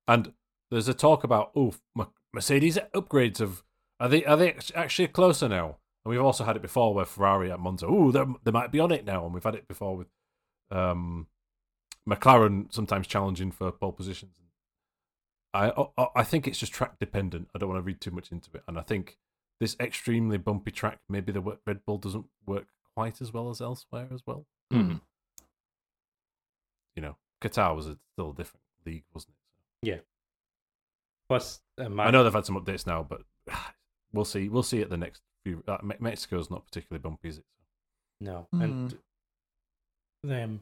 And 0.07 0.33
there's 0.71 0.87
a 0.87 0.93
talk 0.93 1.23
about 1.23 1.51
oh 1.55 1.73
Mercedes 2.33 2.77
upgrades 2.93 3.41
of 3.41 3.63
are 3.99 4.09
they 4.09 4.25
are 4.25 4.37
they 4.37 4.55
actually 4.75 5.07
closer 5.07 5.49
now? 5.49 5.77
And 6.05 6.11
we've 6.11 6.21
also 6.21 6.43
had 6.43 6.55
it 6.55 6.61
before 6.61 6.93
where 6.93 7.05
Ferrari 7.05 7.51
at 7.51 7.59
Monza 7.59 7.85
oh 7.87 8.11
they 8.11 8.23
they 8.43 8.51
might 8.51 8.71
be 8.71 8.79
on 8.79 8.91
it 8.91 9.05
now, 9.05 9.25
and 9.25 9.33
we've 9.33 9.43
had 9.43 9.55
it 9.55 9.67
before 9.67 9.97
with 9.97 10.07
um, 10.71 11.27
McLaren 12.07 12.73
sometimes 12.73 13.07
challenging 13.07 13.51
for 13.51 13.71
pole 13.71 13.91
positions. 13.91 14.37
I, 15.53 15.71
I 15.97 16.07
I 16.17 16.23
think 16.23 16.47
it's 16.47 16.59
just 16.59 16.73
track 16.73 16.99
dependent. 16.99 17.49
I 17.53 17.59
don't 17.59 17.69
want 17.69 17.79
to 17.79 17.85
read 17.85 18.01
too 18.01 18.11
much 18.11 18.31
into 18.31 18.49
it, 18.53 18.63
and 18.67 18.77
I 18.77 18.81
think 18.81 19.17
this 19.59 19.75
extremely 19.79 20.37
bumpy 20.37 20.71
track 20.71 20.99
maybe 21.09 21.31
the 21.31 21.41
Red 21.41 21.85
Bull 21.85 21.97
doesn't 21.97 22.25
work 22.45 22.67
quite 22.95 23.21
as 23.21 23.33
well 23.33 23.49
as 23.49 23.61
elsewhere 23.61 24.07
as 24.13 24.21
well. 24.25 24.45
Mm. 24.71 25.01
You 26.95 27.01
know, 27.01 27.17
Qatar 27.41 27.75
was 27.75 27.87
a 27.87 27.97
still 28.13 28.31
a 28.31 28.35
different 28.35 28.61
league, 28.85 29.03
wasn't 29.13 29.33
it? 29.83 29.87
Yeah. 29.89 29.97
Plus, 31.29 31.61
uh, 31.79 31.85
I 31.99 32.11
know 32.11 32.23
they've 32.23 32.33
had 32.33 32.45
some 32.45 32.59
updates 32.59 32.87
now, 32.87 33.03
but 33.07 33.21
we'll 34.13 34.25
see. 34.25 34.49
We'll 34.49 34.63
see 34.63 34.81
at 34.81 34.89
the 34.89 34.97
next 34.97 35.21
few. 35.45 35.63
Uh, 35.67 35.77
Me- 35.83 35.95
Mexico's 35.99 36.49
not 36.49 36.65
particularly 36.65 37.01
bumpy, 37.01 37.29
is 37.29 37.37
it? 37.37 37.45
No, 38.21 38.47
Hmm. 38.51 38.61
and 38.61 38.97
um, 40.29 40.59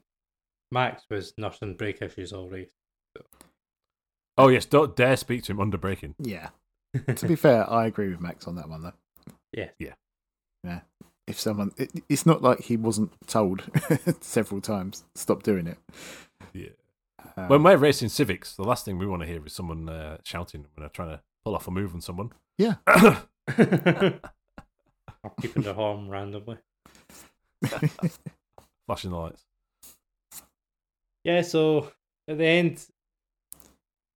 Max 0.72 1.04
was 1.10 1.34
nursing 1.38 1.76
brake 1.76 2.02
issues 2.02 2.32
all 2.34 2.50
race. 2.50 2.70
Oh 4.38 4.50
yes, 4.50 4.66
don't 4.66 4.96
dare 4.96 5.18
speak 5.18 5.44
to 5.44 5.52
him 5.54 5.60
under 5.60 5.78
braking. 5.78 6.14
Yeah. 6.20 6.50
to 7.16 7.28
be 7.28 7.36
fair, 7.36 7.68
I 7.70 7.88
agree 7.88 8.10
with 8.10 8.22
Max 8.22 8.48
on 8.48 8.56
that 8.58 8.70
one 8.70 8.84
though. 8.84 8.94
Yeah. 9.52 9.70
Yeah. 9.80 9.94
Yeah. 10.64 10.82
If 11.28 11.40
someone, 11.40 11.72
it, 11.78 11.92
it's 12.08 12.26
not 12.26 12.42
like 12.42 12.62
he 12.62 12.78
wasn't 12.78 13.12
told 13.28 13.64
several 14.22 14.62
times 14.62 15.04
stop 15.14 15.44
doing 15.44 15.68
it. 15.68 15.78
Yeah. 16.54 16.70
Um, 17.36 17.50
when 17.50 17.64
we're 17.64 17.78
racing 17.78 18.10
Civics, 18.10 18.56
the 18.56 18.64
last 18.64 18.86
thing 18.86 18.98
we 18.98 19.06
want 19.06 19.22
to 19.24 19.28
hear 19.28 19.46
is 19.46 19.54
someone 19.54 19.90
uh, 19.90 20.18
shouting 20.24 20.62
when 20.62 20.82
they're 20.82 20.90
trying 20.90 21.10
to 21.10 21.22
pull 21.44 21.56
off 21.56 21.68
a 21.68 21.72
move 21.72 21.94
on 21.94 22.02
someone. 22.02 22.32
yeah, 22.58 22.76
or 22.88 24.20
keeping 25.42 25.64
the 25.64 25.74
horn 25.74 26.10
randomly. 26.10 26.58
Flashing 28.86 29.12
the 29.12 29.18
lights. 29.18 29.44
Yeah, 31.24 31.42
so 31.42 31.92
at 32.28 32.38
the 32.38 32.46
end, 32.46 32.86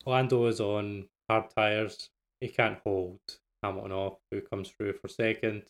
Lando 0.06 0.46
is 0.48 0.62
on 0.62 1.10
hard 1.30 1.50
tyres. 1.56 2.10
He 2.40 2.48
can't 2.48 2.80
hold 2.86 3.20
Hamilton 3.62 3.92
off, 3.92 4.18
who 4.32 4.42
comes 4.42 4.70
through 4.70 4.94
for 4.94 5.08
second. 5.08 5.64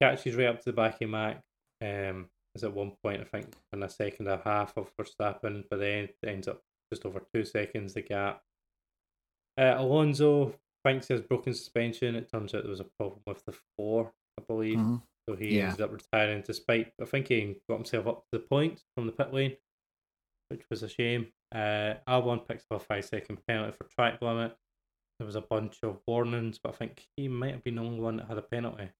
Catches 0.00 0.34
right 0.36 0.46
up 0.48 0.58
to 0.58 0.64
the 0.66 0.72
back 0.72 1.00
of 1.00 1.10
Mac. 1.10 1.42
Um, 1.82 2.28
is 2.54 2.62
at 2.64 2.72
one 2.72 2.92
point, 3.02 3.20
I 3.20 3.24
think, 3.24 3.52
in 3.72 3.82
a 3.82 3.88
second 3.88 4.28
and 4.28 4.40
a 4.40 4.44
half 4.44 4.76
of 4.76 4.90
Verstappen, 4.96 5.64
but 5.68 5.80
then 5.80 6.04
it 6.04 6.16
ends 6.26 6.46
up 6.46 6.62
just 6.92 7.04
over 7.04 7.20
two 7.34 7.44
seconds 7.44 7.94
the 7.94 8.02
gap. 8.02 8.42
Uh, 9.58 9.74
Alonso 9.76 10.54
thinks 10.84 11.08
he 11.08 11.14
has 11.14 11.22
broken 11.22 11.52
suspension. 11.54 12.14
It 12.14 12.30
turns 12.30 12.54
out 12.54 12.62
there 12.62 12.70
was 12.70 12.80
a 12.80 12.84
problem 12.98 13.20
with 13.26 13.44
the 13.44 13.52
floor, 13.76 14.12
I 14.38 14.42
believe. 14.42 14.78
mhm. 14.78 15.02
So 15.28 15.34
he 15.36 15.56
Yeah. 15.58 15.68
ended 15.70 15.80
up 15.80 15.92
retiring 15.92 16.42
despite 16.42 16.92
I 17.00 17.06
think 17.06 17.28
he 17.28 17.56
got 17.68 17.76
himself 17.76 18.06
up 18.06 18.24
to 18.30 18.38
the 18.38 18.40
point 18.40 18.84
from 18.94 19.06
the 19.06 19.12
pit 19.12 19.32
lane, 19.32 19.56
which 20.48 20.68
was 20.70 20.82
a 20.82 20.88
shame. 20.88 21.32
Uh, 21.50 21.94
Albon 22.06 22.46
picks 22.46 22.64
up 22.70 22.80
a 22.80 22.84
five 22.84 23.04
second 23.04 23.44
penalty 23.46 23.72
for 23.76 23.84
track 23.84 24.20
limit. 24.20 24.56
There 25.18 25.26
was 25.26 25.36
a 25.36 25.40
bunch 25.40 25.78
of 25.82 26.02
warnings, 26.06 26.58
but 26.58 26.74
I 26.74 26.76
think 26.76 27.08
he 27.16 27.26
might 27.28 27.52
have 27.54 27.64
been 27.64 27.76
the 27.76 27.82
only 27.82 28.00
one 28.00 28.16
that 28.16 28.26
had 28.26 28.38
a 28.38 28.42
penalty 28.42 28.90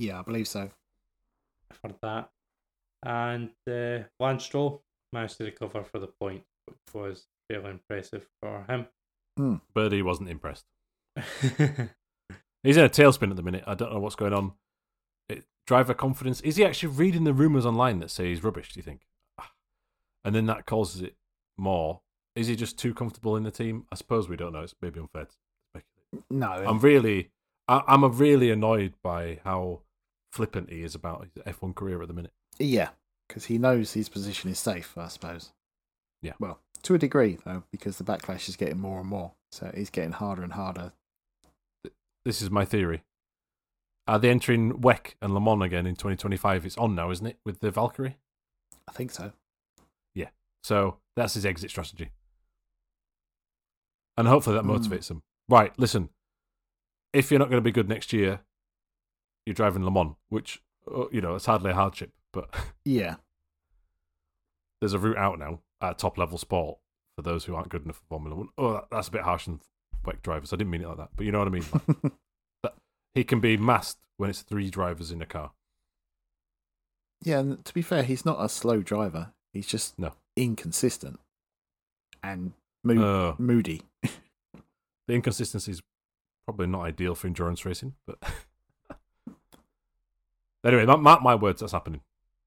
yeah, 0.00 0.20
I 0.20 0.22
believe 0.22 0.48
so. 0.48 0.70
for 1.80 1.94
that. 2.02 2.30
And 3.04 3.50
uh, 3.70 4.04
Lance 4.18 4.44
Stroll 4.44 4.82
managed 5.12 5.38
to 5.38 5.44
recover 5.44 5.84
for 5.84 5.98
the 5.98 6.08
point, 6.08 6.42
which 6.66 6.94
was 6.94 7.26
fairly 7.48 7.70
impressive 7.70 8.26
for 8.40 8.64
him. 8.68 8.86
Birdie 9.74 10.02
wasn't 10.02 10.28
impressed. 10.28 10.66
He's 12.62 12.76
in 12.76 12.84
a 12.84 12.90
tailspin 12.90 13.30
at 13.30 13.36
the 13.36 13.42
minute. 13.42 13.64
I 13.66 13.74
don't 13.74 13.92
know 13.92 14.00
what's 14.00 14.16
going 14.16 14.34
on. 14.34 14.52
It, 15.28 15.44
driver 15.66 15.94
confidence. 15.94 16.40
Is 16.42 16.56
he 16.56 16.64
actually 16.64 16.90
reading 16.90 17.24
the 17.24 17.32
rumours 17.32 17.64
online 17.64 18.00
that 18.00 18.10
say 18.10 18.28
he's 18.28 18.44
rubbish, 18.44 18.72
do 18.72 18.78
you 18.78 18.82
think? 18.82 19.06
Ah. 19.38 19.50
And 20.24 20.34
then 20.34 20.44
that 20.46 20.66
causes 20.66 21.00
it 21.00 21.16
more. 21.56 22.00
Is 22.36 22.48
he 22.48 22.56
just 22.56 22.78
too 22.78 22.92
comfortable 22.92 23.36
in 23.36 23.44
the 23.44 23.50
team? 23.50 23.86
I 23.90 23.94
suppose 23.94 24.28
we 24.28 24.36
don't 24.36 24.52
know. 24.52 24.60
It's 24.60 24.74
maybe 24.82 25.00
unfair 25.00 25.24
to 25.24 25.36
speculate. 25.72 26.24
No, 26.30 26.50
I'm 26.68 26.80
really, 26.80 27.30
I, 27.66 27.82
I'm 27.88 28.04
really 28.18 28.50
annoyed 28.50 28.94
by 29.02 29.40
how 29.42 29.80
flippant 30.32 30.70
he 30.70 30.82
is 30.82 30.94
about 30.94 31.26
his 31.34 31.42
F1 31.54 31.74
career 31.74 32.00
at 32.02 32.08
the 32.08 32.14
minute. 32.14 32.32
yeah, 32.58 32.90
because 33.28 33.46
he 33.46 33.58
knows 33.58 33.92
his 33.92 34.08
position 34.08 34.50
is 34.50 34.58
safe. 34.58 34.96
I 34.98 35.08
suppose. 35.08 35.52
Yeah. 36.22 36.32
Well, 36.38 36.60
to 36.82 36.94
a 36.94 36.98
degree 36.98 37.38
though, 37.44 37.64
because 37.72 37.96
the 37.98 38.04
backlash 38.04 38.48
is 38.48 38.56
getting 38.56 38.78
more 38.78 39.00
and 39.00 39.08
more, 39.08 39.32
so 39.52 39.70
it's 39.74 39.90
getting 39.90 40.12
harder 40.12 40.42
and 40.42 40.52
harder. 40.52 40.92
This 42.24 42.42
is 42.42 42.50
my 42.50 42.64
theory. 42.64 43.02
Are 44.06 44.18
they 44.18 44.28
entering 44.30 44.72
WEC 44.74 45.14
and 45.22 45.32
Le 45.32 45.40
Mans 45.40 45.62
again 45.62 45.86
in 45.86 45.94
2025? 45.94 46.66
It's 46.66 46.76
on 46.76 46.94
now, 46.94 47.10
isn't 47.10 47.26
it, 47.26 47.38
with 47.44 47.60
the 47.60 47.70
Valkyrie? 47.70 48.16
I 48.88 48.92
think 48.92 49.10
so. 49.12 49.32
Yeah. 50.14 50.28
So 50.62 50.96
that's 51.16 51.34
his 51.34 51.46
exit 51.46 51.70
strategy. 51.70 52.10
And 54.16 54.28
hopefully 54.28 54.56
that 54.56 54.64
Mm. 54.64 54.76
motivates 54.78 55.10
him. 55.10 55.22
Right, 55.48 55.76
listen. 55.78 56.10
If 57.12 57.30
you're 57.30 57.38
not 57.40 57.48
going 57.50 57.60
to 57.62 57.64
be 57.64 57.72
good 57.72 57.88
next 57.88 58.12
year, 58.12 58.40
you're 59.50 59.54
driving 59.54 59.84
Le 59.84 59.90
Mans, 59.90 60.14
which, 60.28 60.62
uh, 60.94 61.08
you 61.10 61.20
know, 61.20 61.34
it's 61.34 61.46
hardly 61.46 61.72
a 61.72 61.74
hardship, 61.74 62.12
but 62.32 62.48
Yeah. 62.84 63.16
there's 64.80 64.92
a 64.92 64.98
route 64.98 65.16
out 65.16 65.38
now 65.40 65.60
at 65.80 65.98
top 65.98 66.16
level 66.16 66.38
sport 66.38 66.78
for 67.16 67.22
those 67.22 67.44
who 67.44 67.54
aren't 67.56 67.68
good 67.68 67.84
enough 67.84 67.96
for 67.96 68.04
Formula 68.08 68.36
One. 68.36 68.48
Oh, 68.56 68.72
that- 68.74 68.90
that's 68.90 69.08
a 69.08 69.12
bit 69.12 69.22
harsh 69.22 69.48
on 69.48 69.60
WEC 70.04 70.22
drivers. 70.22 70.52
I 70.52 70.56
didn't 70.56 70.70
mean 70.70 70.82
it 70.82 70.88
like 70.88 70.98
that, 70.98 71.10
but 71.16 71.26
you 71.26 71.32
know 71.32 71.40
what 71.40 71.48
I 71.48 71.50
mean? 71.50 71.64
Like, 71.72 72.12
that 72.62 72.74
he 73.14 73.24
can 73.24 73.40
be 73.40 73.56
masked 73.56 74.00
when 74.16 74.30
it's 74.30 74.42
three 74.42 74.70
drivers 74.70 75.10
in 75.10 75.20
a 75.20 75.26
car. 75.26 75.50
Yeah, 77.22 77.40
and 77.40 77.64
to 77.64 77.74
be 77.74 77.82
fair, 77.82 78.02
he's 78.02 78.24
not 78.24 78.42
a 78.42 78.48
slow 78.48 78.80
driver. 78.82 79.32
He's 79.52 79.66
just 79.66 79.98
No. 79.98 80.12
inconsistent 80.36 81.18
and 82.22 82.52
mo- 82.84 83.02
Uh, 83.32 83.34
moody. 83.38 83.82
the 84.02 85.14
inconsistency 85.14 85.72
is 85.72 85.82
probably 86.46 86.66
not 86.68 86.82
ideal 86.82 87.14
for 87.14 87.26
endurance 87.26 87.64
racing, 87.66 87.94
but 88.06 88.18
anyway, 90.64 90.86
mark 90.86 91.00
mark 91.00 91.22
my 91.22 91.34
words, 91.34 91.60
that's 91.60 91.72
happening. 91.72 92.00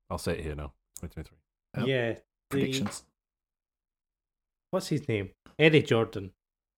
I'll 0.10 0.18
say 0.18 0.34
it 0.34 0.44
here 0.44 0.56
now. 0.56 0.74
2023. 1.02 1.38
Yep. 1.78 1.88
Yeah. 1.88 2.14
the- 2.14 2.22
Predictions. 2.50 3.04
what's 4.72 4.88
his 4.88 5.08
name? 5.08 5.30
Eddie 5.58 5.82
Jordan 5.84 6.32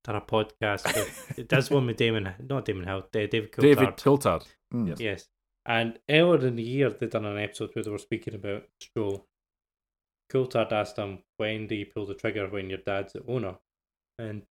done 0.04 0.16
a 0.16 0.22
podcast. 0.22 0.86
with- 0.86 1.34
it 1.40 1.48
does 1.50 1.70
one 1.70 1.86
with 1.86 1.98
Damon, 1.98 2.34
not 2.48 2.66
Damon 2.66 2.86
Hill, 2.88 3.08
David 3.12 3.52
Coulthard. 3.52 3.62
David 3.62 3.98
Coulthard. 3.98 4.46
Mm. 4.74 4.88
Yes. 4.90 5.00
Yes. 5.00 5.30
And 5.66 6.00
earlier 6.10 6.48
in 6.48 6.56
the 6.56 6.64
year, 6.64 6.90
they 6.92 7.08
done 7.08 7.26
an 7.26 7.38
episode 7.40 7.72
where 7.74 7.84
they 7.84 7.90
were 7.92 7.98
speaking 7.98 8.36
about 8.36 8.64
Stroll. 8.80 9.26
Coulthard 10.32 10.72
asked 10.72 10.98
him, 10.98 11.20
when 11.38 11.68
do 11.68 11.76
you 11.76 11.86
pull 11.88 12.06
the 12.06 12.14
trigger 12.14 12.48
when 12.48 12.70
your 12.70 12.80
dad's 12.86 13.14
the 13.14 13.24
owner? 13.28 13.56
And 14.20 14.44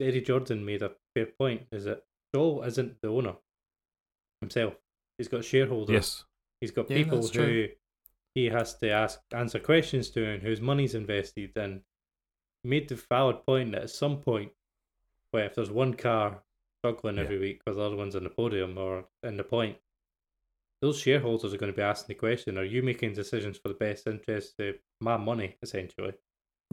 Eddie 0.00 0.20
Jordan 0.22 0.64
made 0.64 0.82
a 0.82 0.92
fair 1.14 1.26
point, 1.26 1.66
is 1.72 1.84
that 1.84 2.04
Stroll 2.30 2.62
isn't 2.62 2.96
the 3.02 3.08
owner 3.08 3.34
himself. 4.40 4.74
He's 5.18 5.28
got 5.28 5.44
shareholders. 5.44 5.92
Yes. 5.92 6.24
He's 6.60 6.70
got 6.70 6.90
Yeah, 6.90 6.96
people 6.96 7.22
who 7.22 7.28
true. 7.28 7.68
he 8.34 8.46
has 8.46 8.76
to 8.78 8.90
ask 8.90 9.20
answer 9.32 9.58
questions 9.58 10.10
to 10.10 10.24
and 10.24 10.42
whose 10.42 10.60
money's 10.60 10.94
invested 10.94 11.56
and 11.56 11.82
made 12.62 12.88
the 12.88 12.94
valid 12.94 13.42
point 13.44 13.72
that 13.72 13.82
at 13.82 13.90
some 13.90 14.20
point 14.20 14.52
where 15.30 15.46
if 15.46 15.54
there's 15.54 15.70
one 15.70 15.94
car 15.94 16.42
struggling 16.80 17.16
Yeah. 17.16 17.22
every 17.22 17.38
week 17.38 17.58
because 17.58 17.76
the 17.76 17.82
other 17.82 17.96
one's 17.96 18.14
on 18.16 18.24
the 18.24 18.30
podium 18.30 18.76
or 18.78 19.08
in 19.22 19.36
the 19.36 19.44
point, 19.44 19.78
those 20.82 20.98
shareholders 20.98 21.52
are 21.52 21.58
going 21.58 21.72
to 21.72 21.76
be 21.76 21.82
asking 21.82 22.08
the 22.14 22.18
question, 22.18 22.56
are 22.58 22.64
you 22.64 22.82
making 22.82 23.12
decisions 23.14 23.58
for 23.58 23.68
the 23.68 23.74
best 23.74 24.06
interest 24.06 24.58
of 24.60 24.76
my 25.00 25.16
money, 25.16 25.56
essentially? 25.62 26.14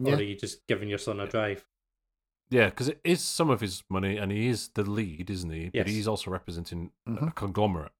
Or 0.02 0.14
are 0.14 0.22
you 0.22 0.36
just 0.36 0.66
giving 0.66 0.88
your 0.88 0.98
son 0.98 1.20
a 1.20 1.26
drive? 1.26 1.66
Yeah, 2.50 2.66
because 2.70 2.88
it 2.88 3.00
is 3.04 3.20
some 3.20 3.50
of 3.50 3.60
his 3.60 3.82
money 3.90 4.16
and 4.16 4.30
he 4.32 4.46
is 4.48 4.68
the 4.70 4.88
lead, 4.88 5.28
isn't 5.28 5.50
he? 5.50 5.68
But 5.70 5.88
he's 5.88 6.08
also 6.08 6.30
representing 6.30 6.92
a 7.06 7.10
Mhm. 7.10 7.34
conglomerate, 7.34 7.92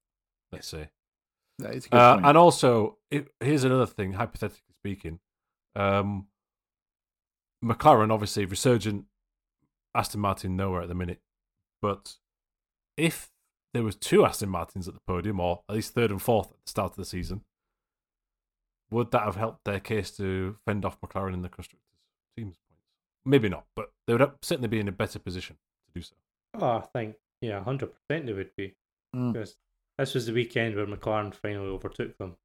let's 0.52 0.68
say. 0.68 0.80
That 0.80 0.86
is 0.86 0.88
a 0.88 0.90
good 0.90 1.47
Uh, 1.62 2.14
point. 2.14 2.26
and 2.26 2.38
also, 2.38 2.98
it, 3.10 3.28
here's 3.40 3.64
another 3.64 3.86
thing, 3.86 4.12
hypothetically 4.12 4.74
speaking. 4.80 5.18
Um, 5.74 6.26
McLaren, 7.64 8.12
obviously, 8.12 8.44
resurgent. 8.44 9.04
Aston 9.94 10.20
Martin 10.20 10.56
nowhere 10.56 10.82
at 10.82 10.88
the 10.88 10.94
minute. 10.94 11.20
But 11.82 12.14
if 12.96 13.30
there 13.74 13.82
was 13.82 13.96
two 13.96 14.24
Aston 14.24 14.48
Martins 14.48 14.86
at 14.86 14.94
the 14.94 15.00
podium, 15.06 15.40
or 15.40 15.62
at 15.68 15.74
least 15.74 15.94
third 15.94 16.10
and 16.10 16.22
fourth 16.22 16.48
at 16.48 16.64
the 16.64 16.70
start 16.70 16.92
of 16.92 16.96
the 16.96 17.04
season, 17.04 17.42
would 18.90 19.10
that 19.10 19.22
have 19.22 19.36
helped 19.36 19.64
their 19.64 19.80
case 19.80 20.10
to 20.16 20.56
fend 20.66 20.84
off 20.84 21.00
McLaren 21.00 21.34
in 21.34 21.42
the 21.42 21.48
constructors' 21.48 21.82
teams 22.36 22.56
points? 22.68 22.84
Maybe 23.24 23.48
not, 23.48 23.66
but 23.74 23.90
they 24.06 24.14
would 24.14 24.30
certainly 24.42 24.68
be 24.68 24.80
in 24.80 24.88
a 24.88 24.92
better 24.92 25.18
position 25.18 25.56
to 25.56 26.00
do 26.00 26.02
so. 26.02 26.14
Oh, 26.54 26.78
I 26.78 26.80
think, 26.92 27.16
yeah, 27.40 27.62
100% 27.64 27.90
they 28.08 28.32
would 28.32 28.50
be. 28.56 28.74
Mm. 29.16 29.32
because 29.32 29.56
this 29.98 30.14
was 30.14 30.26
the 30.26 30.32
weekend 30.32 30.76
where 30.76 30.86
McLaren 30.86 31.34
finally 31.34 31.66
overtook 31.68 32.16
them. 32.18 32.36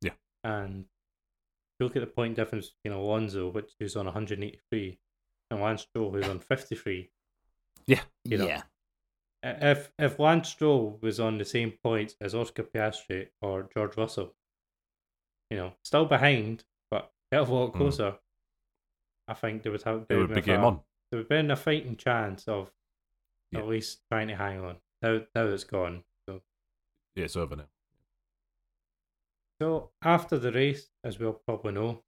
Yeah. 0.00 0.12
And 0.44 0.84
if 0.84 1.80
you 1.80 1.86
look 1.86 1.96
at 1.96 2.00
the 2.00 2.06
point 2.06 2.36
difference 2.36 2.70
between 2.82 2.98
Alonso, 2.98 3.48
which 3.50 3.72
who's 3.78 3.96
on 3.96 4.06
183, 4.06 4.98
and 5.50 5.60
Lance 5.60 5.82
Stroll, 5.82 6.12
who's 6.12 6.28
on 6.28 6.38
53. 6.38 7.10
Yeah. 7.86 8.00
you 8.24 8.38
know. 8.38 8.46
yeah. 8.46 8.62
If 9.44 9.92
if 9.98 10.18
Lance 10.20 10.48
Stroll 10.48 10.98
was 11.02 11.18
on 11.18 11.38
the 11.38 11.44
same 11.44 11.72
points 11.82 12.14
as 12.20 12.34
Oscar 12.34 12.62
Piastri 12.62 13.28
or 13.40 13.68
George 13.74 13.96
Russell, 13.96 14.34
you 15.50 15.56
know, 15.56 15.72
still 15.82 16.04
behind, 16.06 16.64
but 16.90 17.10
a 17.32 17.34
hell 17.36 17.42
of 17.42 17.48
a 17.48 17.54
lot 17.54 17.72
Mm. 17.72 17.76
closer, 17.76 18.18
I 19.26 19.34
think 19.34 19.62
they 19.64 19.70
would 19.70 19.82
have 19.82 20.02
It 20.02 20.08
they 20.08 20.16
would 20.16 20.28
would 20.28 20.34
be 20.36 20.42
game 20.42 20.60
a- 20.62 20.66
on. 20.68 20.74
there 21.10 21.18
would 21.18 21.24
have 21.24 21.28
been 21.28 21.50
a 21.50 21.56
fighting 21.56 21.96
chance 21.96 22.46
of 22.46 22.72
Yeah. 23.50 23.60
at 23.60 23.66
least 23.68 24.02
trying 24.08 24.28
to 24.28 24.36
hang 24.36 24.60
on. 24.60 24.76
Now, 25.02 25.26
now 25.34 25.46
it's 25.46 25.64
gone. 25.64 26.04
So 27.14 27.20
Yeah, 27.20 27.24
it's 27.26 27.36
over 27.36 27.56
now. 27.56 27.64
So 29.60 29.90
after 30.02 30.38
the 30.38 30.50
race, 30.52 30.88
as 31.04 31.18
we 31.18 31.26
all 31.26 31.40
probably 31.46 31.72
know, 31.72 32.02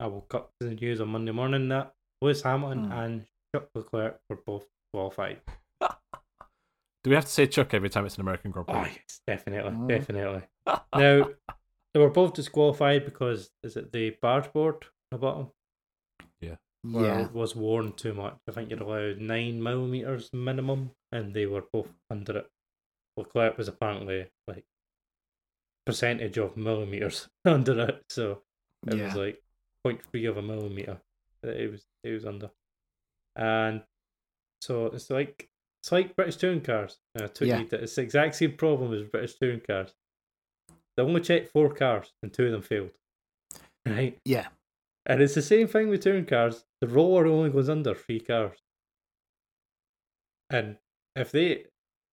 I 0.00 0.06
woke 0.08 0.34
up 0.34 0.50
to 0.60 0.68
the 0.68 0.74
news 0.74 1.00
on 1.00 1.08
Monday 1.08 1.32
morning 1.32 1.68
that 1.68 1.94
Lewis 2.20 2.42
Hamilton 2.42 2.84
Hmm. 2.84 2.92
and 2.92 3.26
Chuck 3.54 3.68
Leclerc 3.74 4.20
were 4.28 4.36
both 4.44 4.66
qualified. 4.92 5.40
Do 5.80 7.10
we 7.10 7.14
have 7.14 7.24
to 7.24 7.30
say 7.30 7.46
Chuck 7.46 7.74
every 7.74 7.88
time 7.90 8.04
it's 8.06 8.16
an 8.16 8.20
American 8.20 8.50
Grand 8.50 8.68
Prix? 8.68 8.76
Oh 8.78 8.84
yes, 8.84 9.20
definitely, 9.26 9.72
Mm. 9.72 9.88
definitely. 9.88 10.42
Now 10.94 11.28
they 11.94 12.00
were 12.00 12.10
both 12.10 12.34
disqualified 12.34 13.04
because 13.04 13.50
is 13.62 13.76
it 13.76 13.92
the 13.92 14.10
barge 14.22 14.52
board 14.52 14.84
on 14.84 14.90
the 15.12 15.18
bottom 15.18 15.50
where 16.84 17.04
Yeah. 17.04 17.20
it 17.26 17.32
was 17.32 17.54
worn 17.54 17.92
too 17.92 18.12
much? 18.12 18.36
I 18.48 18.52
think 18.52 18.70
you're 18.70 18.82
allowed 18.82 19.18
nine 19.18 19.62
millimeters 19.62 20.32
minimum, 20.32 20.90
and 21.12 21.32
they 21.32 21.46
were 21.46 21.62
both 21.72 21.92
under 22.10 22.38
it. 22.38 22.50
Leclerc 23.16 23.58
was 23.58 23.68
apparently 23.68 24.26
like 24.48 24.64
percentage 25.86 26.38
of 26.38 26.56
millimeters 26.56 27.28
under 27.44 27.80
it, 27.88 28.02
so 28.08 28.42
It 28.86 28.94
Yeah. 28.96 29.04
was 29.06 29.14
like 29.16 29.42
0.3 29.86 30.28
of 30.30 30.36
a 30.36 30.42
millimeter 30.42 31.00
that 31.42 31.56
it 31.56 31.70
was 31.70 31.84
it 32.04 32.10
was 32.10 32.24
under. 32.24 32.50
And 33.36 33.82
so 34.60 34.86
it's 34.86 35.10
like 35.10 35.48
it's 35.82 35.90
like 35.92 36.14
British 36.16 36.36
touring 36.36 36.60
cars. 36.62 36.98
And 37.14 37.24
I 37.24 37.28
tweeted 37.28 37.46
Yeah. 37.48 37.64
that 37.70 37.82
it's 37.82 37.96
the 37.96 38.02
exact 38.02 38.36
same 38.36 38.56
problem 38.56 38.92
as 38.94 39.02
British 39.02 39.34
touring 39.34 39.60
cars. 39.60 39.92
They 40.96 41.02
only 41.02 41.20
checked 41.20 41.50
four 41.52 41.74
cars 41.74 42.12
and 42.22 42.32
two 42.32 42.46
of 42.46 42.52
them 42.52 42.62
failed. 42.62 42.90
Right? 43.86 44.16
Yeah. 44.24 44.48
And 45.06 45.20
it's 45.20 45.34
the 45.34 45.42
same 45.42 45.66
thing 45.66 45.88
with 45.88 46.02
touring 46.02 46.26
cars. 46.26 46.64
The 46.80 46.86
roller 46.86 47.26
only 47.26 47.50
goes 47.50 47.68
under 47.68 47.94
three 47.96 48.20
cars. 48.20 48.56
And 50.50 50.76
if 51.16 51.32
they 51.32 51.66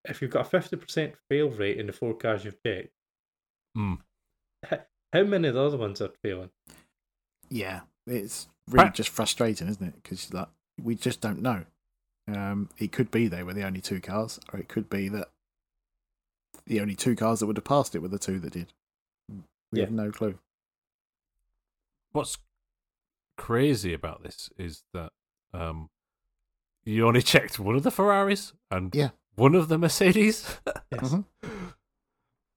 if 0.06 0.22
you've 0.22 0.32
got 0.32 0.46
a 0.46 0.50
fifty 0.50 0.76
percent 0.76 1.16
fail 1.30 1.50
rate 1.50 1.78
in 1.78 1.88
the 1.88 1.94
four 1.94 2.14
cars 2.16 2.46
you've 2.46 2.62
checked, 2.66 2.94
Hmm. 3.76 3.96
how 4.70 5.24
many 5.24 5.48
of 5.48 5.54
the 5.56 5.62
other 5.62 5.78
ones 5.78 6.02
are 6.02 6.12
failing? 6.24 6.50
Yeah. 7.50 7.82
It's 8.08 8.48
really 8.68 8.86
Pra- 8.88 8.94
just 8.96 9.10
frustrating, 9.10 9.68
isn't 9.68 9.86
it? 9.88 9.96
Because 10.02 10.34
like 10.34 10.48
we 10.82 10.96
just 10.96 11.22
don't 11.22 11.42
know. 11.42 11.66
Um, 12.28 12.70
it 12.78 12.92
could 12.92 13.10
be 13.12 13.28
they 13.28 13.44
were 13.44 13.54
the 13.54 13.64
only 13.66 13.82
two 13.82 14.00
cars, 14.02 14.40
or 14.54 14.60
it 14.60 14.68
could 14.70 14.90
be 14.90 15.10
that 15.10 15.30
the 16.66 16.80
only 16.80 16.96
two 16.96 17.16
cars 17.16 17.40
that 17.40 17.48
would 17.48 17.58
have 17.58 17.64
passed 17.66 17.96
it 17.96 18.00
were 18.00 18.08
the 18.08 18.20
two 18.20 18.40
that 18.40 18.54
did. 18.54 18.74
We 19.30 19.80
Yeah. 19.80 19.86
have 19.86 19.92
no 19.94 20.12
clue. 20.12 20.38
What's 22.12 22.38
crazy 23.38 23.94
about 23.94 24.24
this 24.24 24.50
is 24.58 24.84
that 24.94 25.12
um, 25.54 25.90
you 26.84 27.08
only 27.08 27.22
checked 27.24 27.60
one 27.60 27.76
of 27.76 27.84
the 27.84 27.92
Ferraris 27.92 28.54
and 28.72 28.94
Yeah. 28.94 29.10
One 29.40 29.56
of 29.56 29.68
the 29.70 29.78
Mercedes. 29.78 30.60
Yes. 30.92 31.14
Mhm. 31.14 31.26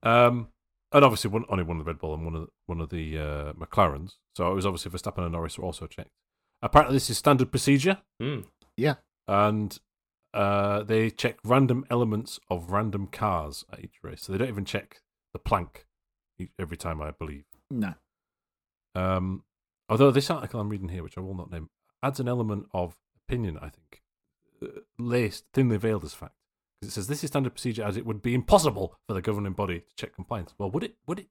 um, 0.03 0.49
and 0.93 1.05
obviously 1.05 1.31
one, 1.31 1.45
only 1.49 1.65
one 1.65 1.79
of 1.79 1.85
the 1.85 1.91
Red 1.91 1.99
Bull 1.99 2.15
and 2.15 2.25
one 2.25 2.35
of 2.35 2.43
the, 2.43 2.49
one 2.67 2.81
of 2.81 2.91
the 2.91 3.19
uh, 3.19 3.53
McLarens. 3.55 4.17
So 4.37 4.51
it 4.51 4.55
was 4.55 4.67
obviously 4.67 4.91
Verstappen 4.91 5.23
and 5.23 5.33
Norris 5.33 5.59
were 5.59 5.65
also 5.65 5.87
checked. 5.87 6.11
Apparently, 6.63 6.97
this 6.97 7.11
is 7.11 7.19
standard 7.19 7.51
procedure, 7.51 7.99
Yeah, 8.77 8.95
and 9.27 9.79
uh, 10.33 10.83
they 10.85 11.11
check 11.11 11.39
random 11.45 11.85
elements 11.91 12.39
of 12.49 12.71
random 12.71 13.07
cars 13.09 13.65
at 13.73 13.83
each 13.85 13.97
race. 14.03 14.23
So 14.23 14.33
they 14.33 14.39
don't 14.39 14.49
even 14.49 14.65
check 14.65 15.03
the 15.33 15.39
plank 15.39 15.87
every 16.59 16.77
time, 16.77 17.01
I 17.03 17.11
believe. 17.11 17.45
No. 17.71 17.95
Um, 18.95 19.45
although 19.89 20.11
this 20.11 20.31
article 20.31 20.61
I'm 20.61 20.69
reading 20.69 20.89
here, 20.91 21.03
which 21.03 21.19
I 21.19 21.21
will 21.21 21.35
not 21.35 21.51
name, 21.51 21.71
adds 22.03 22.21
an 22.21 22.29
element 22.29 22.67
of 22.73 22.97
opinion, 23.27 23.59
I 23.59 23.69
think, 23.71 24.03
uh, 24.63 24.81
laced, 24.99 25.45
thinly 25.53 25.79
veiled 25.79 26.05
as 26.05 26.15
fact. 26.15 26.35
Because 26.83 26.95
it 26.95 26.95
says 26.97 27.07
this 27.07 27.23
is 27.23 27.29
standard 27.29 27.51
procedure 27.55 27.85
as 27.85 27.97
it 27.97 28.05
would 28.05 28.23
be 28.23 28.35
impossible 28.35 28.97
for 29.07 29.15
the 29.15 29.23
governing 29.23 29.53
body 29.53 29.81
to 29.81 29.95
check 29.97 30.13
compliance. 30.17 30.53
Well, 30.59 30.69
would 30.73 30.83
it? 30.83 30.97
Would 31.07 31.21
it? 31.21 31.29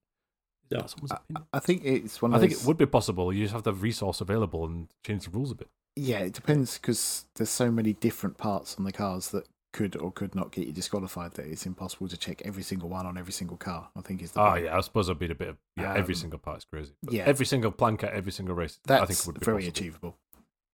No. 0.72 0.80
that 0.80 0.90
someone's 0.90 1.12
I, 1.12 1.16
opinion? 1.18 1.48
I 1.52 1.60
think 1.60 1.82
it's 1.84 2.22
one 2.22 2.32
I 2.34 2.36
of 2.38 2.42
think 2.42 2.54
it 2.54 2.64
would 2.66 2.78
be 2.78 2.86
possible. 2.86 3.34
You 3.34 3.44
just 3.44 3.54
have 3.54 3.64
to 3.64 3.72
have 3.72 3.82
resource 3.82 4.22
available 4.22 4.64
and 4.66 4.88
change 5.06 5.26
the 5.26 5.32
rules 5.32 5.52
a 5.52 5.56
bit. 5.56 5.68
Yeah, 5.98 6.20
it 6.20 6.32
depends 6.32 6.78
because 6.78 7.26
there's 7.36 7.50
so 7.50 7.70
many 7.70 7.92
different 7.92 8.38
parts 8.38 8.78
on 8.78 8.86
the 8.86 8.94
cars 8.94 9.32
that 9.32 9.46
could 9.74 9.98
or 9.98 10.10
could 10.14 10.36
not 10.36 10.54
get 10.54 10.68
you 10.68 10.72
disqualified. 10.72 11.34
That 11.34 11.48
it's 11.48 11.66
impossible 11.66 12.08
to 12.08 12.16
check 12.16 12.42
every 12.46 12.64
single 12.64 12.88
one 12.88 13.06
on 13.06 13.18
every 13.18 13.34
single 13.34 13.58
car. 13.58 13.90
I 13.98 14.00
think 14.00 14.22
is 14.22 14.32
the 14.32 14.42
Oh 14.42 14.52
point. 14.52 14.64
yeah, 14.64 14.78
I 14.78 14.80
suppose 14.80 15.10
I'd 15.10 15.20
be 15.20 15.30
a 15.30 15.36
bit 15.36 15.50
of 15.50 15.58
yeah. 15.76 15.94
every 15.96 16.14
Um, 16.14 16.20
single 16.22 16.40
part 16.40 16.60
is 16.60 16.64
crazy. 16.64 16.94
But 17.04 17.14
yeah. 17.14 17.24
every 17.26 17.46
single 17.46 17.72
plank 17.72 18.06
at 18.06 18.14
every 18.14 18.32
single 18.32 18.56
race. 18.56 18.80
That's 18.86 19.04
I 19.04 19.06
think 19.08 19.26
would 19.28 19.40
be 19.42 19.46
very 19.46 19.64
possible. 19.64 19.70
achievable. 19.70 20.18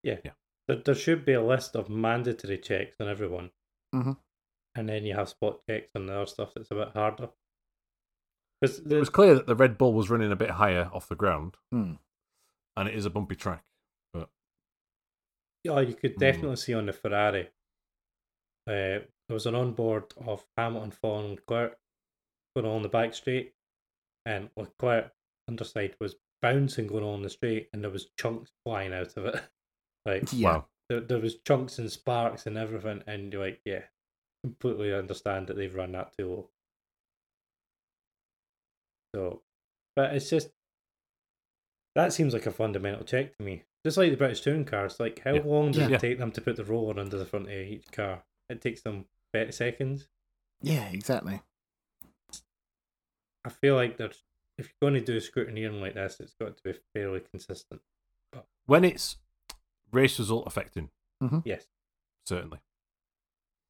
There, 0.04 0.76
there 0.86 0.96
should 0.96 1.26
be 1.26 1.34
a 1.34 1.42
list 1.44 1.76
of 1.76 1.90
mandatory 1.90 2.60
checks 2.60 2.98
on 3.00 3.08
everyone. 3.08 3.50
Mhm. 3.96 4.18
And 4.78 4.88
then 4.88 5.04
you 5.06 5.16
have 5.16 5.28
spot 5.30 5.60
checks 5.68 5.90
and 5.96 6.08
the 6.08 6.14
other 6.16 6.26
stuff 6.28 6.54
that's 6.56 6.72
a 6.72 6.76
bit 6.76 6.90
harder. 6.94 7.30
Because 8.62 8.80
It 8.80 8.98
was 8.98 9.10
clear 9.10 9.36
that 9.36 9.48
the 9.48 9.56
Red 9.56 9.78
Bull 9.78 9.94
was 9.94 10.10
running 10.10 10.32
a 10.32 10.36
bit 10.36 10.52
higher 10.52 10.90
off 10.94 11.10
the 11.10 11.16
ground, 11.16 11.58
Hmm. 11.72 11.94
and 12.76 12.88
it 12.88 12.96
is 12.96 13.06
a 13.06 13.10
bumpy 13.10 13.36
track. 13.36 13.66
Oh, 15.68 15.80
you 15.80 15.96
could 15.96 16.14
Hmm. 16.14 16.20
definitely 16.20 16.56
see 16.56 16.74
on 16.74 16.86
the 16.86 16.94
Ferrari. 16.94 17.48
Uh, 18.68 19.04
there 19.04 19.08
was 19.30 19.46
an 19.46 19.56
onboard 19.56 20.14
of 20.18 20.46
Hamilton 20.58 20.92
following 20.92 21.32
Leclerc 21.36 21.78
going 22.56 22.66
on 22.68 22.82
the 22.84 22.90
back 22.90 23.14
straight, 23.14 23.54
and 24.26 24.50
Leclerc 24.56 25.14
underside 25.48 25.96
was 26.00 26.16
bouncing 26.42 26.88
going 26.88 27.04
on 27.04 27.22
the 27.22 27.30
straight, 27.30 27.70
and 27.74 27.84
there 27.84 27.92
was 27.92 28.10
chunks 28.18 28.52
flying 28.64 28.94
out 28.94 29.18
of 29.18 29.26
it. 29.26 29.36
like 30.06 30.32
Yeah. 30.32 30.50
Wow. 30.58 30.70
there, 30.90 31.02
there 31.02 31.20
was 31.20 31.40
chunks 31.42 31.80
and 31.80 31.92
sparks 31.92 32.46
and 32.48 32.58
everything, 32.58 33.04
and 33.08 33.34
you're 33.34 33.44
like, 33.46 33.62
yeah, 33.66 33.88
completely 34.44 34.94
understand 34.94 35.48
that 35.48 35.58
they've 35.58 35.74
run 35.74 35.92
that 35.94 36.14
too 36.18 36.28
low. 36.30 36.50
So, 39.16 39.42
but 39.96 40.14
it's 40.14 40.30
just 40.30 40.50
that 41.96 42.14
seems 42.14 42.34
like 42.34 42.46
a 42.46 42.52
fundamental 42.52 43.04
check 43.04 43.36
to 43.38 43.44
me. 43.44 43.64
Just 43.86 43.98
like 43.98 44.12
the 44.12 44.18
British 44.18 44.42
touring 44.42 44.66
cars, 44.66 45.00
like 45.00 45.20
how 45.24 45.34
Yeah. 45.34 45.42
long 45.44 45.72
does 45.72 45.90
Yeah. 45.90 45.96
it 45.96 46.00
take 46.02 46.20
them 46.20 46.32
to 46.34 46.42
put 46.42 46.56
the 46.56 46.66
roller 46.66 47.00
under 47.00 47.18
the 47.18 47.26
front 47.26 47.46
of 47.48 47.52
each 47.54 47.92
car? 47.92 48.24
It 48.50 48.62
takes 48.62 48.82
them 48.82 49.08
thirty 49.34 49.52
seconds. 49.52 50.08
Yeah, 50.62 50.90
exactly. 50.90 51.42
I 53.46 53.50
feel 53.50 53.76
like 53.76 53.98
there's 53.98 54.24
if 54.58 54.68
you're 54.82 54.90
going 54.90 55.00
to 55.00 55.06
do 55.06 55.16
a 55.18 55.22
scrutineering 55.22 55.80
like 55.80 55.94
this, 55.94 56.20
it's 56.20 56.34
got 56.34 56.58
to 56.58 56.64
be 56.64 56.74
fairly 56.94 57.20
consistent. 57.20 57.82
But... 58.32 58.48
When 58.66 58.84
it's 58.84 59.18
race 59.92 60.18
result 60.18 60.48
affecting, 60.48 60.90
mm-hmm. 61.22 61.40
Yes. 61.46 61.68
certainly. 62.26 62.60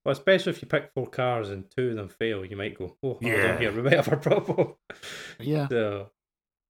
Well, 0.07 0.13
especially 0.13 0.51
if 0.51 0.61
you 0.61 0.69
pick 0.69 0.89
four 0.93 1.07
cars 1.07 1.49
and 1.49 1.69
two 1.69 1.89
of 1.89 1.95
them 1.97 2.07
fail, 2.07 2.45
you 2.45 2.55
might 2.55 2.77
go, 2.77 2.97
"Oh, 3.03 3.15
hold 3.15 3.23
Yeah. 3.23 3.55
on 3.55 3.57
here, 3.61 3.73
we 3.75 3.81
might 3.81 3.91
have 3.91 4.07
a 4.07 4.15
problem." 4.15 4.75
Yeah. 5.37 5.67
So 5.67 6.13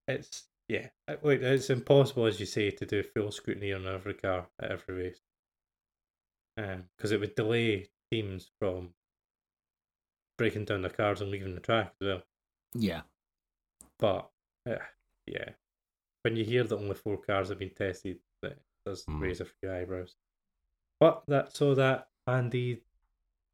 it's 0.07 0.49
yeah, 0.67 0.89
it- 1.07 1.19
it's 1.23 1.69
impossible, 1.69 2.25
as 2.25 2.39
you 2.39 2.47
say, 2.47 2.71
to 2.71 2.85
do 2.87 3.03
full 3.03 3.31
scrutiny 3.31 3.71
on 3.73 3.85
every 3.85 4.15
car 4.15 4.49
at 4.59 4.71
every 4.71 4.95
race, 4.95 5.21
because 6.55 7.11
it 7.11 7.19
would 7.19 7.35
delay 7.35 7.91
teams 8.11 8.49
from 8.59 8.95
breaking 10.39 10.65
down 10.65 10.81
their 10.81 10.89
cars 10.89 11.21
and 11.21 11.29
leaving 11.29 11.53
the 11.53 11.61
track 11.61 11.93
as 12.01 12.07
well. 12.07 12.23
Yeah. 12.73 13.03
But 13.99 14.31
uh, 14.65 14.79
yeah, 15.27 15.53
when 16.23 16.35
you 16.35 16.43
hear 16.43 16.63
that 16.63 16.75
only 16.75 16.95
four 16.95 17.21
cars 17.21 17.49
have 17.49 17.59
been 17.59 17.75
tested, 17.75 18.19
that 18.41 18.57
does 18.83 19.05
Hmm. 19.05 19.19
raise 19.21 19.41
a 19.41 19.45
few 19.45 19.71
eyebrows. 19.71 20.17
But 20.99 21.23
that 21.27 21.55
so 21.55 21.75
that 21.75 22.09
Andy 22.25 22.83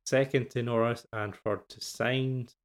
second 0.06 0.50
to 0.52 0.64
Norris 0.64 1.06
and 1.14 1.36
third 1.36 1.68
to 1.70 1.80
Sainz. 1.80 2.56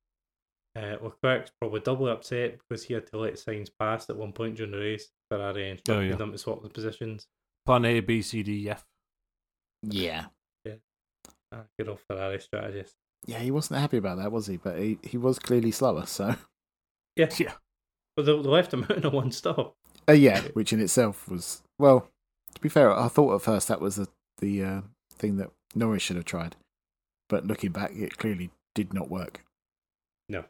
Uh, 0.76 0.96
Leclerc's 1.02 1.50
probably 1.60 1.80
doubly 1.80 2.10
upset 2.12 2.58
because 2.58 2.84
he 2.84 2.94
had 2.94 3.06
to 3.08 3.18
let 3.18 3.34
Sainz 3.34 3.68
pass 3.80 4.08
at 4.10 4.16
one 4.16 4.32
point 4.32 4.56
during 4.56 4.72
the 4.72 4.78
race. 4.78 5.08
Ferrari 5.30 5.70
instructed 5.70 6.00
Oh, 6.06 6.08
yeah. 6.10 6.14
them 6.16 6.32
to 6.32 6.38
swap 6.38 6.62
the 6.62 6.68
positions. 6.68 7.26
Plan 7.66 7.84
A, 7.84 8.00
B, 8.00 8.22
C, 8.22 8.42
D, 8.42 8.70
F. 8.70 8.84
Yeah. 9.82 10.26
Ah, 11.50 11.62
good 11.78 11.88
old 11.88 12.00
Ferrari 12.00 12.38
strategist. 12.40 12.94
Yeah, 13.26 13.38
he 13.38 13.50
wasn't 13.50 13.80
happy 13.80 13.96
about 13.96 14.18
that, 14.18 14.30
was 14.30 14.46
he? 14.46 14.58
But 14.58 14.78
he, 14.78 14.98
he 15.02 15.16
was 15.16 15.38
clearly 15.38 15.70
slower, 15.70 16.04
so. 16.06 16.34
Yeah, 17.16 17.30
Yeah. 17.38 17.54
but 18.16 18.26
they, 18.26 18.32
they 18.32 18.38
left 18.48 18.72
him 18.74 18.84
out 18.84 18.98
in 18.98 19.04
a 19.06 19.10
one 19.10 19.32
stop. 19.32 19.74
Uh, 20.08 20.12
yeah, 20.12 20.42
which 20.52 20.72
in 20.72 20.80
itself 20.80 21.26
was. 21.28 21.62
Well, 21.78 22.08
to 22.54 22.60
be 22.60 22.68
fair, 22.68 22.92
I 22.96 23.08
thought 23.08 23.34
at 23.34 23.42
first 23.42 23.68
that 23.68 23.80
was 23.80 23.96
the, 23.96 24.08
the 24.38 24.62
uh, 24.62 24.80
thing 25.14 25.36
that 25.38 25.50
Norris 25.74 26.02
should 26.02 26.16
have 26.16 26.24
tried. 26.26 26.54
But 27.28 27.46
looking 27.46 27.72
back, 27.72 27.92
it 27.94 28.16
clearly 28.16 28.50
did 28.74 28.92
not 28.92 29.10
work. 29.10 29.44
No. 30.28 30.44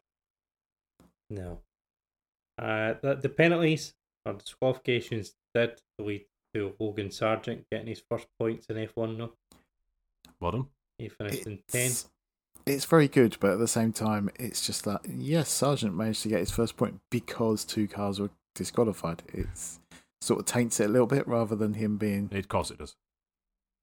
No. 1.31 1.59
Uh, 2.61 2.95
the, 3.01 3.17
the 3.17 3.29
penalties 3.29 3.95
or 4.25 4.35
disqualifications 4.35 5.35
did 5.55 5.81
lead 5.99 6.27
to 6.55 6.75
Logan 6.79 7.11
Sargent 7.11 7.65
getting 7.71 7.89
his 7.89 8.03
first 8.09 8.27
points 8.39 8.67
in 8.67 8.77
F1 8.77 9.19
though. 9.19 9.33
Well 10.41 10.53
done. 10.53 10.67
He 10.99 11.09
finished 11.09 11.47
in 11.47 11.59
10. 11.69 11.87
It's, 11.87 12.09
it's 12.67 12.85
very 12.85 13.09
good, 13.09 13.37
but 13.41 13.53
at 13.53 13.59
the 13.59 13.69
same 13.69 13.93
time, 13.93 14.31
it's 14.39 14.67
just 14.67 14.85
that, 14.85 15.01
yes, 15.09 15.49
Sargent 15.49 15.95
managed 15.95 16.23
to 16.23 16.29
get 16.29 16.41
his 16.41 16.51
first 16.51 16.77
point 16.77 17.01
because 17.11 17.65
two 17.65 17.87
cars 17.87 18.21
were 18.21 18.31
disqualified. 18.55 19.23
It's 19.33 19.81
sort 20.21 20.41
of 20.41 20.47
taints 20.47 20.81
it 20.81 20.87
a 20.87 20.93
little 20.93 21.07
bit 21.07 21.27
rather 21.29 21.55
than 21.55 21.75
him 21.75 21.97
being. 21.97 22.31
Of 22.33 22.49
course 22.49 22.71
it 22.71 22.79
does. 22.79 22.97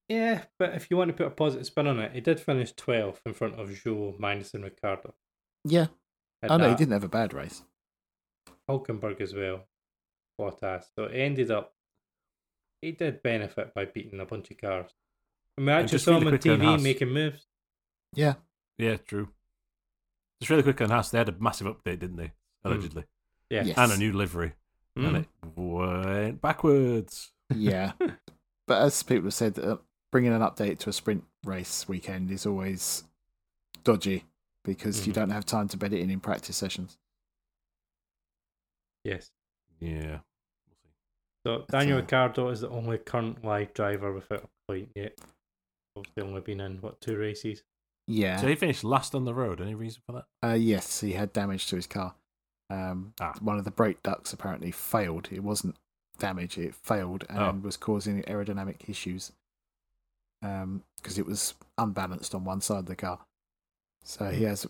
Yeah, 0.08 0.43
but 0.60 0.76
if 0.76 0.89
you 0.91 0.97
want 0.97 1.10
to 1.10 1.14
put 1.18 1.26
a 1.28 1.32
positive 1.32 1.66
spin 1.66 1.88
on 1.88 1.99
it, 1.99 2.12
he 2.14 2.22
did 2.22 2.39
finish 2.39 2.74
12th 2.76 3.20
in 3.26 3.34
front 3.34 3.60
of 3.60 3.70
Zhou, 3.70 4.20
Magnus, 4.20 4.53
and 4.53 4.64
Ricciardo. 4.64 5.14
Yeah. 5.64 5.88
Had 6.41 6.51
Oh, 6.51 6.58
no, 6.58 6.70
he 6.70 6.76
didn't 6.76 6.93
have 6.93 7.03
a 7.03 7.08
bad 7.10 7.34
race. 7.34 7.64
Hulkenberg 8.70 9.20
as 9.22 9.34
well. 9.34 9.62
What 10.38 10.60
Bottas. 10.62 10.86
So 10.95 11.06
it 11.06 11.16
ended 11.16 11.49
up, 11.51 11.74
he 12.82 12.91
did 12.91 13.24
benefit 13.24 13.74
by 13.74 13.86
beating 13.86 14.20
a 14.20 14.26
bunch 14.26 14.51
of 14.51 14.58
cars. 14.58 14.91
I 15.58 15.62
mean, 15.62 15.70
I 15.70 15.72
And 15.78 15.84
actually 15.86 15.95
just 15.95 16.06
saw 16.06 16.12
really 16.12 16.22
him 16.22 16.28
on 16.28 16.32
quickly 16.34 16.51
on 16.51 16.60
TV 16.60 16.66
Haas. 16.66 16.82
making 16.84 17.10
moves. 17.10 17.47
Yeah. 18.14 18.34
Yeah, 18.78 18.97
true. 18.97 19.30
Just 20.41 20.49
really 20.49 20.64
quick 20.64 20.82
on 20.82 20.89
Haas, 20.89 21.10
they 21.10 21.18
had 21.18 21.30
a 21.30 21.36
massive 21.39 21.68
update, 21.68 21.99
didn't 21.99 22.18
they? 22.18 22.32
Allegedly. 22.64 23.06
Yeah. 23.49 23.64
Yes. 23.64 23.78
And 23.78 23.91
a 23.91 23.97
new 23.97 24.12
livery. 24.14 24.53
And 24.97 25.06
Mm. 25.06 25.20
it 25.22 25.28
went 25.56 26.41
backwards. 26.41 27.32
Yeah. 27.56 27.93
but 28.68 28.82
as 28.82 29.01
people 29.03 29.26
have 29.26 29.34
said, 29.34 29.58
uh, 29.60 29.78
bringing 30.16 30.32
an 30.32 30.39
update 30.39 30.78
to 30.80 30.89
a 30.89 30.93
sprint 30.93 31.26
race 31.43 31.89
weekend 31.89 32.32
is 32.32 32.45
always 32.45 33.03
dodgy 33.84 34.24
because 34.63 35.05
you 35.05 35.11
Mhm. 35.11 35.16
don't 35.18 35.30
have 35.32 35.45
time 35.45 35.68
to 35.68 35.76
bed 35.76 35.91
it 35.91 35.99
in 35.99 36.09
in 36.09 36.22
practice 36.22 36.55
sessions. 36.55 36.97
Yes. 39.03 39.30
Yeah. 39.82 40.22
So 41.45 41.66
Daniel 41.70 41.97
Ricciardo 41.99 42.47
is 42.47 42.61
the 42.61 42.70
only 42.70 42.97
current 42.97 43.43
live 43.43 43.74
driver 43.74 44.13
without 44.13 44.45
a 44.45 44.49
point 44.72 44.89
yet. 44.95 45.20
Obviously, 45.97 46.24
only 46.24 46.39
been 46.39 46.61
in 46.61 46.78
what 46.80 47.01
two 47.01 47.18
races. 47.18 47.63
Yeah. 48.07 48.38
So 48.38 48.47
he 48.47 48.55
finished 48.55 48.86
last 48.86 49.16
on 49.16 49.26
the 49.26 49.34
road. 49.34 49.59
Any 49.59 49.76
reason 49.76 50.01
for 50.05 50.13
that? 50.13 50.28
Uh, 50.41 50.53
yes, 50.53 51.01
he 51.01 51.11
had 51.11 51.34
damage 51.34 51.68
to 51.68 51.76
his 51.76 51.88
car. 51.88 52.16
Um, 52.70 53.13
Ah. 53.20 53.34
One 53.41 53.57
of 53.59 53.66
the 53.66 53.72
brake 53.72 54.01
ducts 54.01 54.32
apparently 54.32 54.72
failed. 54.72 55.28
It 55.30 55.41
wasn't 55.41 55.76
damage, 56.20 56.57
it 56.57 56.74
failed 56.74 57.26
and 57.28 57.38
Oh. 57.39 57.51
was 57.51 57.76
causing 57.76 58.24
aerodynamic 58.24 58.88
issues 58.89 59.34
because 60.97 61.17
it 61.17 61.25
was 61.25 61.53
unbalanced 61.77 62.33
on 62.35 62.43
one 62.43 62.61
side 62.61 62.79
of 62.79 62.85
the 62.85 62.95
car. 62.95 63.19
So 64.03 64.25
he 64.29 64.43
has 64.43 64.67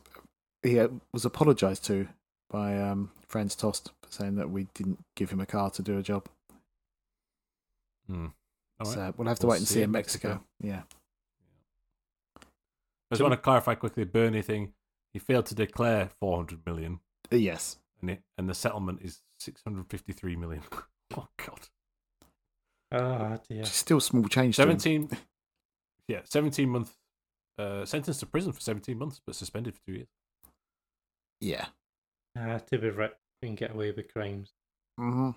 he 0.63 0.79
uh, 0.79 0.87
was 1.13 1.25
apologised 1.25 1.85
to 1.85 2.07
by 2.49 2.77
um, 2.79 3.11
Franz 3.27 3.55
Tost 3.55 3.91
for 4.01 4.11
saying 4.11 4.35
that 4.35 4.49
we 4.49 4.67
didn't 4.73 4.99
give 5.15 5.29
him 5.31 5.39
a 5.41 5.45
car 5.45 5.69
to 5.71 5.81
do 5.81 5.97
a 5.97 6.03
job. 6.03 6.27
Hmm. 8.07 8.27
All 8.79 8.87
right. 8.87 8.93
So 8.93 9.13
we'll 9.17 9.27
have 9.27 9.39
to 9.39 9.47
We'll 9.47 9.51
wait 9.53 9.59
and 9.59 9.67
see 9.67 9.75
see 9.75 9.79
in 9.81 9.85
in 9.85 9.91
Mexico. 9.91 10.27
Mexico. 10.29 10.45
Yeah. 10.61 10.81
I 12.37 13.15
just 13.15 13.21
want 13.21 13.33
to 13.33 13.37
clarify 13.37 13.75
quickly 13.75 14.03
Bernie 14.03 14.41
thing. 14.41 14.73
He 15.13 15.19
failed 15.19 15.45
to 15.47 15.55
declare 15.55 16.09
400 16.19 16.65
million, 16.65 16.99
Uh, 17.31 17.37
yes. 17.37 17.77
and 18.01 18.09
it, 18.11 18.21
and 18.37 18.49
the 18.49 18.53
settlement 18.53 18.99
is 19.01 19.21
653 19.39 20.35
million. 20.35 20.61
oh 21.17 21.27
God. 21.37 21.59
Ah, 22.91 23.37
dear. 23.47 23.63
Still 23.65 23.99
small 24.01 24.25
change. 24.27 24.55
to 24.57 24.63
17. 24.63 25.09
Yeah, 26.07 26.21
17 26.23 26.69
month 26.69 26.95
uh, 27.57 27.85
sentenced 27.85 28.19
to 28.19 28.25
prison 28.25 28.51
for 28.51 28.59
17 28.61 28.97
months, 28.97 29.21
but 29.25 29.35
suspended 29.35 29.73
for 29.75 29.81
two 29.85 29.93
years. 29.93 30.07
Yeah. 31.41 31.65
Ah, 32.37 32.57
to 32.69 32.77
be 32.77 32.89
right, 32.89 33.13
and 33.41 33.55
get 33.57 33.71
away 33.71 33.91
with 33.91 34.11
crimes. 34.13 34.51
hmm 34.97 35.31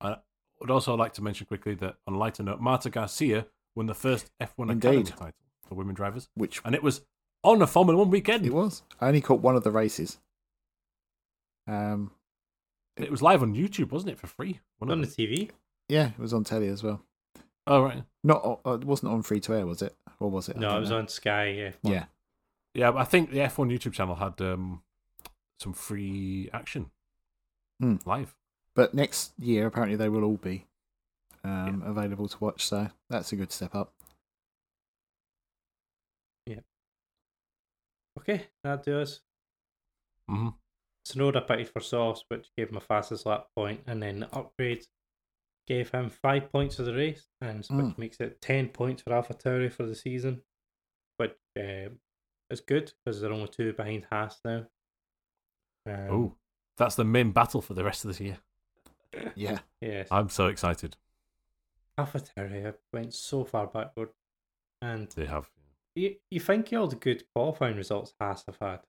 I 0.00 0.16
would 0.60 0.70
also 0.70 0.94
like 0.94 1.12
to 1.14 1.22
mention 1.22 1.46
quickly 1.46 1.74
that 1.76 1.96
on 2.06 2.14
a 2.14 2.18
lighter 2.18 2.42
note, 2.42 2.60
Marta 2.60 2.90
Garcia 2.90 3.46
won 3.74 3.86
the 3.86 3.94
first 3.94 4.30
F1 4.40 4.70
Indeed. 4.70 4.88
Academy 4.88 5.04
title 5.04 5.32
for 5.68 5.74
women 5.74 5.94
drivers, 5.94 6.28
Which 6.34 6.60
and 6.64 6.74
it 6.74 6.82
was 6.82 7.02
on 7.44 7.62
a 7.62 7.66
Formula 7.66 7.98
One 7.98 8.10
weekend. 8.10 8.44
it 8.46 8.52
was. 8.54 8.82
I 9.00 9.08
only 9.08 9.20
caught 9.20 9.40
one 9.40 9.56
of 9.56 9.64
the 9.64 9.70
races. 9.70 10.18
Um, 11.66 12.10
It 12.96 13.10
was 13.10 13.22
live 13.22 13.42
on 13.42 13.54
YouTube, 13.54 13.90
wasn't 13.90 14.12
it, 14.12 14.18
for 14.18 14.26
free? 14.26 14.60
One 14.78 14.90
On 14.90 15.00
the. 15.00 15.06
TV? 15.06 15.50
yeah, 15.88 16.08
it 16.10 16.18
was 16.18 16.32
on 16.34 16.44
telly 16.44 16.68
as 16.68 16.82
well. 16.82 17.02
Oh 17.66 17.82
right, 17.82 18.02
Not, 18.24 18.60
uh, 18.66 18.72
it 18.72 18.84
wasn't 18.84 19.12
on 19.12 19.22
free 19.22 19.40
to 19.40 19.54
air, 19.54 19.66
was 19.66 19.82
it? 19.82 19.94
Or 20.18 20.30
was 20.30 20.48
it? 20.48 20.56
I 20.56 20.60
No, 20.60 20.68
don't 20.70 20.76
it 20.78 20.80
was 20.80 20.90
know. 20.90 20.98
on 20.98 21.08
Sky. 21.08 21.46
Yeah. 21.50 21.70
Yeah, 21.82 22.04
yeah. 22.74 22.90
But 22.90 22.98
I 22.98 23.04
think 23.04 23.30
the 23.30 23.38
F1 23.38 23.70
YouTube 23.72 23.92
channel 23.92 24.16
had 24.16 24.40
um, 24.40 24.82
some 25.60 25.72
free 25.72 26.50
action 26.52 26.90
Hmm. 27.80 27.96
live. 28.06 28.34
but 28.74 28.94
next 28.94 29.32
year 29.38 29.66
apparently 29.66 29.96
they 29.96 30.08
will 30.08 30.24
all 30.24 30.36
be 30.36 30.66
um, 31.44 31.82
available 31.84 32.28
to 32.28 32.36
watch. 32.40 32.66
So 32.66 32.88
that's 33.10 33.32
a 33.32 33.36
good 33.36 33.52
step 33.52 33.74
up. 33.74 33.92
Yeah. 36.46 36.60
Okay, 38.18 38.46
that 38.64 38.84
does. 38.84 39.20
hmm 40.28 40.50
Tsunoda 41.06 41.46
pitted 41.46 41.68
for 41.68 41.80
Sauce, 41.80 42.24
which 42.28 42.48
gave 42.56 42.70
him 42.70 42.76
a 42.76 42.80
fastest 42.80 43.26
lap 43.26 43.48
point, 43.56 43.80
and 43.88 44.00
then 44.02 44.20
the 44.20 44.26
upgrades 44.26 44.86
gave 45.66 45.90
him 45.90 46.10
five 46.10 46.50
points 46.50 46.76
for 46.76 46.82
the 46.82 46.94
race, 46.94 47.26
and 47.40 47.58
which 47.58 47.68
Mm. 47.70 47.98
makes 47.98 48.18
it 48.20 48.40
ten 48.40 48.68
points 48.68 49.02
for 49.02 49.10
AlphaTauri 49.10 49.72
for 49.72 49.84
the 49.84 49.94
season, 49.94 50.42
which 51.18 51.34
um, 51.58 51.98
is 52.50 52.60
good 52.60 52.92
because 53.04 53.20
they're 53.20 53.32
only 53.32 53.48
two 53.48 53.72
behind 53.72 54.06
Haas 54.10 54.40
now. 54.44 54.66
Um, 55.86 56.08
oh, 56.10 56.36
that's 56.76 56.94
the 56.96 57.04
main 57.04 57.32
battle 57.32 57.60
for 57.62 57.74
the 57.74 57.84
rest 57.84 58.04
of 58.04 58.08
this 58.08 58.20
year. 58.20 58.38
Yeah. 59.34 59.58
yes, 59.80 60.08
I'm 60.10 60.28
so 60.30 60.46
excited. 60.46 60.96
AlphaTauri 61.98 62.62
have 62.62 62.78
went 62.92 63.14
so 63.14 63.44
far 63.44 63.66
backward, 63.66 64.10
and 64.80 65.08
They 65.10 65.26
have. 65.26 65.50
you 65.94 66.16
you 66.30 66.40
think 66.40 66.72
all 66.72 66.86
the 66.88 66.96
good 66.96 67.24
qualifying 67.34 67.76
results 67.76 68.14
Haas 68.20 68.44
have 68.46 68.56
had, 68.60 68.80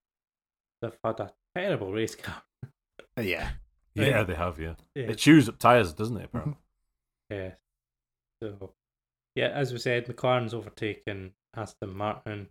they've 0.81 0.97
had 1.03 1.19
a 1.19 1.33
terrible 1.55 1.91
race 1.91 2.15
car. 2.15 2.43
Yeah. 3.17 3.51
Yeah, 3.95 4.05
Yeah. 4.07 4.23
they 4.23 4.33
have. 4.35 4.59
Yeah, 4.59 4.75
Yeah. 4.95 5.11
it 5.11 5.17
chews 5.19 5.47
up 5.49 5.59
tires, 5.59 5.93
doesn't 5.93 6.17
it? 6.17 6.25
Apparently. 6.25 6.57
Yes. 7.33 7.55
So, 8.41 8.73
yeah, 9.35 9.47
as 9.49 9.71
we 9.71 9.79
said, 9.79 10.05
McLaren's 10.07 10.53
overtaken 10.53 11.33
Aston 11.55 11.95
Martin, 11.95 12.47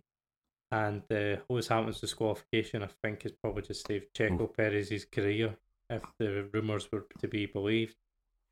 and 0.71 1.03
the 1.07 1.41
Lewis 1.49 1.67
Hamilton's 1.67 2.01
disqualification, 2.01 2.81
I 2.83 2.89
think, 3.03 3.23
has 3.23 3.31
probably 3.31 3.61
just 3.63 3.85
saved 3.87 4.13
Checo 4.15 4.51
Perez's 4.55 5.05
career 5.05 5.55
if 5.89 6.01
the 6.17 6.47
rumours 6.51 6.91
were 6.91 7.05
to 7.19 7.27
be 7.27 7.45
believed. 7.45 7.95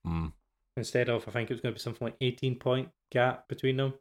Mm. 0.05 0.31
Instead 0.77 1.09
of, 1.09 1.27
I 1.27 1.31
think 1.31 1.49
it 1.49 1.53
was 1.53 1.61
going 1.61 1.73
to 1.73 1.79
be 1.79 1.81
something 1.83 2.05
like 2.05 2.17
18 2.21 2.55
point 2.55 2.89
gap 3.11 3.47
between 3.47 3.77
them, 3.77 3.93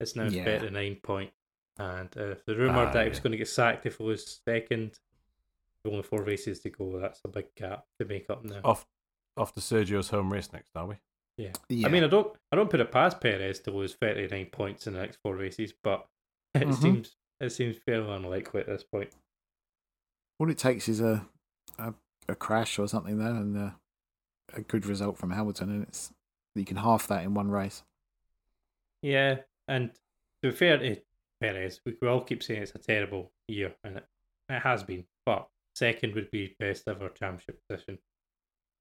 it's 0.00 0.16
now 0.16 0.24
Yeah. 0.24 0.44
39 0.44 0.96
point. 1.02 1.30
And 1.78 2.08
uh, 2.16 2.34
the 2.46 2.56
rumour 2.56 2.86
Ah, 2.86 2.92
that 2.92 3.04
he 3.04 3.08
was 3.10 3.20
going 3.20 3.30
to 3.32 3.38
get 3.38 3.48
sacked 3.48 3.86
if 3.86 3.98
he 3.98 4.02
was 4.02 4.40
second, 4.44 4.98
only 5.86 6.02
four 6.02 6.22
races 6.22 6.60
to 6.60 6.70
go, 6.70 6.98
that's 6.98 7.20
a 7.24 7.28
big 7.28 7.54
gap 7.54 7.84
to 7.98 8.04
make 8.04 8.28
up 8.28 8.44
now. 8.44 8.60
Off, 8.64 8.86
off 9.36 9.52
to 9.54 9.60
Sergio's 9.60 10.08
home 10.10 10.32
race 10.32 10.52
next, 10.52 10.72
are 10.74 10.86
we? 10.86 10.96
Yeah. 11.38 11.52
Yeah. 11.70 11.86
I 11.86 11.90
mean, 11.90 12.04
I 12.04 12.08
don't, 12.08 12.36
I 12.52 12.56
don't 12.56 12.68
put 12.68 12.80
it 12.80 12.90
past 12.92 13.20
Perez 13.20 13.60
to 13.60 13.70
lose 13.70 13.94
thirty 13.94 14.26
nine 14.26 14.46
points 14.52 14.86
in 14.86 14.92
the 14.92 14.98
next 15.00 15.18
four 15.22 15.34
races, 15.36 15.72
but 15.82 16.06
it 16.54 16.68
Mhm. 16.68 16.74
seems 16.82 17.16
it 17.40 17.50
seems 17.50 17.76
fairly 17.86 18.10
unlikely 18.12 18.60
at 18.60 18.66
this 18.66 18.82
point. 18.84 19.10
all 20.40 20.50
it 20.50 20.58
takes 20.58 20.88
is 20.88 21.00
a 21.00 21.24
a, 21.78 21.94
a 22.28 22.34
crash 22.34 22.78
or 22.78 22.86
something 22.88 23.18
there, 23.18 23.28
and 23.34 23.56
uh, 23.56 23.70
a 24.54 24.60
good 24.62 24.84
result 24.84 25.16
from 25.16 25.30
Hamilton, 25.30 25.70
and 25.70 25.82
it's 25.84 26.12
you 26.56 26.64
can 26.64 26.76
half 26.78 27.06
that 27.06 27.22
in 27.24 27.32
one 27.34 27.48
race. 27.50 27.84
Yeah, 29.02 29.36
and 29.68 29.92
to 30.42 30.50
be 30.50 30.56
fair 30.56 30.78
to 30.78 30.96
Perez, 31.40 31.80
we, 31.86 31.96
we 32.02 32.08
all 32.08 32.22
keep 32.22 32.42
saying 32.42 32.62
it's 32.62 32.74
a 32.74 32.78
terrible 32.78 33.30
year, 33.46 33.76
and 33.84 33.98
it, 33.98 34.06
it 34.48 34.58
has 34.60 34.82
been. 34.82 35.04
But 35.24 35.48
second 35.76 36.14
would 36.16 36.32
be 36.32 36.56
best 36.58 36.88
ever 36.88 37.08
championship 37.10 37.60
position. 37.68 37.98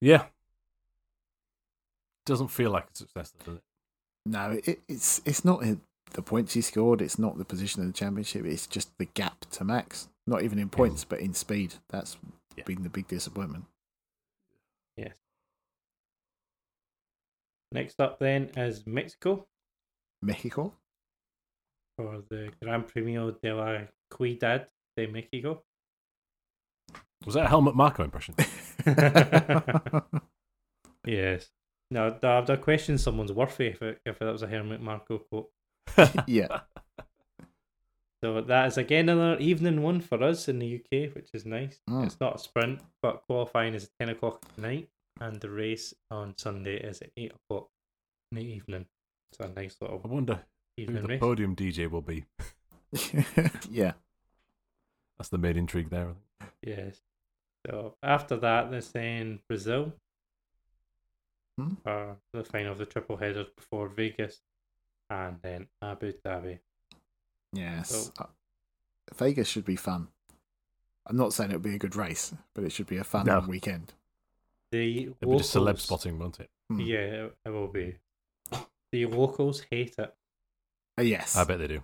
Yeah. 0.01 0.25
Doesn't 2.27 2.49
feel 2.49 2.69
like 2.71 2.85
a 2.93 2.95
success, 2.95 3.31
does 3.43 3.55
it? 3.55 3.63
No, 4.25 4.51
it, 4.63 4.81
it's 4.87 5.21
it's 5.25 5.43
not 5.45 5.63
the 6.11 6.21
points 6.21 6.53
he 6.53 6.61
scored. 6.61 7.01
It's 7.01 7.17
not 7.17 7.37
the 7.37 7.45
position 7.45 7.81
in 7.81 7.87
the 7.87 7.93
championship. 7.93 8.45
It's 8.45 8.67
just 8.67 8.95
the 8.97 9.05
gap 9.05 9.45
to 9.51 9.63
Max. 9.63 10.09
Not 10.27 10.43
even 10.43 10.59
in 10.59 10.69
points, 10.69 11.05
but 11.05 11.19
in 11.21 11.33
speed. 11.33 11.75
That's 11.89 12.17
Yeah. 12.57 12.65
been 12.65 12.83
the 12.83 12.89
big 12.89 13.07
disappointment. 13.07 13.65
Yes. 14.97 15.15
Next 17.71 17.99
up 18.01 18.19
then 18.19 18.49
is 18.57 18.85
Mexico 18.85 19.47
Mexico. 20.21 20.73
for 21.97 22.23
the 22.29 22.51
Gran 22.61 22.83
Premio 22.83 23.31
de 23.41 23.53
la 23.53 23.87
Ciudad 24.15 24.67
de 24.97 25.07
Mexico. 25.07 25.63
Was 27.25 27.35
that 27.35 27.45
a 27.45 27.49
Helmut 27.49 27.75
Marko 27.75 28.03
impression? 28.03 28.35
Yes. 31.05 31.49
No, 31.89 32.09
the, 32.09 32.41
the 32.41 32.57
question 32.57 32.97
someone's 32.97 33.31
worthy 33.31 33.67
if, 33.67 33.81
it, 33.81 34.01
if 34.05 34.19
that 34.19 34.31
was 34.31 34.43
a 34.43 34.47
Helmut 34.47 34.81
Marko 34.81 35.19
quote. 35.19 35.49
yeah, 36.27 36.61
So 38.21 38.41
that 38.41 38.67
is 38.67 38.77
again 38.77 39.09
another 39.09 39.39
evening 39.39 39.81
one 39.83 40.01
for 40.01 40.21
us 40.23 40.47
in 40.49 40.59
the 40.59 40.75
UK, 40.75 41.15
which 41.15 41.29
is 41.33 41.45
nice. 41.45 41.79
Mm. 41.89 42.05
It's 42.05 42.19
not 42.19 42.35
a 42.35 42.39
sprint, 42.39 42.81
but 43.01 43.23
qualifying 43.27 43.73
is 43.73 43.85
at 43.85 43.89
10 43.99 44.09
o'clock 44.09 44.43
at 44.45 44.61
night, 44.61 44.89
and 45.21 45.39
the 45.39 45.49
race 45.49 45.93
on 46.11 46.33
Sunday 46.37 46.77
is 46.77 47.01
at 47.01 47.11
8 47.15 47.31
o'clock 47.33 47.69
in 48.31 48.37
the 48.37 48.43
evening. 48.43 48.85
It's 49.31 49.39
a 49.39 49.47
nice 49.53 49.77
I 49.81 49.85
little 49.85 50.01
wonder 50.03 50.41
who 50.77 50.85
the 50.87 51.01
race. 51.03 51.19
podium 51.19 51.55
DJ 51.55 51.89
will 51.89 52.01
be. 52.01 52.25
yeah. 53.69 53.93
That's 55.17 55.29
the 55.29 55.37
main 55.37 55.57
intrigue 55.57 55.89
there. 55.89 56.09
I 56.09 56.45
think. 56.45 56.51
Yes. 56.63 57.01
So 57.65 57.95
after 58.03 58.35
that, 58.37 58.71
they're 58.71 58.81
saying 58.81 59.39
Brazil 59.47 59.93
Hmm. 61.57 61.73
for 61.83 62.17
the 62.33 62.43
final 62.43 62.71
of 62.71 62.77
the 62.77 62.85
triple 62.85 63.17
headers 63.17 63.47
before 63.55 63.87
Vegas, 63.89 64.41
and 65.09 65.41
then 65.41 65.67
Abu 65.81 66.13
Dhabi. 66.23 66.59
Yes. 67.53 67.89
So- 68.13 68.13
Uh, 68.19 68.27
Vegas 69.15 69.47
should 69.47 69.65
be 69.65 69.75
fun. 69.75 70.09
I'm 71.05 71.15
not 71.17 71.33
saying 71.33 71.49
it'll 71.51 71.61
be 71.61 71.75
a 71.75 71.79
good 71.79 71.95
race, 71.95 72.33
but 72.53 72.63
it 72.63 72.71
should 72.71 72.87
be 72.87 72.97
a 72.97 73.03
fun 73.03 73.25
No. 73.25 73.39
weekend. 73.39 73.93
The 74.71 75.07
It'll 75.21 75.31
be 75.31 75.37
just 75.37 75.55
celeb 75.55 75.79
spotting, 75.79 76.19
won't 76.19 76.39
it? 76.41 76.51
Hmm. 76.69 76.81
Yeah, 76.81 76.97
it, 77.25 77.37
it 77.45 77.49
will 77.49 77.69
be. 77.69 77.97
The 78.91 79.05
locals 79.05 79.61
hate 79.71 79.95
it. 79.97 80.13
Uh, 80.99 81.03
yes. 81.03 81.37
I 81.37 81.45
bet 81.45 81.59
they 81.59 81.67
do. 81.67 81.83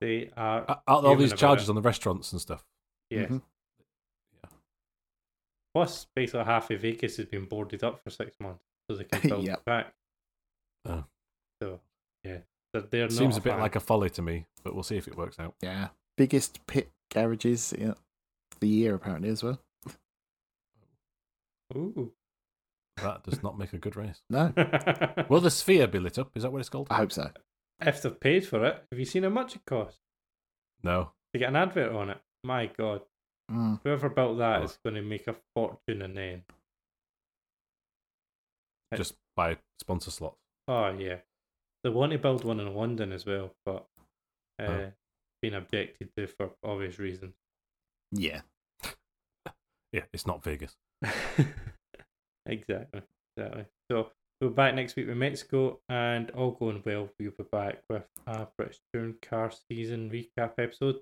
They 0.00 0.30
are 0.36 0.64
Uh, 0.68 0.80
All 0.88 1.06
all 1.06 1.16
these 1.16 1.32
charges 1.34 1.68
it. 1.68 1.70
on 1.70 1.76
the 1.76 1.82
restaurants 1.82 2.32
and 2.32 2.40
stuff. 2.40 2.66
yes. 3.10 3.30
Mhm. 3.30 3.42
Plus, 5.72 6.06
basically 6.16 6.44
half 6.44 6.70
of 6.70 6.80
Vegas 6.80 7.16
has 7.18 7.26
been 7.26 7.44
boarded 7.46 7.84
up 7.84 8.02
for 8.02 8.10
six 8.10 8.34
months, 8.40 8.64
so 8.90 8.96
they 8.96 9.04
can 9.18 9.28
build 9.28 9.46
Yep. 9.46 9.64
back. 9.64 9.92
Oh. 10.84 11.04
So 11.62 11.80
yeah, 12.24 12.38
they're, 12.72 12.82
they're 12.82 13.02
not 13.02 13.12
Seems 13.12 13.36
a 13.36 13.40
bit 13.40 13.52
fan. 13.52 13.60
like 13.60 13.76
a 13.76 13.80
folly 13.80 14.10
to 14.10 14.22
me, 14.22 14.46
but 14.64 14.74
we'll 14.74 14.82
see 14.82 14.96
if 14.96 15.06
it 15.06 15.16
works 15.16 15.38
out. 15.38 15.54
Yeah. 15.62 15.88
Biggest 16.16 16.66
pit 16.66 16.90
garages 17.12 17.72
in 17.72 17.94
the 18.60 18.68
year, 18.68 18.94
apparently, 18.94 19.28
as 19.30 19.42
well. 19.42 19.60
Ooh. 21.76 22.12
That 22.96 23.22
does 23.22 23.42
not 23.42 23.56
make 23.56 23.72
a 23.72 23.78
good 23.78 23.96
race. 23.96 24.20
No, 24.28 24.52
Will 25.30 25.40
the 25.40 25.50
sphere 25.50 25.86
be 25.86 25.98
lit 25.98 26.18
up? 26.18 26.32
Is 26.34 26.42
that 26.42 26.52
what 26.52 26.58
it's 26.58 26.68
called? 26.68 26.88
I 26.90 26.96
hope 26.96 27.12
so. 27.12 27.30
if 27.80 28.02
they've 28.02 28.20
paid 28.20 28.46
for 28.46 28.62
it, 28.66 28.84
have 28.92 28.98
you 28.98 29.06
seen 29.06 29.22
how 29.22 29.30
much 29.30 29.56
it 29.56 29.62
costs 29.66 30.00
No. 30.82 31.12
to 31.32 31.38
get 31.38 31.48
an 31.48 31.56
advert 31.56 31.92
on 31.92 32.10
it? 32.10 32.18
My 32.44 32.66
God, 32.66 33.00
Mm. 33.50 33.80
whoever 33.82 34.10
built 34.10 34.36
that 34.38 34.60
Oh. 34.60 34.64
is 34.64 34.78
going 34.84 34.96
to 34.96 35.02
make 35.02 35.26
a 35.28 35.36
fortune 35.56 36.02
in 36.02 36.12
the 36.14 36.20
end. 36.20 36.42
It- 38.92 38.96
Just 38.96 39.14
buy 39.36 39.56
sponsor 39.80 40.10
slots. 40.10 40.38
Oh 40.68 40.90
yeah, 40.90 41.16
they 41.84 41.90
want 41.90 42.12
to 42.12 42.18
build 42.18 42.44
one 42.44 42.60
in 42.60 42.74
London 42.74 43.12
as 43.12 43.24
well, 43.26 43.54
but 43.64 43.86
uh, 44.60 44.62
Oh. 44.66 44.92
been 45.42 45.54
objected 45.54 46.10
to 46.16 46.26
for 46.26 46.50
obvious 46.64 46.98
reasons. 46.98 47.34
Yeah. 48.12 48.42
Yeah, 49.92 50.04
it's 50.12 50.24
not 50.26 50.44
Vegas. 50.44 50.76
exactly, 52.46 53.02
exactly. 53.36 53.64
So 53.90 54.10
we're 54.40 54.50
back 54.50 54.74
next 54.74 54.96
week 54.96 55.08
with 55.08 55.16
Mexico, 55.16 55.80
and 55.88 56.30
all 56.30 56.52
going 56.52 56.82
well, 56.84 57.08
we'll 57.18 57.32
be 57.36 57.44
back 57.50 57.82
with 57.88 58.04
a 58.26 58.46
British 58.56 58.78
Touring 58.92 59.16
Car 59.22 59.50
season 59.68 60.10
recap 60.10 60.52
episode. 60.58 61.00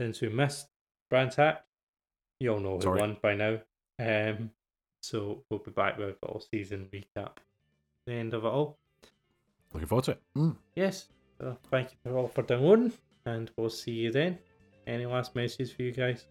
Since 0.00 0.20
we 0.20 0.28
missed 0.28 0.68
Brands 1.10 1.36
Hatch, 1.36 1.62
you 2.40 2.52
all 2.54 2.60
know 2.60 2.78
who 2.78 2.90
won 2.90 3.16
by 3.22 3.34
now. 3.34 3.60
Um, 3.98 4.50
so 5.06 5.42
we'll 5.48 5.60
be 5.60 5.70
back 5.70 5.98
with 5.98 6.16
all 6.22 6.42
season 6.52 6.88
recap. 6.92 7.36
The 8.06 8.12
end 8.12 8.34
of 8.34 8.44
it 8.44 8.48
all. 8.48 8.78
Looking 9.72 9.88
forward 9.88 10.04
to 10.06 10.10
it. 10.12 10.22
Mm. 10.36 10.56
Yes. 10.74 11.06
So 11.38 11.56
thank 11.70 11.90
you 11.90 11.96
for 12.02 12.16
all 12.18 12.28
for 12.28 12.42
downloading, 12.42 12.92
and 13.24 13.50
we'll 13.56 13.70
see 13.70 13.92
you 13.92 14.10
then. 14.12 14.38
Any 14.86 15.06
last 15.06 15.34
messages 15.34 15.72
for 15.72 15.82
you 15.82 15.92
guys? 15.92 16.24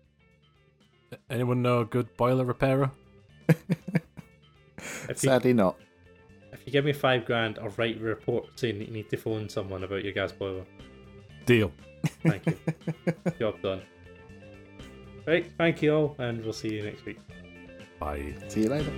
Anyone 1.29 1.61
know 1.61 1.81
a 1.81 1.85
good 1.85 2.15
boiler 2.17 2.45
repairer? 2.45 2.91
If 5.07 5.23
you, 5.23 5.29
Sadly, 5.29 5.53
not. 5.53 5.77
if 6.51 6.59
you 6.65 6.71
give 6.71 6.85
me 6.85 6.93
five 6.93 7.25
grand, 7.25 7.59
I'll 7.59 7.69
write 7.77 7.97
a 7.97 8.03
report 8.03 8.47
saying 8.55 8.79
that 8.79 8.87
you 8.87 8.93
need 8.93 9.09
to 9.11 9.17
phone 9.17 9.47
someone 9.49 9.83
about 9.83 10.03
your 10.03 10.13
gas 10.13 10.31
boiler. 10.31 10.65
Deal. 11.45 11.71
Thank 12.23 12.45
you. 12.47 12.57
Job 13.39 13.61
done. 13.61 13.81
Right, 15.27 15.45
thank 15.57 15.81
you 15.81 15.93
all, 15.95 16.15
and 16.19 16.43
we'll 16.43 16.53
see 16.53 16.73
you 16.73 16.83
next 16.83 17.05
week. 17.05 17.19
Bye. 18.05 18.35
See 18.49 18.61
you 18.61 18.69
later. 18.69 18.91